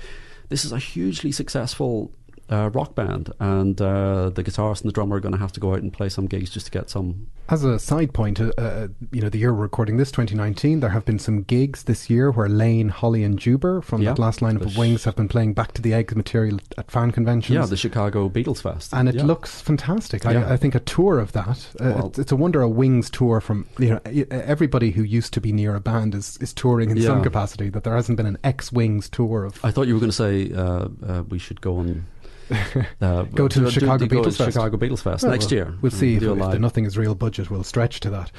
this 0.50 0.66
is 0.66 0.72
a 0.72 0.80
hugely 0.80 1.32
successful. 1.32 2.12
Uh, 2.52 2.70
rock 2.74 2.96
band 2.96 3.32
and 3.40 3.80
uh, 3.82 4.30
the 4.30 4.44
guitarist 4.44 4.82
and 4.82 4.90
the 4.90 4.94
drummer 4.94 5.16
are 5.16 5.20
going 5.22 5.32
to 5.32 5.38
have 5.40 5.54
to 5.54 5.60
go 5.62 5.72
out 5.74 5.82
and 5.82 5.94
play 5.94 6.10
some 6.10 6.26
gigs 6.26 6.50
just 6.50 6.66
to 6.66 6.72
get 6.72 6.90
some 6.90 7.28
As 7.48 7.64
a 7.64 7.80
side 7.80 8.14
point, 8.14 8.42
uh, 8.42 8.52
uh, 8.58 8.88
you 9.14 9.22
know, 9.22 9.30
the 9.30 9.38
year 9.38 9.54
we're 9.54 9.62
recording 9.62 9.96
this, 9.96 10.12
2019, 10.12 10.82
there 10.82 10.90
have 10.90 11.06
been 11.06 11.18
some 11.20 11.44
gigs 11.44 11.84
this 11.84 12.10
year 12.10 12.30
where 12.30 12.50
Laine, 12.50 12.90
Holly, 12.90 13.24
and 13.24 13.40
Juber 13.40 13.82
from 13.82 14.02
Yeah. 14.02 14.10
that 14.12 14.20
last 14.20 14.42
lineup 14.42 14.66
of 14.66 14.78
Wings 14.78 15.06
have 15.06 15.16
been 15.16 15.30
playing 15.30 15.54
back 15.54 15.72
to 15.74 15.82
the 15.82 15.94
eggs 15.94 16.14
material 16.16 16.60
at 16.78 16.92
fan 16.92 17.12
conventions. 17.12 17.56
Yeah, 17.56 17.66
the 17.66 17.78
Chicago 17.78 18.28
Beatles 18.28 18.62
Fest. 18.62 18.94
and 18.94 19.08
it 19.08 19.16
Yeah. 19.16 19.24
looks 19.24 19.62
fantastic. 19.62 20.26
Yeah. 20.26 20.46
I, 20.46 20.54
I 20.54 20.58
think 20.58 20.76
a 20.76 20.82
tour 20.82 21.20
of 21.20 21.32
that. 21.32 21.68
Uh, 21.80 21.94
Well- 21.96 22.08
it's, 22.08 22.20
it's 22.20 22.32
a 22.34 22.36
wonder 22.36 22.62
a 22.62 22.68
Wings 22.70 23.10
tour 23.10 23.40
from 23.40 23.66
you 23.80 23.90
know 23.92 24.00
everybody 24.30 24.92
who 24.92 25.04
used 25.04 25.34
to 25.36 25.40
be 25.42 25.52
near 25.54 25.74
a 25.76 25.80
band 25.80 26.16
is, 26.16 26.38
is 26.42 26.54
touring 26.54 26.90
in 26.92 27.02
some 27.02 27.24
capacity. 27.24 27.70
That 27.70 27.84
there 27.86 27.96
hasn't 27.96 28.18
been 28.18 28.26
an 28.26 28.38
ex 28.44 28.72
Wings 28.74 29.08
tour 29.10 29.46
of. 29.46 29.64
I 29.64 29.72
thought 29.72 29.88
you 29.88 29.94
were 29.94 30.02
going 30.02 30.12
to 30.12 30.22
say 30.28 30.52
uh, 30.54 30.88
uh, 31.08 31.24
we 31.30 31.40
should 31.40 31.62
go 31.62 31.80
and 31.80 32.04
uh, 33.02 33.24
Go 33.24 33.48
to 33.48 33.60
do- 33.60 33.66
the 33.66 33.72
do- 33.72 33.80
Chicago 33.80 34.06
do 34.06 34.16
go 34.16 34.22
Beatles 34.22 34.38
Fest. 34.38 34.54
Chicago 34.54 34.78
Beatles 34.78 35.02
Fest 35.02 35.24
Well, 35.24 35.32
next 35.32 35.52
we'll- 35.52 35.58
year. 35.58 35.74
We'll 35.82 35.92
see 35.92 36.16
if, 36.16 36.24
if 36.24 36.38
the. 36.38 36.60
Nothing 36.60 36.86
is 36.86 36.98
Real 36.98 37.16
budget 37.16 37.50
will 37.50 37.64
stretch 37.64 38.00
to 38.02 38.10
that. 38.12 38.32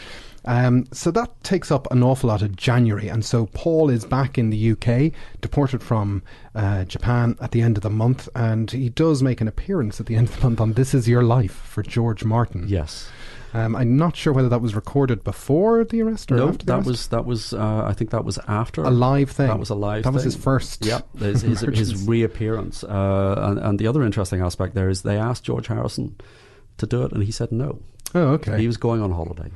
Um, 0.44 0.86
so 0.92 1.12
that 1.12 1.30
takes 1.44 1.70
up 1.70 1.90
an 1.92 2.02
awful 2.02 2.28
lot 2.28 2.42
of 2.42 2.56
January, 2.56 3.06
and 3.06 3.24
so 3.24 3.46
Paul 3.54 3.88
is 3.90 4.04
back 4.04 4.38
in 4.38 4.50
the 4.50 4.72
UK, 4.72 5.12
deported 5.40 5.82
from 5.84 6.22
uh, 6.56 6.84
Japan 6.84 7.36
at 7.40 7.52
the 7.52 7.62
end 7.62 7.76
of 7.76 7.84
the 7.84 7.90
month, 7.90 8.28
and 8.34 8.68
he 8.68 8.88
does 8.88 9.22
make 9.22 9.40
an 9.40 9.46
appearance 9.46 10.00
at 10.00 10.06
the 10.06 10.16
end 10.16 10.28
of 10.30 10.36
the 10.40 10.42
month 10.42 10.60
on 10.60 10.72
"This 10.72 10.94
Is 10.94 11.06
Your 11.08 11.22
Life" 11.22 11.52
for 11.52 11.84
George 11.84 12.24
Martin. 12.24 12.64
Yes. 12.66 13.08
Um, 13.54 13.76
I'm 13.76 13.96
not 13.98 14.16
sure 14.16 14.32
whether 14.32 14.48
that 14.48 14.62
was 14.62 14.74
recorded 14.74 15.22
before 15.24 15.84
the 15.84 16.00
arrest 16.02 16.32
or 16.32 16.36
No, 16.36 16.48
after 16.48 16.58
the 16.58 16.64
that 16.66 16.74
arrest. 16.78 16.86
was 16.86 17.06
that 17.08 17.24
was. 17.26 17.52
Uh, 17.52 17.84
I 17.86 17.92
think 17.92 18.10
that 18.10 18.24
was 18.24 18.38
after 18.48 18.82
a 18.82 18.90
live 18.90 19.30
thing. 19.30 19.48
That 19.48 19.58
was 19.58 19.68
a 19.70 19.74
live. 19.74 20.04
Thing. 20.04 20.12
That 20.12 20.14
was 20.14 20.24
his 20.24 20.36
first. 20.36 20.84
Yeah, 20.86 21.00
his, 21.18 21.42
his, 21.42 21.60
his 21.74 22.06
reappearance. 22.06 22.82
Uh, 22.82 23.34
and, 23.38 23.58
and 23.58 23.78
the 23.78 23.86
other 23.86 24.02
interesting 24.02 24.40
aspect 24.40 24.74
there 24.74 24.88
is 24.88 25.02
they 25.02 25.18
asked 25.18 25.44
George 25.44 25.66
Harrison 25.66 26.16
to 26.78 26.86
do 26.86 27.02
it, 27.02 27.12
and 27.12 27.22
he 27.24 27.30
said 27.32 27.52
no. 27.52 27.80
Oh, 28.14 28.28
okay. 28.34 28.58
He 28.58 28.66
was 28.66 28.76
going 28.78 29.02
on 29.02 29.10
holiday. 29.12 29.50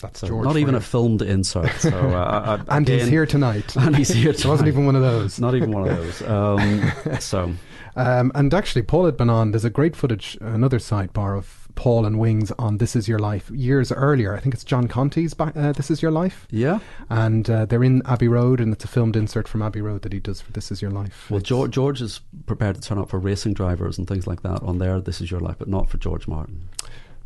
That's 0.00 0.20
So 0.20 0.28
George. 0.28 0.44
not 0.44 0.56
even 0.56 0.74
you. 0.74 0.78
a 0.78 0.80
filmed 0.80 1.22
insert. 1.22 1.72
So 1.80 1.90
uh, 1.90 2.58
I- 2.68 2.76
And 2.76 2.86
he's 2.86 3.06
here 3.08 3.26
tonight. 3.26 3.74
And 3.76 3.96
he's 3.96 4.08
here. 4.10 4.30
It 4.30 4.44
wasn't 4.46 4.68
even 4.68 4.86
one 4.86 4.94
of 4.96 5.02
those. 5.02 5.40
Not 5.40 5.54
even 5.54 5.72
one 5.72 5.88
of 5.88 5.96
those. 5.96 6.22
Um, 6.22 6.92
so 7.20 7.52
Um, 7.96 8.30
and 8.34 8.54
actually, 8.54 8.82
Paul 8.82 9.06
had 9.06 9.16
been 9.16 9.28
on. 9.30 9.50
There's 9.50 9.64
a 9.64 9.70
great 9.70 9.96
footage, 9.96 10.38
another 10.40 10.78
sidebar 10.78 11.36
of 11.36 11.57
Paul 11.78 12.04
and 12.04 12.18
Wings 12.18 12.50
on 12.58 12.78
"This 12.78 12.96
Is 12.96 13.06
Your 13.06 13.20
Life" 13.20 13.48
years 13.52 13.92
earlier. 13.92 14.34
I 14.34 14.40
think 14.40 14.52
it's 14.52 14.64
John 14.64 14.88
Conteh's 14.88 15.32
ba- 15.32 15.52
uh, 15.54 15.70
"This 15.70 15.92
Is 15.92 16.02
Your 16.02 16.10
Life," 16.10 16.48
yeah. 16.50 16.80
and 17.08 17.48
uh, 17.48 17.66
they're 17.66 17.84
in 17.84 18.02
Abbey 18.04 18.26
Road, 18.26 18.60
and 18.60 18.72
it's 18.72 18.84
a 18.84 18.88
filmed 18.88 19.14
insert 19.14 19.46
from 19.46 19.62
Abbey 19.62 19.80
Road 19.80 20.02
that 20.02 20.12
he 20.12 20.18
does 20.18 20.40
for 20.40 20.50
"This 20.50 20.72
Is 20.72 20.82
Your 20.82 20.90
Life." 20.90 21.30
Well, 21.30 21.40
George, 21.40 21.70
George 21.70 22.02
is 22.02 22.20
prepared 22.46 22.74
to 22.74 22.80
turn 22.80 22.98
up 22.98 23.08
for 23.08 23.20
racing 23.20 23.54
drivers 23.54 23.96
and 23.96 24.08
things 24.08 24.26
like 24.26 24.42
that 24.42 24.60
on 24.64 24.78
there. 24.78 25.00
This 25.00 25.20
is 25.20 25.30
your 25.30 25.38
life, 25.38 25.54
but 25.56 25.68
not 25.68 25.88
for 25.88 25.98
George 25.98 26.26
Martin. 26.26 26.68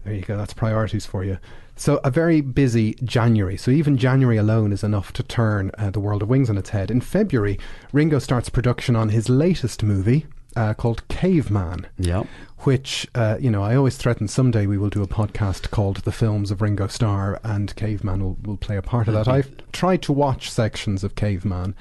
There 0.04 0.12
you 0.12 0.20
go. 0.20 0.36
That's 0.36 0.52
priorities 0.52 1.06
for 1.06 1.24
you. 1.24 1.38
So 1.76 1.98
a 2.04 2.10
very 2.10 2.42
busy 2.42 2.92
January. 3.02 3.56
So 3.56 3.70
even 3.70 3.96
January 3.96 4.36
alone 4.36 4.72
is 4.72 4.84
enough 4.84 5.14
to 5.14 5.22
turn 5.22 5.70
uh, 5.78 5.88
the 5.90 6.00
world 6.00 6.22
of 6.22 6.28
Wings 6.28 6.50
on 6.50 6.58
its 6.58 6.70
head. 6.70 6.90
In 6.90 7.00
February, 7.00 7.58
Ringo 7.92 8.18
starts 8.18 8.50
production 8.50 8.96
on 8.96 9.08
his 9.08 9.30
latest 9.30 9.82
movie 9.82 10.26
uh, 10.56 10.74
called 10.74 11.06
Caveman. 11.08 11.86
Yeah. 11.98 12.24
which 12.60 13.06
uh, 13.14 13.36
you 13.40 13.50
know 13.50 13.62
I 13.62 13.74
always 13.74 13.96
threaten 13.96 14.28
someday 14.28 14.66
we 14.66 14.78
will 14.78 14.90
do 14.90 15.02
a 15.02 15.06
podcast 15.08 15.70
called 15.70 15.98
The 15.98 16.12
Films 16.12 16.50
of 16.50 16.62
Ringo 16.62 16.86
Starr 16.86 17.40
and 17.42 17.74
Caveman 17.76 18.22
will, 18.22 18.36
will 18.42 18.56
play 18.56 18.76
a 18.76 18.82
part 18.82 19.08
of 19.08 19.14
that. 19.14 19.26
I've 19.28 19.50
tried 19.72 20.02
to 20.02 20.12
watch 20.12 20.50
sections 20.50 21.02
of 21.04 21.14
Caveman. 21.16 21.74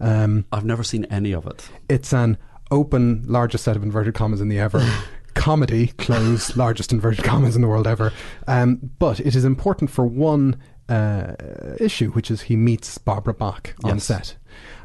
Um, 0.00 0.44
I've 0.52 0.64
never 0.66 0.82
seen 0.84 1.06
any 1.06 1.32
of 1.32 1.46
it. 1.46 1.68
it's 1.88 2.12
an 2.12 2.36
open, 2.70 3.24
largest 3.26 3.64
set 3.64 3.76
of 3.76 3.82
inverted 3.82 4.14
commas 4.14 4.40
in 4.40 4.48
the 4.48 4.58
ever. 4.58 4.84
Comedy, 5.34 5.88
close, 5.98 6.56
largest 6.56 6.92
inverted 6.92 7.22
commas 7.24 7.54
in 7.56 7.62
the 7.62 7.68
world 7.68 7.86
ever. 7.86 8.12
Um, 8.48 8.90
but 8.98 9.20
it 9.20 9.36
is 9.36 9.44
important 9.44 9.90
for 9.90 10.04
one 10.06 10.56
uh, 10.88 11.34
issue, 11.78 12.10
which 12.12 12.30
is 12.30 12.42
he 12.42 12.56
meets 12.56 12.96
Barbara 12.98 13.34
Bach 13.34 13.74
on 13.84 13.94
Yes. 13.96 14.04
set. 14.04 14.36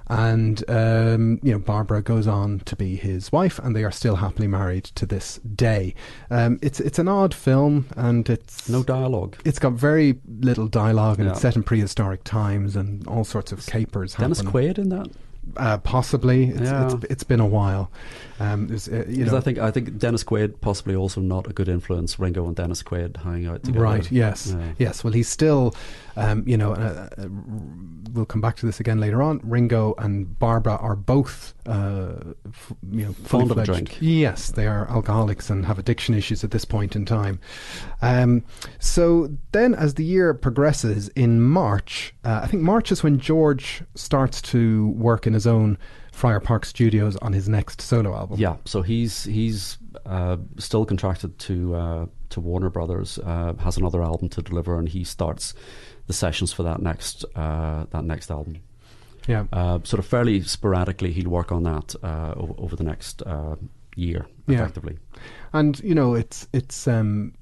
And, 0.08 0.64
um, 0.70 1.40
you 1.42 1.52
know, 1.54 1.60
Barbara 1.60 2.02
goes 2.02 2.28
on 2.28 2.60
to 2.62 2.76
be 2.76 2.96
his 2.96 3.32
wife, 3.32 3.60
and 3.60 3.76
they 3.76 3.84
are 3.84 3.92
still 3.92 4.18
happily 4.18 4.48
married 4.48 4.84
to 4.86 5.06
this 5.06 5.38
day. 5.56 5.96
Um, 6.30 6.60
it's, 6.62 6.80
it's 6.80 7.00
an 7.00 7.08
odd 7.08 7.34
film, 7.34 7.88
and 7.96 8.30
it's. 8.30 8.68
No 8.68 8.84
dialogue. 8.84 9.38
It's 9.46 9.60
got 9.60 9.74
very 9.74 10.20
little 10.28 10.68
dialogue, 10.68 11.20
and 11.20 11.30
it's 11.30 11.42
set 11.42 11.56
in 11.56 11.64
prehistoric 11.64 12.24
times, 12.24 12.76
and 12.76 13.08
all 13.08 13.24
sorts 13.24 13.52
of 13.52 13.66
capers 13.66 14.16
Dennis 14.16 14.40
happen. 14.40 14.52
Quaid 14.52 14.78
in 14.78 14.90
that? 14.90 15.08
Uh, 15.58 15.78
possibly, 15.80 16.46
it's, 16.46 16.62
Yeah. 16.62 16.86
it's 16.94 17.04
it's 17.10 17.24
been 17.24 17.40
a 17.40 17.46
while. 17.46 17.92
Um, 18.40 18.68
uh, 18.72 18.74
you 18.74 19.04
Because 19.18 19.32
know, 19.32 19.38
I 19.38 19.42
think 19.42 19.58
I 19.58 19.72
think 19.72 19.98
Dennis 19.98 20.24
Quaid 20.24 20.62
possibly 20.62 20.96
also 20.96 21.20
not 21.22 21.48
a 21.48 21.54
good 21.54 21.68
influence. 21.68 22.20
Ringo 22.20 22.46
and 22.48 22.56
Dennis 22.56 22.82
Quaid 22.84 23.18
hanging 23.18 23.48
out 23.48 23.64
together. 23.64 23.84
right? 23.84 24.12
Yes, 24.12 24.56
Yeah. 24.58 24.74
yes. 24.80 25.04
Well, 25.04 25.14
he's 25.14 25.28
still, 25.28 25.76
um, 26.16 26.44
you 26.48 26.58
know, 26.58 26.74
uh, 26.74 27.10
uh, 27.18 27.26
we'll 28.14 28.26
come 28.26 28.42
back 28.42 28.56
to 28.58 28.66
this 28.66 28.80
again 28.80 29.00
later 29.00 29.22
on. 29.22 29.42
Ringo 29.44 29.94
and 29.98 30.38
Barbara 30.40 30.76
are 30.78 30.96
both, 30.96 31.54
uh, 31.68 32.14
f- 32.48 32.74
you 32.92 33.06
know, 33.06 33.14
Fond 33.14 33.52
of 33.52 33.58
a 33.58 33.64
drink. 33.66 33.98
Yes, 34.00 34.52
they 34.52 34.68
are 34.68 34.90
alcoholics 34.90 35.50
and 35.50 35.66
have 35.66 35.78
addiction 35.80 36.16
issues 36.16 36.44
at 36.44 36.52
this 36.52 36.66
point 36.66 36.96
in 36.96 37.06
time. 37.06 37.40
Um, 38.02 38.44
so 38.80 39.30
then, 39.52 39.76
as 39.76 39.96
the 39.96 40.04
year 40.04 40.34
progresses, 40.34 41.10
in 41.10 41.42
March, 41.42 42.14
uh, 42.24 42.42
I 42.44 42.48
think 42.48 42.64
March 42.64 42.92
is 42.92 43.04
when 43.04 43.20
George 43.20 43.84
starts 43.96 44.42
to 44.44 44.90
work 44.90 45.28
in 45.28 45.31
his 45.34 45.48
own 45.48 45.78
Friar 46.12 46.40
Park 46.40 46.66
Studios 46.66 47.16
on 47.18 47.34
his 47.34 47.48
next 47.50 47.82
solo 47.82 48.14
album. 48.16 48.40
Yeah, 48.40 48.58
so 48.66 48.82
he's 48.82 49.24
he's 49.24 49.78
uh, 50.06 50.38
still 50.58 50.86
contracted 50.86 51.38
to 51.40 51.76
uh, 51.76 52.06
to 52.30 52.40
Warner 52.42 52.70
Brothers. 52.70 53.20
Uh, 53.20 53.54
has 53.60 53.78
another 53.78 54.02
album 54.04 54.30
to 54.30 54.42
deliver, 54.42 54.78
and 54.78 54.88
he 54.90 55.04
starts 55.04 55.54
the 56.08 56.14
sessions 56.14 56.52
for 56.54 56.64
that 56.64 56.82
next 56.82 57.26
uh, 57.36 57.86
that 57.92 58.04
next 58.04 58.30
album. 58.32 58.58
yeah. 59.28 59.46
Uh, 59.54 59.80
sort 59.84 60.00
of 60.00 60.06
fairly 60.06 60.42
sporadically, 60.42 61.12
he'll 61.12 61.30
work 61.30 61.52
on 61.52 61.64
that 61.64 61.96
uh, 62.04 62.34
over 62.38 62.76
the 62.76 62.84
next 62.84 63.22
uh, 63.24 63.56
year, 63.96 64.26
Yeah. 64.48 64.56
effectively. 64.62 64.98
And 65.54 65.80
you 65.82 65.94
know, 65.96 66.16
it's 66.16 66.48
it's 66.54 66.88
um, 66.88 67.34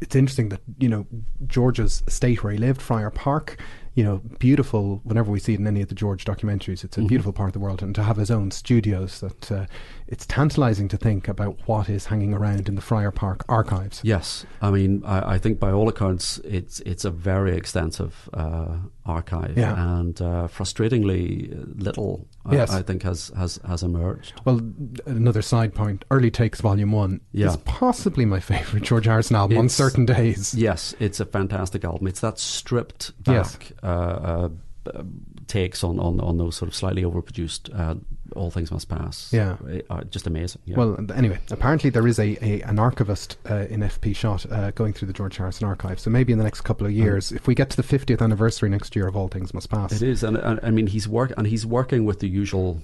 it's 0.00 0.14
interesting 0.16 0.48
that 0.50 0.60
you 0.78 0.88
know 0.88 1.06
George's 1.46 2.02
estate 2.06 2.42
where 2.42 2.52
he 2.52 2.58
lived, 2.58 2.80
Friar 2.82 3.10
Park. 3.10 3.58
You 3.96 4.04
know, 4.04 4.20
beautiful. 4.38 5.00
Whenever 5.04 5.30
we 5.32 5.40
see 5.40 5.54
it 5.54 5.58
in 5.60 5.66
any 5.66 5.80
of 5.80 5.88
the 5.88 5.94
George 5.94 6.24
documentaries, 6.26 6.84
it's 6.84 6.96
a 6.96 7.00
Mm-hmm. 7.00 7.06
beautiful 7.08 7.32
part 7.32 7.48
of 7.48 7.52
the 7.54 7.60
world, 7.60 7.82
and 7.82 7.94
to 7.94 8.02
have 8.02 8.18
his 8.18 8.30
own 8.30 8.50
studios, 8.50 9.20
that 9.20 9.50
uh, 9.50 9.66
it's 10.06 10.26
tantalising 10.26 10.86
to 10.88 10.98
think 10.98 11.28
about 11.28 11.56
what 11.66 11.88
is 11.88 12.06
hanging 12.06 12.34
around 12.34 12.68
in 12.68 12.74
the 12.74 12.82
Friar 12.82 13.10
Park 13.10 13.44
archives. 13.48 14.00
Yes, 14.04 14.44
I 14.60 14.70
mean, 14.70 15.02
I, 15.04 15.34
I 15.34 15.38
think 15.38 15.58
by 15.58 15.72
all 15.72 15.88
accounts, 15.88 16.38
it's 16.44 16.80
it's 16.80 17.04
a 17.06 17.10
very 17.10 17.56
extensive 17.56 18.28
uh, 18.34 18.76
archive, 19.06 19.56
Yeah. 19.56 19.98
and 19.98 20.20
uh, 20.20 20.48
frustratingly 20.48 21.64
little, 21.82 22.26
Yes. 22.50 22.70
I, 22.70 22.78
I 22.78 22.82
think, 22.82 23.02
has, 23.02 23.30
has 23.36 23.58
has 23.66 23.82
emerged. 23.82 24.34
Well, 24.44 24.60
another 25.06 25.42
side 25.42 25.74
point: 25.74 26.04
Early 26.10 26.30
Takes 26.30 26.60
Volume 26.60 26.92
One 26.92 27.20
Yeah. 27.32 27.48
is 27.48 27.56
possibly 27.58 28.24
my 28.24 28.40
favourite 28.40 28.84
George 28.88 29.06
Harrison 29.06 29.36
album 29.36 29.58
on 29.58 29.68
certain 29.68 30.06
days. 30.06 30.54
Yes, 30.54 30.94
it's 31.00 31.20
a 31.20 31.24
fantastic 31.26 31.84
album. 31.84 32.06
It's 32.06 32.20
that 32.20 32.38
stripped 32.38 33.12
back 33.24 33.72
uh, 33.82 33.86
uh, 33.86 34.48
uh, 34.94 35.02
takes 35.46 35.82
on, 35.84 35.98
on, 35.98 36.20
on 36.20 36.38
those 36.38 36.56
sort 36.56 36.68
of 36.68 36.74
slightly 36.74 37.02
overproduced 37.02 37.74
uh, 37.78 37.94
All 38.34 38.50
Things 38.50 38.70
Must 38.70 38.88
Pass. 38.88 39.32
Yeah. 39.32 39.56
Uh, 39.90 40.04
just 40.04 40.26
amazing. 40.26 40.62
Yeah. 40.64 40.76
Well, 40.76 40.96
anyway, 41.14 41.38
apparently 41.50 41.90
there 41.90 42.06
is 42.06 42.18
a, 42.18 42.36
a 42.44 42.62
an 42.62 42.78
archivist 42.78 43.36
uh, 43.50 43.66
in 43.70 43.80
FPSHOT 43.80 44.50
uh, 44.52 44.70
going 44.72 44.92
through 44.92 45.06
the 45.06 45.12
George 45.14 45.36
Harrison 45.36 45.66
archive. 45.66 46.00
So 46.00 46.10
maybe 46.10 46.32
in 46.32 46.38
the 46.38 46.44
next 46.44 46.62
couple 46.62 46.86
of 46.86 46.92
years, 46.92 47.32
if 47.32 47.46
we 47.46 47.54
get 47.54 47.70
to 47.70 47.76
the 47.76 47.82
50th 47.82 48.20
anniversary 48.22 48.68
next 48.68 48.96
year 48.96 49.06
of 49.06 49.16
All 49.16 49.28
Things 49.28 49.52
Must 49.54 49.68
Pass, 49.70 49.92
It 49.92 50.02
is, 50.02 50.22
and, 50.22 50.36
and 50.36 50.58
I 50.62 50.70
mean, 50.70 50.86
he's 50.88 51.06
work 51.08 51.32
and 51.36 51.46
he's 51.46 51.64
working 51.66 52.04
with 52.04 52.20
the 52.20 52.28
usual 52.28 52.80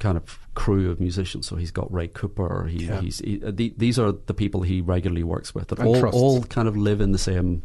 kind 0.00 0.16
of 0.16 0.38
crew 0.54 0.90
of 0.90 1.00
musicians. 1.00 1.46
So 1.46 1.56
he's 1.56 1.70
got 1.70 1.92
Ray 1.92 2.08
Cooper. 2.08 2.66
He, 2.66 2.86
Yeah. 2.86 3.00
he's 3.00 3.20
he, 3.20 3.36
the, 3.38 3.72
these 3.76 3.98
are 3.98 4.12
the 4.12 4.34
people 4.34 4.62
he 4.62 4.80
regularly 4.80 5.22
works 5.24 5.54
with 5.54 5.68
that 5.68 5.78
And 5.78 5.88
all 5.88 6.00
trusts. 6.00 6.20
all 6.20 6.42
kind 6.44 6.68
of 6.68 6.76
live 6.76 7.00
in 7.00 7.12
the 7.12 7.18
same 7.18 7.62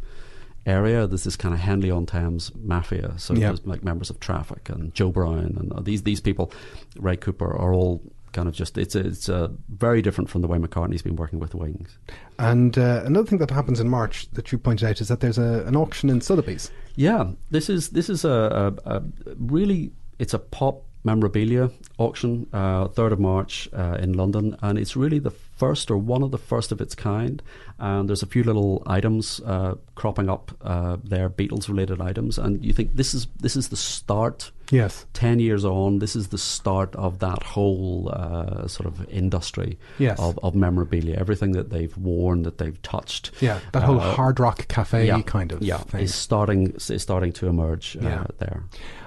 area. 0.66 1.06
There's 1.06 1.24
this 1.24 1.36
kind 1.36 1.54
of 1.54 1.60
Henley 1.60 1.90
on 1.90 2.06
Thames 2.06 2.52
mafia. 2.54 3.14
So 3.18 3.34
Yeah. 3.34 3.48
there's 3.48 3.66
like 3.66 3.82
members 3.84 4.10
of 4.10 4.20
Traffic 4.20 4.68
and 4.68 4.94
Joe 4.94 5.10
Brown 5.10 5.38
and 5.38 5.72
uh, 5.72 5.80
these 5.80 6.02
these 6.02 6.20
people. 6.20 6.52
Ray 6.98 7.16
Cooper 7.16 7.46
are 7.56 7.72
all. 7.72 8.00
Kind 8.32 8.46
of 8.46 8.54
just 8.54 8.78
it's 8.78 8.94
a, 8.94 9.00
it's 9.00 9.28
a 9.28 9.50
very 9.68 10.02
different 10.02 10.30
from 10.30 10.40
the 10.40 10.46
way 10.46 10.56
McCartney's 10.56 11.02
been 11.02 11.16
working 11.16 11.40
with 11.40 11.50
the 11.50 11.56
Wings. 11.56 11.98
And 12.38 12.78
uh, 12.78 13.02
another 13.04 13.26
thing 13.26 13.38
that 13.40 13.50
happens 13.50 13.80
in 13.80 13.88
March 13.88 14.30
that 14.34 14.52
you 14.52 14.58
pointed 14.58 14.88
out 14.88 15.00
is 15.00 15.08
that 15.08 15.18
there's 15.18 15.36
a, 15.36 15.64
an 15.66 15.74
auction 15.74 16.08
in 16.08 16.20
Sotheby's. 16.20 16.70
Yeah, 16.94 17.32
this 17.50 17.68
is 17.68 17.88
this 17.88 18.08
is 18.08 18.24
a, 18.24 18.72
a, 18.86 18.88
a 18.98 19.02
really 19.36 19.90
it's 20.20 20.32
a 20.32 20.38
pop 20.38 20.84
memorabilia 21.02 21.70
auction, 21.98 22.46
uh, 22.52 22.86
third 22.86 23.10
of 23.10 23.18
March 23.18 23.68
uh, 23.72 23.98
in 24.00 24.12
London, 24.12 24.56
and 24.62 24.78
it's 24.78 24.94
really 24.96 25.18
the 25.18 25.32
first 25.60 25.90
or 25.90 25.96
one 26.14 26.22
of 26.24 26.30
the 26.30 26.38
first 26.38 26.72
of 26.72 26.80
its 26.80 26.94
kind. 26.94 27.42
And 27.78 28.08
there's 28.08 28.22
a 28.22 28.26
few 28.34 28.42
little 28.44 28.82
items 28.86 29.40
uh, 29.46 29.74
cropping 29.94 30.28
up 30.28 30.52
uh, 30.62 30.96
there, 31.12 31.30
Beatles 31.30 31.68
related 31.68 32.00
items, 32.00 32.38
and 32.38 32.64
you 32.64 32.72
think 32.72 32.96
this 32.96 33.14
is 33.14 33.26
this 33.40 33.56
is 33.56 33.68
the 33.68 33.76
start. 33.76 34.50
Yes. 34.72 35.04
10 35.14 35.40
years 35.40 35.64
on, 35.64 35.98
this 35.98 36.14
is 36.14 36.28
the 36.28 36.38
start 36.38 36.94
of 36.94 37.18
that 37.18 37.42
whole 37.42 38.08
uh, 38.12 38.68
sort 38.68 38.86
of 38.86 38.94
industry 39.10 39.78
Yes. 39.98 40.18
of, 40.20 40.38
of 40.44 40.54
memorabilia. 40.54 41.16
Everything 41.18 41.52
that 41.58 41.70
they've 41.70 41.96
worn, 41.98 42.42
that 42.44 42.58
they've 42.58 42.80
touched. 42.82 43.32
Yeah, 43.40 43.58
that 43.72 43.82
whole 43.82 43.98
uh, 44.00 44.14
hard 44.14 44.38
rock 44.38 44.68
cafe 44.68 45.06
yeah, 45.08 45.22
kind 45.22 45.50
of 45.52 45.60
yeah, 45.62 45.78
thing. 45.78 46.02
is 46.02 46.14
starting 46.14 46.72
is 46.88 47.02
starting 47.02 47.32
to 47.32 47.48
emerge 47.48 47.96
uh, 47.96 48.04
Yeah. 48.08 48.24
there. 48.38 48.62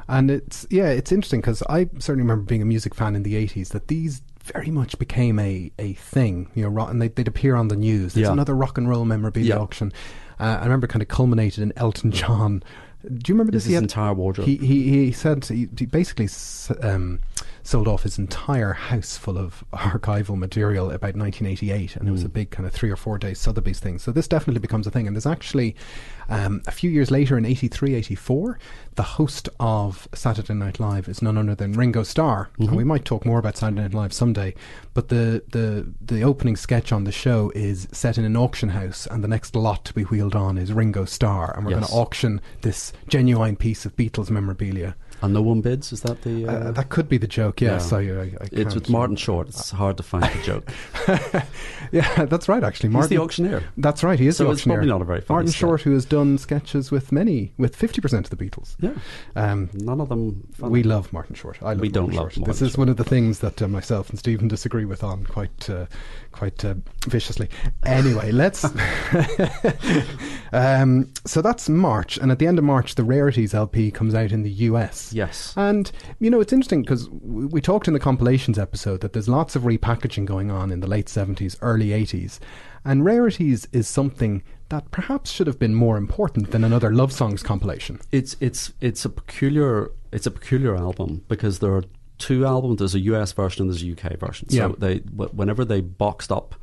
And 0.10 0.30
it's 0.30 0.68
yeah, 0.70 0.90
it's 1.00 1.12
interesting 1.14 1.40
because 1.42 1.64
I 1.70 1.86
certainly 2.00 2.24
remember 2.28 2.44
being 2.44 2.62
a 2.62 2.66
music 2.66 2.94
fan 2.94 3.16
in 3.16 3.24
the 3.24 3.36
'80s 3.36 3.70
that 3.70 3.88
these 3.88 4.22
very 4.44 4.70
much 4.72 4.98
became 5.00 5.40
a, 5.40 5.72
a 5.80 5.94
thing. 5.94 6.50
You 6.56 6.64
know, 6.64 6.70
rock, 6.70 6.90
and 6.92 7.02
they'd, 7.02 7.16
they'd 7.16 7.28
appear 7.28 7.56
on 7.56 7.68
the 7.70 7.76
news. 7.76 8.14
There's 8.14 8.28
Yeah. 8.28 8.34
another 8.34 8.56
rock 8.56 8.78
and 8.78 8.88
roll 8.90 9.06
memorabilia 9.06 9.56
Yeah. 9.56 9.62
auction. 9.62 9.92
Uh, 10.40 10.58
I 10.60 10.64
remember 10.64 10.88
kind 10.88 11.02
of 11.02 11.08
culminated 11.08 11.62
in 11.64 11.74
Elton 11.78 12.12
John. 12.12 12.64
Do 13.04 13.12
you 13.32 13.36
remember 13.36 13.52
this? 13.52 13.64
His 13.64 13.70
He 13.70 13.74
had- 13.76 13.84
entire 13.84 14.14
wardrobe. 14.14 14.48
He 14.48 14.56
he, 14.58 15.06
he 15.08 15.12
said 15.12 15.44
he, 15.46 15.68
he 15.78 15.86
basically 15.86 16.30
um, 16.82 17.20
sold 17.62 17.88
off 17.88 18.04
his 18.04 18.18
entire 18.18 18.72
house 18.74 19.18
full 19.18 19.38
of 19.38 19.64
archival 19.74 20.38
material 20.38 20.86
about 20.90 21.16
1988, 21.16 21.96
and 21.98 22.08
it 22.08 22.10
Hmm. 22.10 22.14
was 22.14 22.24
a 22.24 22.30
big 22.30 22.50
kind 22.52 22.66
of 22.66 22.72
three 22.74 22.90
or 22.90 22.96
four 22.96 23.18
day 23.18 23.34
Sotheby's 23.34 23.80
thing. 23.80 24.00
So 24.00 24.12
this 24.12 24.28
definitely 24.28 24.60
becomes 24.62 24.88
a 24.88 24.92
thing. 24.92 25.06
And 25.08 25.16
there's 25.16 25.26
actually 25.26 25.76
um, 26.30 26.62
a 26.68 26.72
few 26.72 26.90
years 26.90 27.12
later 27.12 27.38
in 27.38 27.46
83, 27.46 27.96
84, 27.96 28.60
the 28.96 29.04
host 29.04 29.50
of 29.60 30.08
Saturday 30.14 30.54
Night 30.54 30.80
Live 30.80 31.08
is 31.08 31.22
none 31.22 31.38
other 31.38 31.56
than 31.56 31.74
Ringo 31.74 32.04
Starr. 32.04 32.50
Mm-hmm. 32.54 32.64
And 32.64 32.78
we 32.78 32.84
might 32.84 33.06
talk 33.06 33.26
more 33.26 33.40
about 33.40 33.58
Saturday 33.58 33.82
Night 33.82 33.94
Live 33.94 34.14
someday. 34.14 34.54
But 34.94 35.10
the, 35.10 35.44
the 35.52 35.92
the 36.02 36.24
opening 36.24 36.56
sketch 36.56 36.92
on 36.92 37.04
the 37.04 37.12
show 37.12 37.52
is 37.56 37.88
set 37.92 38.18
in 38.18 38.26
an 38.26 38.38
auction 38.38 38.70
house, 38.70 39.08
and 39.08 39.24
the 39.24 39.28
next 39.28 39.56
lot 39.56 39.86
to 39.86 39.94
be 39.94 40.04
wheeled 40.04 40.36
on 40.36 40.58
is 40.58 40.72
Ringo 40.72 41.06
Starr, 41.06 41.56
and 41.56 41.66
we're 41.66 41.72
going 41.72 41.86
to 41.86 41.92
auction 41.92 42.42
this 42.62 42.94
genuine 43.08 43.56
piece 43.56 43.86
of 43.86 43.96
Beatles 43.96 44.30
memorabilia. 44.30 44.96
And 45.24 45.34
no 45.34 45.42
one 45.42 45.62
bids. 45.62 45.92
Is 45.92 46.02
that 46.02 46.22
the? 46.22 46.46
Uh, 46.48 46.52
Uh, 46.54 46.72
that 46.72 46.90
could 46.90 47.10
be 47.10 47.18
the 47.18 47.28
joke, 47.28 47.62
yes. 47.62 47.92
yeah. 47.92 47.98
I, 47.98 48.02
I, 48.02 48.24
I 48.42 48.48
it's 48.52 48.76
with 48.76 48.90
Martin 48.90 49.16
Short. 49.16 49.48
It's 49.50 49.72
hard 49.72 49.98
to 49.98 50.04
find 50.04 50.24
the 50.26 50.44
joke. 50.44 50.70
yeah, 51.92 52.26
that's 52.26 52.48
right. 52.48 52.64
Actually, 52.64 52.90
He's 52.90 52.94
Martin, 52.94 53.18
the 53.18 53.22
auctioneer. 53.24 53.64
That's 53.78 54.04
right. 54.04 54.20
He 54.20 54.28
is 54.28 54.38
So 54.38 54.44
the 54.46 54.52
it's 54.52 54.60
auctioneer. 54.62 54.78
probably 54.78 54.90
not 54.90 55.02
a 55.02 55.06
very 55.06 55.22
funny 55.22 55.36
Martin 55.36 55.52
sketch. 55.52 55.60
Short, 55.60 55.82
who 55.82 55.94
has 55.94 56.06
done 56.06 56.38
sketches 56.38 56.92
with 56.92 57.12
many, 57.12 57.54
with 57.58 57.76
fifty 57.76 58.02
percent 58.02 58.30
of 58.30 58.38
the 58.38 58.44
Beatles. 58.46 58.76
Yeah, 58.80 58.94
Um, 59.36 59.70
none 59.74 60.02
of 60.02 60.10
them. 60.10 60.48
Funny. 60.54 60.72
we 60.72 60.84
love 60.84 61.12
Martin 61.14 61.36
Short. 61.36 61.58
I 61.62 61.70
love 61.74 61.80
We 61.82 61.90
don't 61.90 62.06
Martin 62.14 62.18
love 62.24 62.34
Short. 62.34 62.48
Martin 62.48 62.52
This 62.66 62.72
is 62.72 62.78
one 62.78 62.90
of 62.90 62.98
the 62.98 63.04
things 63.04 63.40
that 63.40 63.62
uh, 63.62 63.68
myself 63.68 64.10
and 64.10 64.20
Stephen 64.20 64.48
disagree 64.48 64.86
with 64.86 65.04
on 65.04 65.26
quite, 65.26 65.70
uh, 65.70 65.86
quite 66.34 66.64
uh, 66.66 66.76
viciously. 67.08 67.50
Anyway, 67.86 68.32
let's. 68.32 68.66
um, 70.54 71.12
so 71.26 71.42
that's 71.42 71.70
March, 71.70 72.18
and 72.18 72.32
at 72.32 72.40
the 72.40 72.48
end 72.48 72.58
of 72.58 72.66
March, 72.66 72.96
the 72.96 73.04
Rarities 73.04 73.54
LP 73.54 73.92
comes 73.92 74.14
out 74.14 74.32
in 74.32 74.44
the 74.44 74.52
US. 74.52 75.14
Yes. 75.14 75.54
And, 75.56 75.92
you 76.20 76.30
know, 76.30 76.42
it's 76.42 76.52
interesting 76.54 76.82
because 76.82 77.10
we 77.10 77.62
talked 77.62 77.88
in 77.88 77.94
the 77.94 78.00
compilations 78.00 78.60
episode 78.60 79.02
that 79.02 79.14
there's 79.14 79.30
lots 79.30 79.56
of 79.56 79.64
repackaging 79.64 80.26
going 80.26 80.52
on 80.52 80.72
in 80.72 80.80
the 80.82 80.88
late 80.88 81.08
70s, 81.08 81.58
early 81.62 81.90
80s. 81.90 82.40
And 82.86 83.06
Rarities 83.06 83.68
is 83.72 83.88
something 83.88 84.44
that 84.70 84.92
perhaps 84.92 85.32
should 85.32 85.48
have 85.48 85.60
been 85.60 85.76
more 85.76 85.98
important 85.98 86.52
than 86.52 86.64
another 86.64 86.92
Love 86.92 87.14
Songs 87.14 87.44
compilation. 87.44 88.00
It's 88.12 88.36
it's 88.40 88.74
it's 88.82 89.06
a 89.06 89.10
peculiar 89.10 89.92
it's 90.12 90.26
a 90.26 90.32
peculiar 90.32 90.76
album 90.76 91.24
because 91.28 91.60
there 91.60 91.74
are 91.74 91.84
two 92.28 92.46
albums. 92.46 92.78
There's 92.80 92.96
a 92.96 93.00
US 93.14 93.32
version 93.34 93.64
and 93.64 93.70
there's 93.72 93.84
a 93.84 93.92
UK 93.96 94.18
version. 94.20 94.50
So 94.50 94.56
Yeah. 94.58 94.72
they 94.78 94.98
whenever 94.98 95.64
they 95.66 95.82
boxed 95.82 96.32
up 96.32 96.56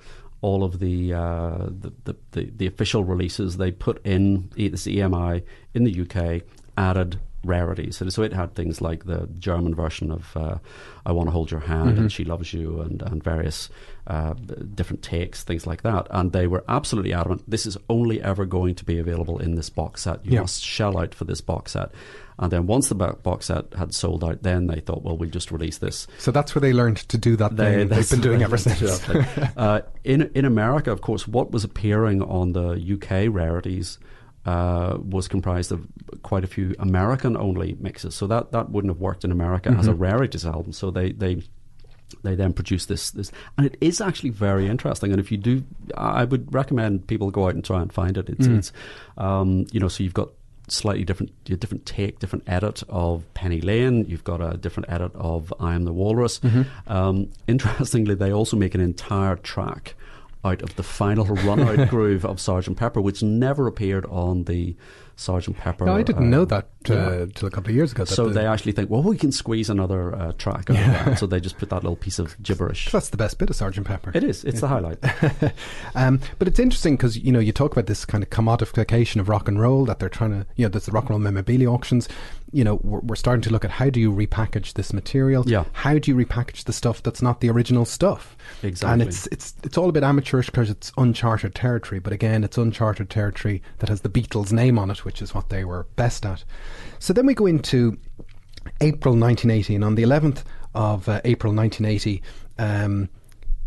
all 0.42 0.64
of 0.64 0.78
the, 0.78 1.12
uh, 1.12 1.66
the, 1.82 1.92
the, 2.04 2.14
the 2.32 2.42
the 2.60 2.66
official 2.66 3.04
releases, 3.04 3.56
they 3.58 3.70
put 3.70 3.96
in 4.06 4.50
this 4.56 4.86
EMI 4.86 5.42
in 5.74 5.84
the 5.84 5.94
UK 6.02 6.42
added 6.78 7.18
rarities. 7.44 7.96
So, 7.96 8.08
so 8.08 8.22
it 8.22 8.32
had 8.32 8.54
things 8.54 8.80
like 8.80 9.04
the 9.04 9.28
German 9.38 9.74
version 9.74 10.10
of 10.10 10.36
uh, 10.36 10.58
"I 11.06 11.12
Want 11.12 11.28
to 11.28 11.30
Hold 11.32 11.50
Your 11.50 11.60
Hand" 11.60 11.90
Mm-hmm. 11.92 12.00
and 12.00 12.12
"She 12.12 12.24
Loves 12.24 12.52
You" 12.52 12.80
and 12.80 13.02
and 13.02 13.22
various 13.22 13.68
uh, 14.06 14.34
different 14.74 15.02
takes, 15.02 15.42
things 15.44 15.66
like 15.66 15.82
that. 15.82 16.06
And 16.10 16.32
they 16.32 16.46
were 16.46 16.64
absolutely 16.68 17.12
adamant: 17.12 17.42
this 17.48 17.66
is 17.66 17.76
only 17.88 18.20
ever 18.22 18.44
going 18.44 18.74
to 18.76 18.84
be 18.84 18.98
available 18.98 19.38
in 19.38 19.54
this 19.54 19.70
box 19.70 20.02
set. 20.02 20.24
You 20.24 20.32
Yeah. 20.34 20.40
must 20.42 20.62
shell 20.62 20.98
out 20.98 21.14
for 21.14 21.24
this 21.24 21.40
box 21.40 21.72
set. 21.72 21.90
And 22.38 22.50
then 22.50 22.66
once 22.66 22.88
the 22.88 22.94
box 22.94 23.46
set 23.46 23.66
had 23.74 23.92
sold 23.94 24.24
out, 24.24 24.42
then 24.42 24.66
they 24.66 24.80
thought, 24.80 25.02
well, 25.02 25.14
we'll 25.14 25.28
just 25.28 25.50
release 25.52 25.76
this. 25.76 26.06
So 26.16 26.30
that's 26.30 26.54
where 26.54 26.60
they 26.60 26.72
learned 26.72 26.96
to 27.10 27.18
do 27.18 27.36
that 27.36 27.54
thing 27.54 27.88
they've 27.88 28.08
been 28.10 28.22
doing 28.22 28.42
ever 28.48 28.56
they 28.56 28.72
since. 28.74 29.06
uh, 29.58 29.82
in 30.04 30.30
in 30.34 30.46
America, 30.46 30.90
of 30.90 31.02
course, 31.02 31.28
what 31.28 31.50
was 31.50 31.64
appearing 31.64 32.22
on 32.22 32.52
the 32.52 32.70
UK 32.94 33.30
rarities 33.30 33.98
uh, 34.46 34.96
was 34.98 35.28
comprised 35.28 35.70
of 35.72 35.86
quite 36.22 36.44
a 36.44 36.46
few 36.46 36.74
American-only 36.78 37.76
mixes. 37.78 38.14
So 38.14 38.26
that, 38.28 38.52
that 38.52 38.70
wouldn't 38.70 38.90
have 38.90 39.00
worked 39.00 39.24
in 39.24 39.32
America 39.32 39.70
as 39.70 39.86
a 39.86 39.94
rarities 39.94 40.46
album. 40.46 40.72
So 40.72 40.90
they 40.90 41.12
they 41.12 41.42
they 42.22 42.34
then 42.34 42.52
produced 42.52 42.88
this 42.88 43.10
this, 43.10 43.30
and 43.56 43.66
it 43.66 43.76
is 43.80 44.00
actually 44.00 44.30
very 44.30 44.66
interesting. 44.66 45.12
And 45.12 45.20
if 45.20 45.30
you 45.30 45.38
do, 45.38 45.64
I 45.96 46.24
would 46.24 46.52
recommend 46.52 47.06
people 47.06 47.30
go 47.30 47.46
out 47.46 47.54
and 47.54 47.64
try 47.64 47.80
and 47.80 47.92
find 47.92 48.16
it. 48.16 48.28
It's, 48.28 48.46
it's 48.46 48.72
um, 49.18 49.66
you 49.72 49.80
know, 49.80 49.88
so 49.88 50.02
you've 50.02 50.14
got 50.14 50.30
slightly 50.68 51.04
different 51.04 51.32
different 51.44 51.86
take, 51.86 52.18
different 52.18 52.44
edit 52.48 52.82
of 52.88 53.22
Penny 53.34 53.60
Lane. 53.60 54.06
You've 54.06 54.24
got 54.24 54.40
a 54.40 54.56
different 54.56 54.90
edit 54.90 55.12
of 55.14 55.52
I 55.60 55.74
Am 55.74 55.84
the 55.84 55.92
Walrus. 55.92 56.40
Um, 56.86 57.30
interestingly, 57.46 58.14
they 58.14 58.32
also 58.32 58.56
make 58.56 58.74
an 58.74 58.80
entire 58.80 59.36
track 59.36 59.94
out 60.44 60.62
of 60.62 60.76
the 60.76 60.82
final 60.82 61.26
run 61.26 61.60
out 61.60 61.88
groove 61.90 62.24
of 62.24 62.40
Sergeant 62.40 62.76
Pepper, 62.76 63.00
which 63.00 63.22
never 63.22 63.66
appeared 63.66 64.06
on 64.06 64.44
the 64.44 64.76
Sergeant 65.20 65.58
Pepper. 65.58 65.84
No, 65.84 65.96
I 65.96 66.02
didn't 66.02 66.24
uh, 66.24 66.36
know 66.36 66.44
that 66.46 66.68
uh, 66.88 66.94
yeah. 66.94 67.26
till 67.34 67.46
a 67.46 67.50
couple 67.50 67.68
of 67.70 67.76
years 67.76 67.92
ago. 67.92 68.06
So 68.06 68.28
the- 68.28 68.34
they 68.34 68.46
actually 68.46 68.72
think, 68.72 68.88
well, 68.88 69.02
we 69.02 69.18
can 69.18 69.30
squeeze 69.30 69.68
another 69.68 70.14
uh, 70.14 70.32
track 70.32 70.70
out 70.70 70.76
of 70.76 70.76
that. 70.76 71.18
So 71.18 71.26
they 71.26 71.40
just 71.40 71.58
put 71.58 71.68
that 71.68 71.82
little 71.82 71.96
piece 71.96 72.18
of 72.18 72.36
gibberish. 72.42 72.90
that's 72.90 73.10
the 73.10 73.18
best 73.18 73.38
bit 73.38 73.50
of 73.50 73.56
Sergeant 73.56 73.86
Pepper. 73.86 74.12
It 74.14 74.24
is. 74.24 74.44
It's 74.44 74.62
the 74.62 74.68
highlight. 74.68 74.98
um, 75.94 76.20
but 76.38 76.48
it's 76.48 76.58
interesting 76.58 76.96
because 76.96 77.18
you 77.18 77.32
know 77.32 77.38
you 77.38 77.52
talk 77.52 77.72
about 77.72 77.86
this 77.86 78.06
kind 78.06 78.24
of 78.24 78.30
commodification 78.30 79.20
of 79.20 79.28
rock 79.28 79.46
and 79.46 79.60
roll 79.60 79.84
that 79.84 79.98
they're 79.98 80.08
trying 80.08 80.30
to 80.30 80.46
you 80.56 80.64
know 80.64 80.70
there's 80.70 80.86
the 80.86 80.92
rock 80.92 81.04
and 81.04 81.10
roll 81.10 81.18
memorabilia 81.18 81.70
auctions. 81.70 82.08
You 82.52 82.64
know 82.64 82.80
we're, 82.82 83.00
we're 83.00 83.16
starting 83.16 83.42
to 83.42 83.50
look 83.50 83.64
at 83.64 83.70
how 83.70 83.90
do 83.90 84.00
you 84.00 84.12
repackage 84.12 84.74
this 84.74 84.92
material? 84.92 85.44
Yeah. 85.46 85.64
How 85.72 85.98
do 85.98 86.10
you 86.10 86.16
repackage 86.16 86.64
the 86.64 86.72
stuff 86.72 87.02
that's 87.02 87.22
not 87.22 87.40
the 87.40 87.50
original 87.50 87.84
stuff? 87.84 88.36
Exactly. 88.62 88.92
And 88.92 89.02
it's 89.02 89.26
it's 89.28 89.54
it's 89.62 89.78
all 89.78 89.88
a 89.88 89.92
bit 89.92 90.02
amateurish 90.02 90.46
because 90.46 90.70
it's 90.70 90.92
uncharted 90.96 91.54
territory. 91.54 92.00
But 92.00 92.12
again, 92.12 92.44
it's 92.44 92.58
uncharted 92.58 93.10
territory 93.10 93.62
that 93.78 93.88
has 93.88 94.00
the 94.00 94.08
Beatles' 94.08 94.52
name 94.52 94.78
on 94.78 94.90
it, 94.90 95.04
which 95.04 95.22
is 95.22 95.34
what 95.34 95.48
they 95.48 95.64
were 95.64 95.86
best 95.96 96.26
at. 96.26 96.44
So 96.98 97.12
then 97.12 97.26
we 97.26 97.34
go 97.34 97.46
into 97.46 97.98
April 98.80 99.14
1980, 99.14 99.74
and 99.74 99.84
on 99.84 99.94
the 99.94 100.02
11th 100.02 100.42
of 100.74 101.08
uh, 101.08 101.20
April 101.24 101.54
1980, 101.54 102.22
um, 102.58 103.08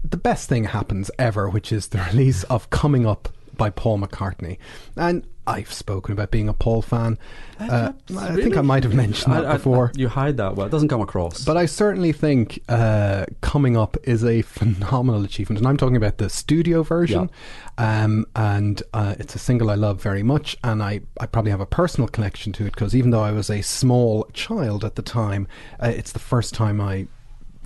the 0.04 0.18
best 0.18 0.50
thing 0.50 0.66
happens 0.66 1.10
ever, 1.18 1.50
which 1.50 1.72
is 1.72 1.88
the 1.88 2.00
release 2.12 2.44
of 2.46 2.70
Coming 2.70 3.06
Up 3.06 3.30
by 3.56 3.70
Paul 3.70 4.00
McCartney. 4.00 4.58
And 4.96 5.26
I've 5.46 5.72
spoken 5.74 6.14
about 6.14 6.32
being 6.32 6.48
a 6.48 6.54
Paul 6.54 6.82
fan. 6.82 7.18
Uh, 7.60 7.92
I 8.18 8.36
think 8.36 8.56
I 8.58 8.62
might 8.62 8.84
have 8.84 8.94
mentioned 8.94 9.34
that 9.34 9.46
I- 9.46 9.52
I- 9.52 9.54
before. 9.54 9.92
you 9.96 10.08
hide 10.10 10.38
that 10.38 10.56
well. 10.56 10.68
It 10.68 10.72
doesn't 10.72 10.88
come 10.88 11.02
across. 11.02 11.44
But 11.46 11.58
I 11.58 11.66
certainly 11.66 12.12
think 12.14 12.62
uh, 12.70 13.26
Coming 13.42 13.76
Up 13.78 13.98
is 14.04 14.24
a 14.24 14.42
phenomenal 14.42 15.24
achievement. 15.24 15.60
And 15.60 15.68
I'm 15.68 15.78
talking 15.78 15.96
about 15.98 16.18
the 16.18 16.30
studio 16.30 16.84
version. 16.84 17.30
Um, 17.78 18.26
and 18.36 18.82
uh, 18.94 19.16
it's 19.20 19.36
a 19.36 19.40
single 19.40 19.70
I 19.70 19.76
love 19.76 20.02
very 20.02 20.24
much. 20.24 20.56
And 20.64 20.82
I, 20.84 21.02
I 21.20 21.26
probably 21.26 21.52
have 21.52 21.62
a 21.62 21.66
personal 21.66 22.08
connection 22.08 22.54
to 22.54 22.66
it 22.66 22.74
because 22.74 22.96
even 22.96 23.12
though 23.12 23.24
I 23.24 23.32
was 23.32 23.50
a 23.50 23.62
small 23.62 24.26
child 24.34 24.84
at 24.86 24.96
the 24.96 25.02
time, 25.02 25.48
uh, 25.82 25.88
it's 25.88 26.12
the 26.14 26.20
first 26.20 26.54
time 26.54 26.80
I 26.82 27.08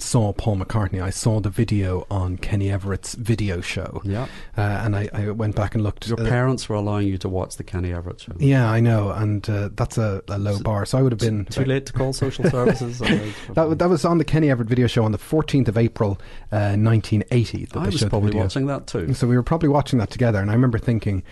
saw 0.01 0.33
Paul 0.33 0.57
McCartney. 0.57 1.01
I 1.01 1.09
saw 1.09 1.39
the 1.39 1.49
video 1.49 2.05
on 2.09 2.37
Kenny 2.37 2.71
Everett's 2.71 3.15
video 3.15 3.61
show. 3.61 4.01
Yeah. 4.03 4.27
Uh, 4.57 4.61
and 4.61 4.95
I, 4.95 5.09
I 5.13 5.29
went 5.31 5.55
back 5.55 5.75
and 5.75 5.83
looked. 5.83 6.07
Your 6.07 6.19
uh, 6.19 6.27
parents 6.27 6.67
were 6.69 6.75
allowing 6.75 7.07
you 7.07 7.17
to 7.19 7.29
watch 7.29 7.57
the 7.57 7.63
Kenny 7.63 7.93
Everett 7.93 8.21
show. 8.21 8.33
yeah, 8.39 8.69
I 8.69 8.79
know. 8.79 9.11
And 9.11 9.47
uh, 9.49 9.69
that's 9.73 9.97
a, 9.97 10.21
a 10.27 10.37
low 10.37 10.59
bar. 10.59 10.85
So 10.85 10.97
I 10.97 11.01
would 11.01 11.11
have 11.11 11.19
been. 11.19 11.45
Too 11.45 11.65
late 11.65 11.85
to 11.87 11.93
call 11.93 12.13
social 12.13 12.49
services. 12.49 12.99
That, 12.99 13.77
that 13.79 13.89
was 13.89 14.05
on 14.05 14.17
the 14.17 14.25
Kenny 14.25 14.49
Everett 14.49 14.69
video 14.69 14.87
show 14.87 15.03
on 15.03 15.11
the 15.11 15.17
14th 15.17 15.67
of 15.67 15.77
April, 15.77 16.19
uh, 16.51 16.75
1980. 16.77 17.65
that 17.65 17.77
I 17.77 17.85
was 17.85 18.03
probably 18.03 18.37
watching 18.37 18.67
that 18.67 18.87
too. 18.87 19.13
So 19.13 19.27
we 19.27 19.35
were 19.35 19.43
probably 19.43 19.69
watching 19.69 19.99
that 19.99 20.09
together, 20.09 20.39
and 20.39 20.49
I 20.49 20.53
remember 20.53 20.77
thinking, 20.79 21.23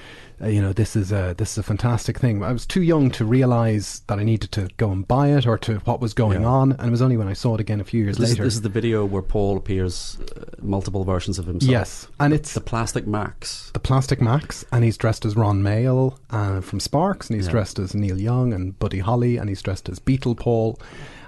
uh, 0.42 0.48
you 0.48 0.62
know, 0.62 0.74
this 0.74 0.96
is 0.96 1.12
a 1.12 1.34
this 1.38 1.52
is 1.54 1.58
a 1.60 1.64
fantastic 1.64 2.20
thing. 2.20 2.44
I 2.44 2.52
was 2.52 2.66
too 2.66 2.82
young 2.82 3.10
to 3.12 3.26
realize 3.26 4.02
that 4.08 4.20
I 4.20 4.24
needed 4.24 4.52
to 4.54 4.70
go 4.78 4.92
and 4.92 5.08
buy 5.08 5.30
it 5.30 5.48
or 5.48 5.58
to 5.60 5.76
what 5.86 6.02
was 6.02 6.14
going 6.14 6.42
Yeah. 6.42 6.48
on, 6.48 6.72
and 6.74 6.88
it 6.88 6.92
was 6.92 7.02
only 7.02 7.18
when 7.18 7.28
I 7.28 7.34
saw 7.34 7.56
it 7.56 7.62
again 7.62 7.80
a 7.80 7.84
few 7.86 8.04
years 8.04 8.18
This, 8.18 8.32
later. 8.32 8.44
this 8.44 8.56
is 8.56 8.62
the 8.62 8.70
video 8.70 9.06
where 9.06 9.22
Paul 9.22 9.56
appears 9.58 10.18
uh, 10.36 10.42
multiple 10.62 11.04
versions 11.06 11.40
of 11.40 11.46
himself. 11.46 11.72
yes, 11.72 12.08
and 12.20 12.34
it's 12.34 12.54
The 12.54 12.62
Plastic 12.62 13.08
Macs. 13.08 13.72
the 13.74 13.80
Plastic 13.80 14.22
Macs, 14.22 14.66
and 14.72 14.84
he's 14.84 14.98
dressed 14.98 15.26
as 15.26 15.36
Ron 15.36 15.62
Mael 15.64 16.18
uh, 16.32 16.62
from 16.62 16.80
Sparks, 16.80 17.30
and 17.30 17.38
he's 17.38 17.46
Yeah. 17.48 17.52
dressed 17.54 17.80
as 17.80 17.96
Neil 17.96 18.20
Young 18.20 18.52
and 18.54 18.78
Buddy 18.80 19.00
Holly, 19.00 19.38
and 19.38 19.48
he's 19.50 19.62
dressed 19.62 19.88
as 19.90 20.00
Beatle 20.00 20.36
Paul, 20.38 20.80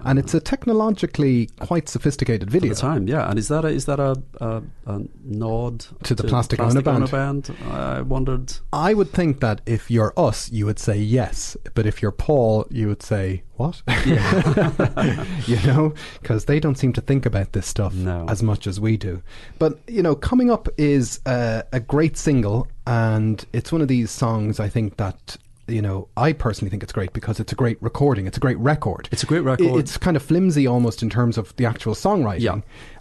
and 0.05 0.19
it's 0.19 0.33
a 0.33 0.39
technologically 0.39 1.47
quite 1.59 1.89
sophisticated 1.89 2.49
At 2.49 2.53
video. 2.53 2.73
the 2.73 2.79
time, 2.79 3.07
yeah, 3.07 3.29
and 3.29 3.37
is 3.39 3.47
that 3.49 3.65
a, 3.65 3.69
is 3.69 3.85
that 3.85 3.99
a, 3.99 4.21
a, 4.41 4.61
a 4.85 5.01
nod 5.23 5.85
To 6.03 6.15
the 6.15 6.23
Plastic 6.23 6.59
Ono 6.59 6.81
Band? 6.81 7.11
Band? 7.11 7.55
I 7.71 8.01
wondered. 8.01 8.53
I 8.73 8.93
would 8.93 9.11
think 9.11 9.39
that 9.39 9.61
if 9.65 9.89
you're 9.91 10.13
us, 10.17 10.51
you 10.51 10.65
would 10.65 10.79
say 10.79 10.97
yes, 10.97 11.55
but 11.73 11.85
if 11.85 12.01
you're 12.01 12.11
Paul, 12.11 12.65
you 12.69 12.87
would 12.87 13.01
say 13.03 13.43
what? 13.55 13.81
you 15.47 15.57
know, 15.65 15.93
because 16.21 16.45
they 16.45 16.59
don't 16.59 16.77
seem 16.77 16.93
to 16.93 17.01
think 17.01 17.25
about 17.25 17.53
this 17.53 17.65
stuff 17.65 17.93
No. 17.93 18.25
as 18.29 18.43
much 18.43 18.67
as 18.67 18.79
we 18.79 18.97
do. 18.97 19.21
But 19.59 19.79
you 19.87 20.03
know, 20.03 20.15
coming 20.15 20.51
up 20.51 20.67
is 20.77 21.19
uh, 21.25 21.63
a 21.73 21.79
great 21.79 22.17
single, 22.17 22.67
and 22.85 23.43
it's 23.53 23.71
one 23.71 23.81
of 23.81 23.87
these 23.87 24.11
songs 24.11 24.59
I 24.59 24.69
think 24.69 24.97
that. 24.97 25.37
You 25.68 25.82
know, 25.82 26.07
I 26.15 26.32
personally 26.34 26.70
think 26.70 26.82
it's 26.84 26.93
great 26.93 27.11
because 27.13 27.39
it's 27.39 27.51
a 27.51 27.55
great 27.55 27.78
recording. 27.82 28.26
It's 28.26 28.38
a 28.38 28.39
great 28.39 28.57
record. 28.59 29.09
It's 29.11 29.24
a 29.24 29.26
great 29.26 29.41
record. 29.41 29.78
It's 29.78 29.97
kind 29.97 30.15
of 30.15 30.24
flimsy 30.24 30.65
almost 30.65 31.03
in 31.03 31.09
terms 31.09 31.38
of 31.38 31.53
the 31.57 31.65
actual 31.65 31.93
songwriting. 31.93 32.39
Yeah. 32.41 32.59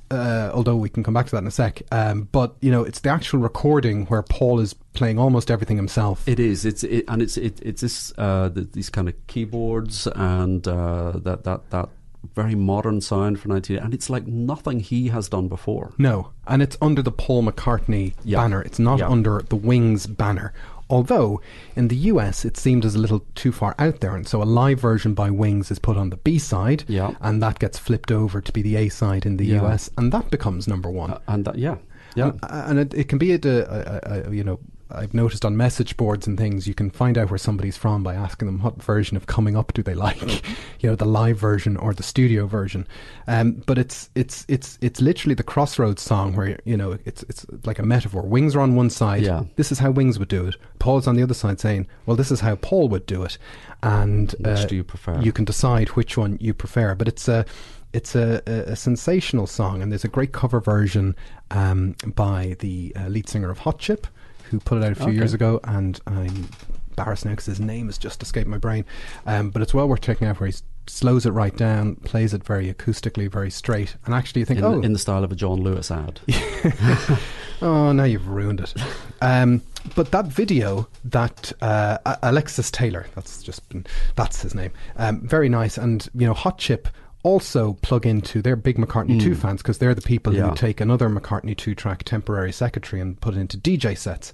Uh, 0.09 0.51
although 0.55 0.77
we 0.77 0.89
can 0.89 1.03
come 1.03 1.15
back 1.15 1.27
to 1.27 1.33
that 1.33 1.39
in 1.43 1.47
a 1.49 1.51
sec. 1.51 1.83
Um, 1.91 2.29
but 2.31 2.55
you 2.61 2.71
know, 2.71 2.83
it's 2.85 3.01
the 3.01 3.09
actual 3.09 3.41
recording 3.41 4.07
where 4.07 4.23
Paul 4.23 4.61
is 4.61 4.73
playing 4.95 5.19
almost 5.19 5.51
everything 5.51 5.77
himself. 5.77 6.29
It 6.29 6.39
is. 6.41 6.65
It's 6.65 6.85
it, 6.85 7.05
and 7.09 7.21
it's 7.23 7.37
it, 7.37 7.61
it's 7.63 7.81
this 7.83 8.13
uh, 8.19 8.49
the, 8.49 8.63
these 8.63 8.89
kind 8.91 9.09
of 9.09 9.15
keyboards 9.27 10.07
and 10.15 10.67
uh, 10.67 11.13
that 11.17 11.45
that 11.45 11.71
that 11.71 11.89
very 12.35 12.57
modern 12.57 13.01
sound 13.01 13.39
for 13.39 13.47
19 13.49 13.79
and 13.79 13.95
it's 13.95 14.11
like 14.11 14.27
nothing 14.27 14.81
he 14.81 15.09
has 15.09 15.29
done 15.29 15.47
before. 15.49 15.93
No, 15.99 16.31
and 16.47 16.61
it's 16.63 16.77
under 16.83 17.01
the 17.03 17.13
Paul 17.13 17.45
McCartney 17.45 18.15
Yeah. 18.25 18.39
banner. 18.43 18.63
It's 18.63 18.79
not 18.81 18.99
Yeah. 18.99 19.09
under 19.09 19.43
the 19.49 19.55
Wings 19.57 20.07
banner. 20.09 20.53
Although 20.89 21.41
in 21.75 21.89
the 21.89 21.97
US 22.13 22.45
it 22.45 22.57
seemed 22.57 22.85
as 22.85 22.95
a 22.95 22.99
little 22.99 23.25
too 23.35 23.53
far 23.53 23.75
out 23.79 24.01
there, 24.01 24.15
and 24.15 24.27
so 24.27 24.43
a 24.43 24.45
live 24.45 24.81
version 24.81 25.15
by 25.15 25.31
Wings 25.31 25.71
is 25.71 25.79
put 25.79 25.97
on 25.97 26.11
the 26.11 26.17
B 26.17 26.39
side, 26.39 26.85
Yeah. 26.87 27.13
and 27.21 27.43
that 27.43 27.59
gets 27.59 27.79
flipped 27.79 28.13
over 28.13 28.41
to 28.41 28.53
be 28.53 28.63
the 28.63 28.77
A 28.77 28.89
side 28.89 29.27
in 29.27 29.37
the 29.37 29.47
Yeah. 29.47 29.63
US, 29.65 29.91
and 29.99 30.13
that 30.13 30.31
becomes 30.31 30.69
number 30.69 30.91
one. 30.91 31.11
Uh, 31.13 31.19
and 31.29 31.45
that, 31.45 31.59
yeah, 31.59 31.77
yeah. 32.15 32.33
And, 32.43 32.71
and 32.71 32.79
it, 32.79 32.95
it 32.95 33.09
can 33.09 33.19
be 33.19 33.33
at 33.33 33.45
a, 33.45 34.25
a, 34.27 34.31
a, 34.31 34.33
you 34.33 34.45
know, 34.45 34.61
I've 34.91 35.15
noticed 35.15 35.45
on 35.45 35.57
message 35.57 35.97
boards 35.97 36.27
and 36.27 36.39
things, 36.39 36.69
you 36.69 36.75
can 36.75 36.91
find 36.91 37.19
out 37.19 37.31
where 37.31 37.39
somebody's 37.39 37.77
from 37.77 38.03
by 38.03 38.15
asking 38.15 38.47
them 38.47 38.63
what 38.63 38.83
version 38.83 39.17
of 39.17 39.27
Coming 39.27 39.57
Up 39.57 39.73
do 39.73 39.83
they 39.83 39.95
like, 39.95 40.23
you 40.81 40.89
know, 40.89 40.95
the 40.95 41.05
live 41.05 41.39
version 41.39 41.77
or 41.77 41.93
the 41.93 42.03
studio 42.03 42.47
version. 42.47 42.87
Um, 43.27 43.63
but 43.67 43.79
it's 43.79 44.11
it's 44.15 44.45
it's 44.49 44.79
it's 44.81 45.01
literally 45.01 45.35
the 45.35 45.43
crossroads 45.43 46.03
song 46.03 46.37
where 46.37 46.59
you 46.65 46.77
know 46.77 46.99
it's 47.05 47.25
it's 47.25 47.45
like 47.65 47.79
a 47.79 47.83
metaphor. 47.83 48.23
Wings 48.23 48.55
are 48.55 48.61
on 48.61 48.77
one 48.77 48.91
side. 48.91 49.23
Yeah. 49.23 49.45
This 49.57 49.73
is 49.73 49.79
how 49.79 49.91
Wings 49.91 50.19
would 50.19 50.29
do 50.29 50.47
it. 50.47 50.57
Paul's 50.79 51.07
on 51.07 51.17
the 51.17 51.23
other 51.23 51.35
side 51.35 51.59
saying, 51.59 51.87
"Well, 52.07 52.17
this 52.17 52.31
is 52.31 52.41
how 52.41 52.55
Paul 52.57 52.89
would 52.91 53.07
do 53.07 53.25
it," 53.25 53.39
and 53.83 54.33
Which 54.39 54.47
uh, 54.47 54.67
do 54.67 54.77
you 54.77 54.85
prefer? 54.85 55.21
You 55.21 55.33
can 55.33 55.45
decide 55.45 55.89
which 55.91 56.17
one 56.17 56.39
you 56.41 56.55
prefer. 56.55 56.95
But 56.95 57.09
it's 57.09 57.27
a 57.27 57.45
it's 57.93 58.15
a, 58.15 58.43
a, 58.47 58.73
a 58.73 58.77
sensational 58.77 59.47
song, 59.47 59.83
and 59.83 59.91
there's 59.91 60.05
a 60.05 60.09
great 60.09 60.33
cover 60.33 60.61
version 60.61 61.17
um, 61.51 61.97
by 62.15 62.57
the 62.59 62.93
uh, 62.95 63.09
lead 63.09 63.29
singer 63.29 63.51
of 63.51 63.61
Hot 63.61 63.79
Chip, 63.79 64.07
who 64.51 64.59
put 64.61 64.79
it 64.79 64.85
out 64.85 64.93
a 64.93 64.95
few 64.95 65.05
Okay. 65.07 65.15
years 65.17 65.35
ago, 65.35 65.61
and 65.65 66.01
I'm 66.07 66.49
embarrassed 66.91 67.25
now 67.25 67.33
because 67.33 67.47
his 67.47 67.61
name 67.61 67.87
has 67.87 67.99
just 67.99 68.23
escaped 68.23 68.49
my 68.49 68.59
brain. 68.59 68.85
Um, 69.27 69.51
but 69.51 69.63
it's 69.63 69.75
well 69.75 69.89
worth 69.89 70.01
checking 70.01 70.27
out 70.29 70.41
where 70.41 70.49
he 70.49 70.55
slows 70.87 71.27
it 71.27 71.31
right 71.31 71.57
down, 71.57 71.97
plays 71.97 72.33
it 72.33 72.45
very 72.45 72.73
acoustically, 72.73 73.31
very 73.31 73.51
straight, 73.51 73.97
and 74.05 74.15
actually 74.15 74.41
you 74.41 74.45
think, 74.47 74.59
in, 74.61 74.65
oh, 74.65 74.81
in 74.81 74.93
the 74.93 74.99
style 74.99 75.25
of 75.25 75.33
a 75.33 75.35
John 75.37 75.61
Lewis 75.63 75.91
ad. 75.91 76.21
Oh, 77.63 77.91
now 77.93 78.05
you've 78.05 78.29
ruined 78.29 78.61
it. 78.61 78.75
Um, 79.23 79.63
but 79.95 80.11
that 80.11 80.27
video 80.27 80.89
that 81.05 81.53
uh, 81.63 81.97
Alexis 82.23 82.71
Taylor, 82.71 83.07
that's 83.15 83.43
just 83.43 83.67
been, 83.71 83.87
that's 84.15 84.43
his 84.43 84.55
name, 84.55 84.73
um, 84.97 85.27
very 85.27 85.49
nice. 85.49 85.79
And, 85.79 86.07
you 86.15 86.27
know, 86.27 86.35
Hot 86.35 86.59
Chip 86.59 86.87
also 87.31 87.73
plug 87.83 88.07
into, 88.07 88.41
they're 88.41 88.57
big 88.69 88.79
McCartney 88.79 89.21
2 89.21 89.35
fans 89.35 89.61
because 89.63 89.79
they're 89.79 89.95
the 89.95 90.09
people 90.15 90.33
Hmm. 90.33 90.39
Yeah. 90.39 90.49
who 90.51 90.55
take 90.57 90.81
another 90.81 91.09
McCartney 91.11 91.57
2 91.57 91.75
track, 91.75 92.05
Temporary 92.05 92.53
Secretary, 92.53 93.01
and 93.03 93.21
put 93.21 93.35
it 93.35 93.41
into 93.41 93.57
DJ 93.59 93.97
sets. 93.99 94.33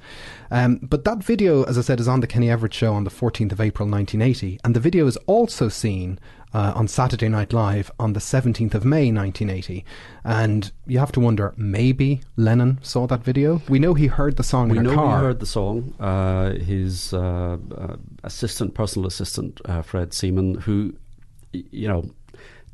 Um, 0.50 0.78
but 0.82 1.04
that 1.04 1.24
video, 1.24 1.62
as 1.64 1.76
I 1.78 1.80
said, 1.82 2.00
is 2.00 2.08
on 2.08 2.20
the 2.20 2.26
Kenny 2.26 2.50
Everett 2.50 2.74
show 2.74 2.92
on 2.92 3.04
the 3.04 3.10
14th 3.10 3.52
of 3.52 3.60
April 3.60 3.88
1980. 3.88 4.58
And 4.64 4.76
the 4.76 4.80
video 4.88 5.06
is 5.06 5.16
also 5.26 5.68
seen 5.68 6.18
uh, 6.54 6.72
on 6.76 6.86
Saturday 6.86 7.30
Night 7.30 7.52
Live 7.54 7.90
on 7.98 8.12
the 8.12 8.20
17th 8.20 8.74
of 8.74 8.84
May 8.84 9.10
1980. 9.10 9.84
And 10.22 10.70
you 10.86 10.98
have 10.98 11.12
to 11.12 11.20
wonder, 11.20 11.54
maybe 11.56 12.20
Lennon 12.36 12.78
saw 12.82 13.06
that 13.06 13.24
video? 13.24 13.62
We 13.70 13.78
know 13.78 13.94
he 13.94 14.08
heard 14.08 14.36
the 14.36 14.42
song 14.44 14.68
we 14.68 14.78
know 14.80 14.94
car. 14.94 15.18
he 15.18 15.24
heard 15.24 15.40
the 15.40 15.46
song. 15.46 15.94
Uh, 15.98 16.50
his 16.56 17.14
uh, 17.14 17.56
uh, 17.74 17.96
assistant, 18.22 18.74
personal 18.74 19.06
assistant, 19.08 19.60
uh, 19.64 19.80
Fred 19.80 20.12
Seaman, 20.12 20.56
who, 20.66 20.94
you 21.52 21.88
know, 21.88 22.02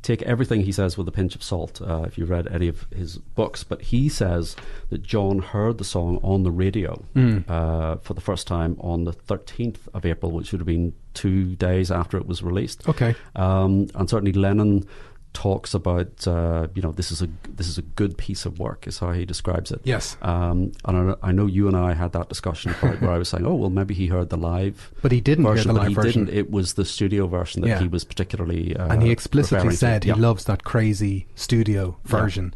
take 0.01 0.21
everything 0.21 0.61
he 0.61 0.71
says 0.71 0.97
with 0.97 1.07
a 1.07 1.11
pinch 1.11 1.35
of 1.35 1.43
salt. 1.43 1.81
Uh, 1.81 2.03
if 2.07 2.17
you've 2.17 2.29
read 2.29 2.47
any 2.47 2.67
of 2.69 2.87
his 2.95 3.17
books, 3.17 3.63
but 3.63 3.81
he 3.81 4.07
says 4.09 4.55
that 4.89 5.03
John 5.03 5.39
heard 5.39 5.77
the 5.77 5.83
song 5.83 6.19
on 6.23 6.43
the 6.43 6.51
radio 6.51 7.03
Hmm. 7.13 7.39
uh, 7.47 7.97
for 7.97 8.13
the 8.13 8.21
first 8.21 8.47
time 8.47 8.77
on 8.79 9.03
the 9.03 9.11
13th 9.13 9.87
of 9.93 10.05
April, 10.05 10.31
which 10.31 10.51
would 10.51 10.61
have 10.61 10.67
been 10.67 10.93
two 11.13 11.55
days 11.57 11.91
after 11.91 12.17
it 12.17 12.25
was 12.27 12.41
released. 12.41 12.87
Okay. 12.87 13.13
Um, 13.35 13.87
and 13.95 14.09
certainly 14.09 14.31
Lennon 14.31 14.85
talks 15.31 15.73
about 15.75 16.27
uh, 16.27 16.67
you 16.73 16.81
know 16.81 16.91
this 16.91 17.11
is 17.11 17.21
a 17.21 17.29
this 17.55 17.67
is 17.67 17.77
a 17.77 17.81
good 17.81 18.17
piece 18.17 18.45
of 18.45 18.57
work 18.59 18.87
is 18.87 18.99
how 18.99 19.11
he 19.11 19.25
describes 19.25 19.71
it. 19.71 19.79
Yes. 19.83 20.17
Um, 20.21 20.71
and 20.85 21.11
I, 21.23 21.29
I 21.29 21.31
know 21.31 21.45
you 21.45 21.67
and 21.67 21.77
I 21.77 21.93
had 21.93 22.13
that 22.13 22.29
discussion 22.29 22.71
about 22.71 22.99
where 23.01 23.11
I 23.11 23.17
was 23.17 23.29
saying, 23.29 23.45
oh 23.49 23.53
well, 23.55 23.69
maybe 23.69 23.93
he 23.93 24.07
heard 24.07 24.29
the 24.29 24.37
live, 24.37 24.91
But 25.01 25.11
he 25.11 25.21
didn't 25.21 25.45
hear 25.45 25.55
the 25.55 25.65
but 25.73 25.75
live 25.75 25.87
he 25.89 25.93
version. 25.93 26.25
didn't. 26.25 26.37
It 26.37 26.51
was 26.51 26.73
the 26.73 26.83
studio 26.85 27.27
version 27.27 27.61
that 27.61 27.67
Yeah. 27.67 27.79
he 27.79 27.87
was 27.87 28.03
particularly. 28.03 28.75
Uh, 28.75 28.91
and 28.93 29.03
he 29.03 29.11
explicitly 29.11 29.75
said 29.75 30.03
he 30.03 30.09
Yeah. 30.09 30.15
loves 30.15 30.45
that 30.45 30.63
crazy 30.63 31.27
studio 31.35 31.97
version, 32.05 32.53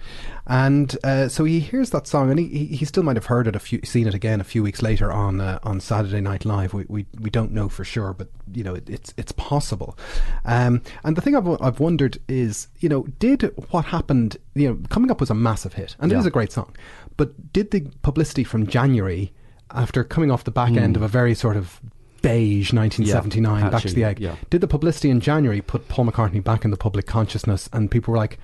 and 0.48 0.98
uh, 1.04 1.28
so 1.30 1.46
he 1.46 1.60
hears 1.60 1.92
that 1.92 2.08
song, 2.08 2.30
and 2.30 2.40
he, 2.40 2.48
he 2.48 2.66
he 2.78 2.86
still 2.86 3.04
might 3.04 3.16
have 3.16 3.28
heard 3.28 3.48
it 3.48 3.56
a 3.56 3.60
few, 3.60 3.80
seen 3.84 4.08
it 4.08 4.14
again 4.14 4.42
a 4.42 4.44
few 4.44 4.64
weeks 4.64 4.82
later 4.82 5.12
on 5.12 5.40
uh, 5.40 5.60
on 5.64 5.80
Saturday 5.80 6.22
Night 6.22 6.44
Live. 6.44 6.74
We, 6.74 6.86
we 6.90 7.06
we 7.20 7.30
don't 7.30 7.52
know 7.52 7.70
for 7.70 7.84
sure, 7.86 8.14
but 8.14 8.30
you 8.52 8.64
know 8.64 8.74
it, 8.74 8.90
it's 8.90 9.14
it's 9.18 9.32
possible. 9.32 9.98
Um, 10.44 10.82
and 11.04 11.16
the 11.16 11.22
thing 11.22 11.36
I've 11.36 11.48
I've 11.62 11.80
wondered 11.80 12.18
is, 12.28 12.63
you 12.80 12.90
know, 12.90 13.04
did 13.20 13.44
what 13.72 13.86
happened? 13.86 14.38
You 14.56 14.70
know, 14.70 14.80
coming 14.90 15.12
up 15.12 15.20
was 15.20 15.30
a 15.30 15.36
massive 15.36 15.74
hit, 15.74 15.96
and 16.00 16.12
it 16.12 16.16
Yeah. 16.16 16.20
is 16.20 16.26
a 16.26 16.32
great 16.32 16.52
song, 16.52 16.76
but 17.18 17.54
did 17.54 17.72
the 17.72 17.82
publicity 18.02 18.44
from 18.44 18.68
January 18.68 19.34
after 19.72 20.04
coming 20.04 20.32
off 20.32 20.44
the 20.44 20.52
back 20.52 20.72
end 20.72 20.96
hmm. 20.96 21.04
of 21.04 21.04
a 21.04 21.08
very 21.08 21.34
sort 21.34 21.58
of 21.58 21.82
beige 22.22 22.72
1979 22.72 23.70
back 23.70 23.82
to 23.82 23.94
the 23.94 24.04
egg 24.06 24.18
yeah. 24.18 24.36
did 24.50 24.62
the 24.62 24.68
publicity 24.68 25.10
in 25.10 25.20
January 25.20 25.60
put 25.60 25.90
Paul 25.90 26.06
McCartney 26.06 26.42
back 26.42 26.64
in 26.64 26.72
the 26.72 26.78
public 26.78 27.06
consciousness 27.06 27.70
and 27.74 27.92
people 27.92 28.14
were 28.14 28.18
like 28.18 28.40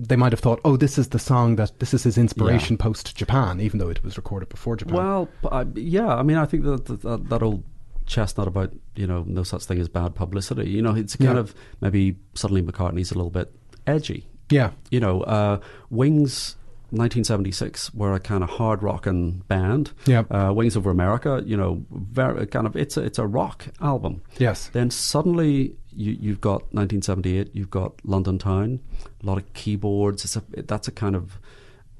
they 0.00 0.16
might 0.16 0.32
have 0.32 0.40
thought 0.40 0.60
oh 0.64 0.76
this 0.76 0.98
is 0.98 1.10
the 1.10 1.18
song 1.18 1.54
that 1.54 1.78
this 1.78 1.94
is 1.94 2.02
his 2.02 2.18
inspiration 2.18 2.76
post 2.76 3.14
Japan 3.14 3.60
even 3.60 3.78
though 3.78 3.88
it 3.88 4.02
was 4.02 4.16
recorded 4.16 4.48
before 4.48 4.74
Japan 4.74 4.96
Well, 4.96 5.28
yeah, 5.74 6.08
I 6.08 6.24
mean, 6.24 6.38
I 6.38 6.44
think 6.46 6.64
that, 6.64 6.86
that, 6.86 7.02
that 7.02 7.28
that 7.28 7.42
old 7.42 7.62
chestnut 8.06 8.48
about 8.48 8.72
you 8.96 9.06
know 9.06 9.24
no 9.26 9.44
such 9.44 9.64
thing 9.64 9.78
as 9.78 9.88
bad 9.88 10.14
publicity. 10.14 10.68
You 10.68 10.82
know, 10.82 10.94
it's 10.94 11.16
kind 11.16 11.34
Yeah. 11.34 11.40
of 11.40 11.54
maybe 11.80 12.16
suddenly 12.34 12.62
McCartney's 12.62 13.12
a 13.12 13.14
little 13.14 13.30
bit 13.30 13.54
edgy. 13.86 14.26
yeah 14.50 14.70
You 14.90 15.00
know, 15.00 15.22
uh, 15.22 15.60
Wings. 15.90 16.56
1976 16.92 17.94
were 17.94 18.14
a 18.14 18.18
kind 18.20 18.42
of 18.42 18.50
hard 18.50 18.82
rocking 18.82 19.44
band. 19.46 19.92
Yep. 20.06 20.26
Uh, 20.28 20.52
Wings 20.52 20.76
Over 20.76 20.90
America, 20.90 21.40
you 21.46 21.56
know, 21.56 21.84
very 21.92 22.46
kind 22.48 22.66
of 22.66 22.74
it's 22.74 22.96
a 22.96 23.02
it's 23.04 23.16
a 23.18 23.26
rock 23.28 23.66
album. 23.80 24.22
yes 24.38 24.68
Then 24.72 24.90
suddenly 24.90 25.76
you, 25.92 26.16
you've 26.20 26.40
got 26.40 26.62
1978. 26.74 27.50
You've 27.54 27.70
got 27.70 27.92
London 28.04 28.38
Town, 28.38 28.80
a 29.22 29.26
lot 29.26 29.38
of 29.38 29.52
keyboards. 29.54 30.24
It's 30.24 30.36
a 30.36 30.42
that's 30.62 30.88
a 30.88 30.92
kind 30.92 31.14
of 31.14 31.38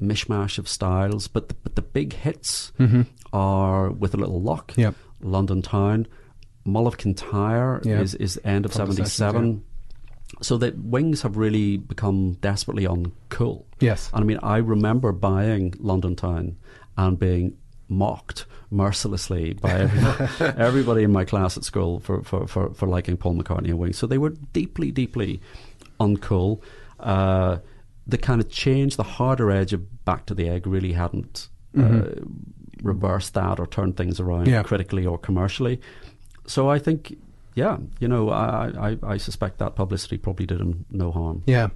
mishmash 0.03 0.59
of 0.59 0.69
styles. 0.69 1.29
But 1.29 1.49
the, 1.51 1.55
but 1.63 1.77
the 1.77 1.83
big 1.83 2.13
hits 2.15 2.73
are 3.33 3.91
with 3.91 4.13
a 4.15 4.17
little 4.17 4.43
luck. 4.43 4.73
Yep. 4.77 4.95
London 5.21 5.63
Town, 5.63 6.07
Mull 6.65 6.87
of 6.89 6.99
Kintyre 6.99 7.81
Yeah. 7.85 8.01
is 8.01 8.15
is 8.17 8.41
end 8.45 8.65
of 8.67 8.73
From 8.73 8.87
the 8.91 8.95
sessions, 9.07 9.13
'77. 9.13 9.65
So 10.43 10.57
the 10.57 10.75
Wings 10.77 11.23
have 11.23 11.37
really 11.37 11.77
become 11.77 12.35
desperately 12.41 12.85
uncool. 12.87 13.65
Yes. 13.81 14.11
And 14.15 14.23
I 14.23 14.27
mean, 14.27 14.39
I 14.43 14.59
remember 14.59 15.13
buying 15.13 15.75
London 15.79 16.17
Town 16.17 16.57
and 16.97 17.19
being 17.19 17.57
mocked 17.89 18.47
mercilessly 18.71 19.53
by 19.55 19.71
everybody, 19.81 20.29
everybody 20.59 21.03
in 21.03 21.13
my 21.13 21.25
class 21.25 21.57
at 21.57 21.65
school 21.65 21.99
for, 22.01 22.23
for, 22.23 22.47
for, 22.47 22.73
for 22.73 22.87
liking 22.87 23.17
Paul 23.17 23.35
McCartney 23.35 23.71
and 23.71 23.79
Wings. 23.79 23.99
So 23.99 24.07
they 24.07 24.19
were 24.19 24.31
deeply, 24.53 24.91
deeply 24.93 25.41
uncool. 25.99 26.63
Uh, 27.01 27.59
the 28.07 28.19
kind 28.19 28.41
of 28.41 28.49
change, 28.49 28.97
the 28.97 29.03
harder 29.03 29.51
edge 29.51 29.73
of 29.73 30.05
Back 30.05 30.27
to 30.27 30.35
the 30.35 30.49
Egg 30.49 30.67
really 30.67 30.93
hadn't 30.93 31.49
uh, 31.79 32.03
reversed 32.83 33.35
that 33.35 33.61
or 33.61 33.67
turned 33.67 33.97
things 33.97 34.19
around 34.21 34.43
Mm-hmm. 34.47 34.51
Yeah. 34.55 34.63
critically 34.63 35.05
or 35.07 35.19
commercially. 35.19 35.81
So 36.47 36.69
I 36.69 36.79
think, 36.79 37.17
yeah, 37.61 37.77
you 37.99 38.09
know, 38.09 38.31
I, 38.31 38.73
I, 38.89 39.13
I 39.13 39.17
suspect 39.19 39.59
that 39.59 39.75
publicity 39.75 40.17
probably 40.17 40.47
did 40.47 40.61
him 40.61 40.87
no 40.91 41.13
harm. 41.13 41.43
Yeah. 41.47 41.69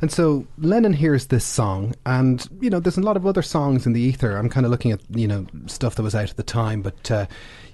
And 0.00 0.12
so 0.12 0.46
Lennon 0.56 0.92
hears 0.92 1.26
this 1.26 1.44
song, 1.44 1.94
and, 2.06 2.46
you 2.60 2.70
know, 2.70 2.78
there's 2.78 2.96
a 2.96 3.02
lot 3.02 3.16
of 3.16 3.26
other 3.26 3.42
songs 3.42 3.84
in 3.84 3.92
the 3.92 4.00
ether. 4.00 4.36
I'm 4.36 4.48
kind 4.48 4.64
of 4.64 4.70
looking 4.70 4.92
at, 4.92 5.00
you 5.10 5.26
know, 5.26 5.46
stuff 5.66 5.96
that 5.96 6.04
was 6.04 6.14
out 6.14 6.30
at 6.30 6.36
the 6.36 6.44
time, 6.44 6.80
but, 6.80 7.10
uh, 7.10 7.26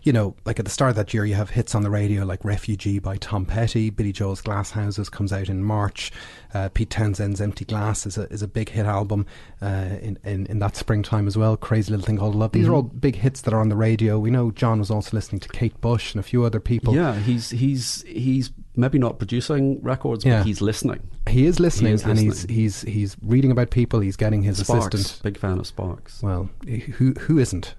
you 0.03 0.13
know, 0.13 0.35
like 0.45 0.59
at 0.59 0.65
the 0.65 0.71
start 0.71 0.91
of 0.91 0.97
that 0.97 1.13
year, 1.13 1.25
you 1.25 1.35
have 1.35 1.51
hits 1.51 1.75
on 1.75 1.83
the 1.83 1.91
radio 1.91 2.25
like 2.25 2.45
Refugee 2.45 2.99
by 2.99 3.17
Tom 3.17 3.45
Petty, 3.45 3.91
Billy 3.91 4.13
Joel's 4.13 4.41
Glass 4.41 4.71
Houses 4.71 5.09
comes 5.09 5.33
out 5.33 5.49
in 5.49 5.63
March, 5.63 6.13
uh, 6.55 6.69
Pete 6.73 6.91
Townshend's 6.91 7.41
Empty 7.41 7.65
Glass 7.65 8.07
is 8.07 8.17
a, 8.19 8.23
is 8.33 8.43
a 8.43 8.49
big 8.49 8.69
hit 8.71 8.87
album 8.87 9.27
uh, 9.61 9.97
in, 10.01 10.19
in, 10.25 10.47
in 10.47 10.59
that 10.61 10.77
springtime 10.77 11.27
as 11.27 11.37
well, 11.37 11.57
Crazy 11.57 11.91
Little 11.91 12.07
Thing 12.07 12.19
Called 12.19 12.35
Love. 12.35 12.53
These 12.53 12.69
are 12.69 12.75
all 12.75 12.83
big 12.83 13.17
hits 13.17 13.41
that 13.43 13.53
are 13.55 13.61
on 13.61 13.69
the 13.69 13.77
radio. 13.77 14.19
We 14.19 14.31
know 14.31 14.51
John 14.51 14.79
was 14.79 14.91
also 14.91 15.17
listening 15.17 15.41
to 15.41 15.49
Kate 15.49 15.79
Bush 15.81 16.13
and 16.15 16.21
a 16.21 16.23
few 16.23 16.45
other 16.45 16.61
people. 16.61 16.95
Yeah, 16.95 17.15
he's 17.19 17.51
he's 17.51 18.03
he's 18.03 18.51
maybe 18.77 18.99
not 18.99 19.19
producing 19.19 19.83
records, 19.83 20.25
Yeah. 20.25 20.39
but 20.39 20.47
he's 20.47 20.61
listening. 20.61 21.01
He 21.29 21.45
is 21.47 21.59
listening, 21.61 21.91
He 21.91 21.95
is 21.95 22.05
and 22.05 22.19
he's 22.19 22.43
he's 22.45 22.83
he's 22.83 23.17
reading 23.23 23.51
about 23.51 23.71
people. 23.71 24.01
He's 24.01 24.17
getting 24.17 24.43
his 24.43 24.59
Sparks, 24.59 24.95
assistant. 24.95 25.23
big 25.23 25.37
fan 25.39 25.59
of 25.59 25.67
Sparks. 25.67 26.23
Well, 26.23 26.49
who 26.67 27.13
who 27.21 27.39
isn't? 27.39 27.75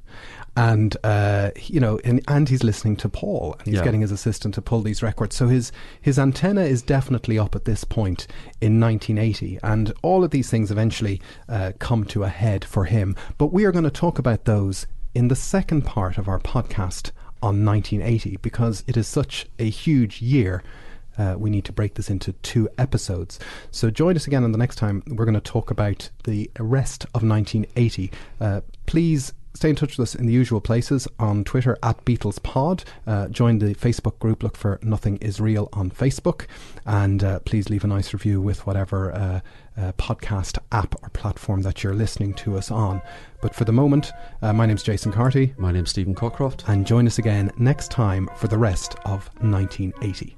And 0.60 0.98
uh, 1.04 1.52
you 1.66 1.80
know, 1.80 2.00
and, 2.04 2.22
and 2.28 2.50
he's 2.50 2.64
listening 2.64 2.96
to 2.98 3.10
Paul, 3.10 3.56
and 3.60 3.68
he's 3.68 3.76
Yeah. 3.78 3.84
getting 3.84 4.02
his 4.02 4.12
assistant 4.12 4.54
to 4.56 4.62
pull 4.62 4.82
these 4.82 5.02
records. 5.02 5.36
So 5.36 5.48
his 5.48 5.72
his 6.02 6.20
antenna 6.20 6.62
is 6.62 6.82
definitely 6.82 7.40
up 7.40 7.56
at 7.56 7.66
this 7.66 7.84
point 7.84 8.28
in 8.62 8.80
1980, 8.80 9.60
and 9.64 9.94
all 10.02 10.24
of 10.24 10.32
these 10.32 10.50
things 10.50 10.70
eventually 10.72 11.22
uh, 11.48 11.72
come 11.80 12.04
to 12.06 12.24
a 12.24 12.30
head 12.30 12.66
for 12.66 12.86
him. 12.86 13.16
But 13.38 13.54
we 13.54 13.66
are 13.66 13.72
going 13.72 13.86
to 13.86 13.90
talk 13.92 14.20
about 14.20 14.46
those 14.46 14.86
in 15.16 15.28
the 15.30 15.36
second 15.36 15.84
part 15.84 16.18
of 16.18 16.28
our 16.28 16.40
podcast 16.40 17.12
on 17.42 17.64
1980 17.66 18.38
because 18.42 18.84
it 18.86 18.98
is 18.98 19.08
such 19.08 19.48
a 19.60 19.70
huge 19.70 20.22
year 20.22 20.62
uh, 21.18 21.36
we 21.38 21.50
need 21.50 21.66
to 21.66 21.74
break 21.74 21.96
this 21.96 22.10
into 22.10 22.32
two 22.34 22.70
episodes. 22.78 23.40
So 23.72 23.90
join 23.90 24.16
us 24.16 24.26
again 24.28 24.44
on 24.46 24.52
the 24.54 24.58
next 24.58 24.76
time. 24.78 25.04
We're 25.08 25.26
going 25.26 25.34
to 25.36 25.42
talk 25.42 25.70
about 25.70 26.10
the 26.24 26.50
rest 26.60 27.04
of 27.14 27.24
1980. 27.24 28.12
Uh, 28.40 28.62
please 28.86 29.34
stay 29.60 29.70
in 29.72 29.76
touch 29.76 29.98
with 29.98 30.08
us 30.08 30.16
in 30.16 30.26
the 30.26 30.32
usual 30.32 30.62
places 30.62 31.06
on 31.20 31.44
Twitter 31.44 31.78
at 31.84 32.06
BeatlesPod. 32.06 32.86
Uh, 33.06 33.28
join 33.28 33.60
the 33.60 33.76
Facebook 33.76 34.18
group. 34.20 34.42
Look 34.42 34.56
for 34.56 34.80
Nothing 34.82 35.18
Is 35.18 35.42
Real 35.42 35.68
on 35.74 35.92
Facebook, 35.92 36.46
and 36.86 37.22
uh, 37.22 37.40
please 37.40 37.70
leave 37.70 37.84
a 37.84 37.88
nice 37.88 38.14
review 38.14 38.40
with 38.40 38.66
whatever 38.66 39.12
uh, 39.12 39.42
uh, 39.78 39.92
podcast 39.98 40.60
app 40.72 40.96
or 41.04 41.10
platform 41.10 41.64
that 41.64 41.84
you're 41.84 41.94
listening 41.94 42.34
to 42.36 42.58
us 42.58 42.72
on. 42.72 43.02
But 43.42 43.54
for 43.54 43.66
the 43.66 43.74
moment, 43.74 44.14
uh, 44.42 44.54
my 44.54 44.66
name's 44.66 44.84
Jason 44.84 45.12
Carty. 45.12 45.54
My 45.58 45.74
name's 45.74 45.90
Stephen 45.90 46.16
Cockcroft. 46.16 46.64
And 46.70 46.88
join 46.88 47.06
us 47.06 47.18
again 47.18 47.52
next 47.58 47.92
time 47.92 48.30
for 48.38 48.48
the 48.48 48.58
rest 48.58 48.96
of 49.04 49.30
1980. 49.42 50.38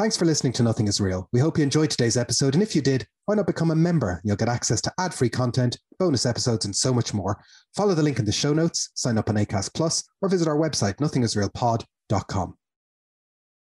Thanks 0.00 0.16
for 0.16 0.24
listening 0.24 0.54
to 0.54 0.62
Nothing 0.62 0.88
Is 0.88 0.98
Real. 0.98 1.28
We 1.30 1.40
hope 1.40 1.58
you 1.58 1.62
enjoyed 1.62 1.90
today's 1.90 2.16
episode, 2.16 2.54
and 2.54 2.62
if 2.62 2.74
you 2.74 2.80
did, 2.80 3.06
why 3.26 3.34
not 3.34 3.46
become 3.46 3.70
a 3.70 3.76
member? 3.76 4.22
You'll 4.24 4.34
get 4.34 4.48
access 4.48 4.80
to 4.80 4.92
ad-free 4.98 5.28
content, 5.28 5.78
bonus 5.98 6.24
episodes, 6.24 6.64
and 6.64 6.74
so 6.74 6.94
much 6.94 7.12
more. 7.12 7.38
Follow 7.76 7.92
the 7.92 8.02
link 8.02 8.18
in 8.18 8.24
the 8.24 8.32
show 8.32 8.54
notes, 8.54 8.92
sign 8.94 9.18
up 9.18 9.28
on 9.28 9.34
Acast 9.34 9.74
Plus, 9.74 10.02
or 10.22 10.30
visit 10.30 10.48
our 10.48 10.56
website, 10.56 10.94
nothingisrealpod.com. 11.00 12.54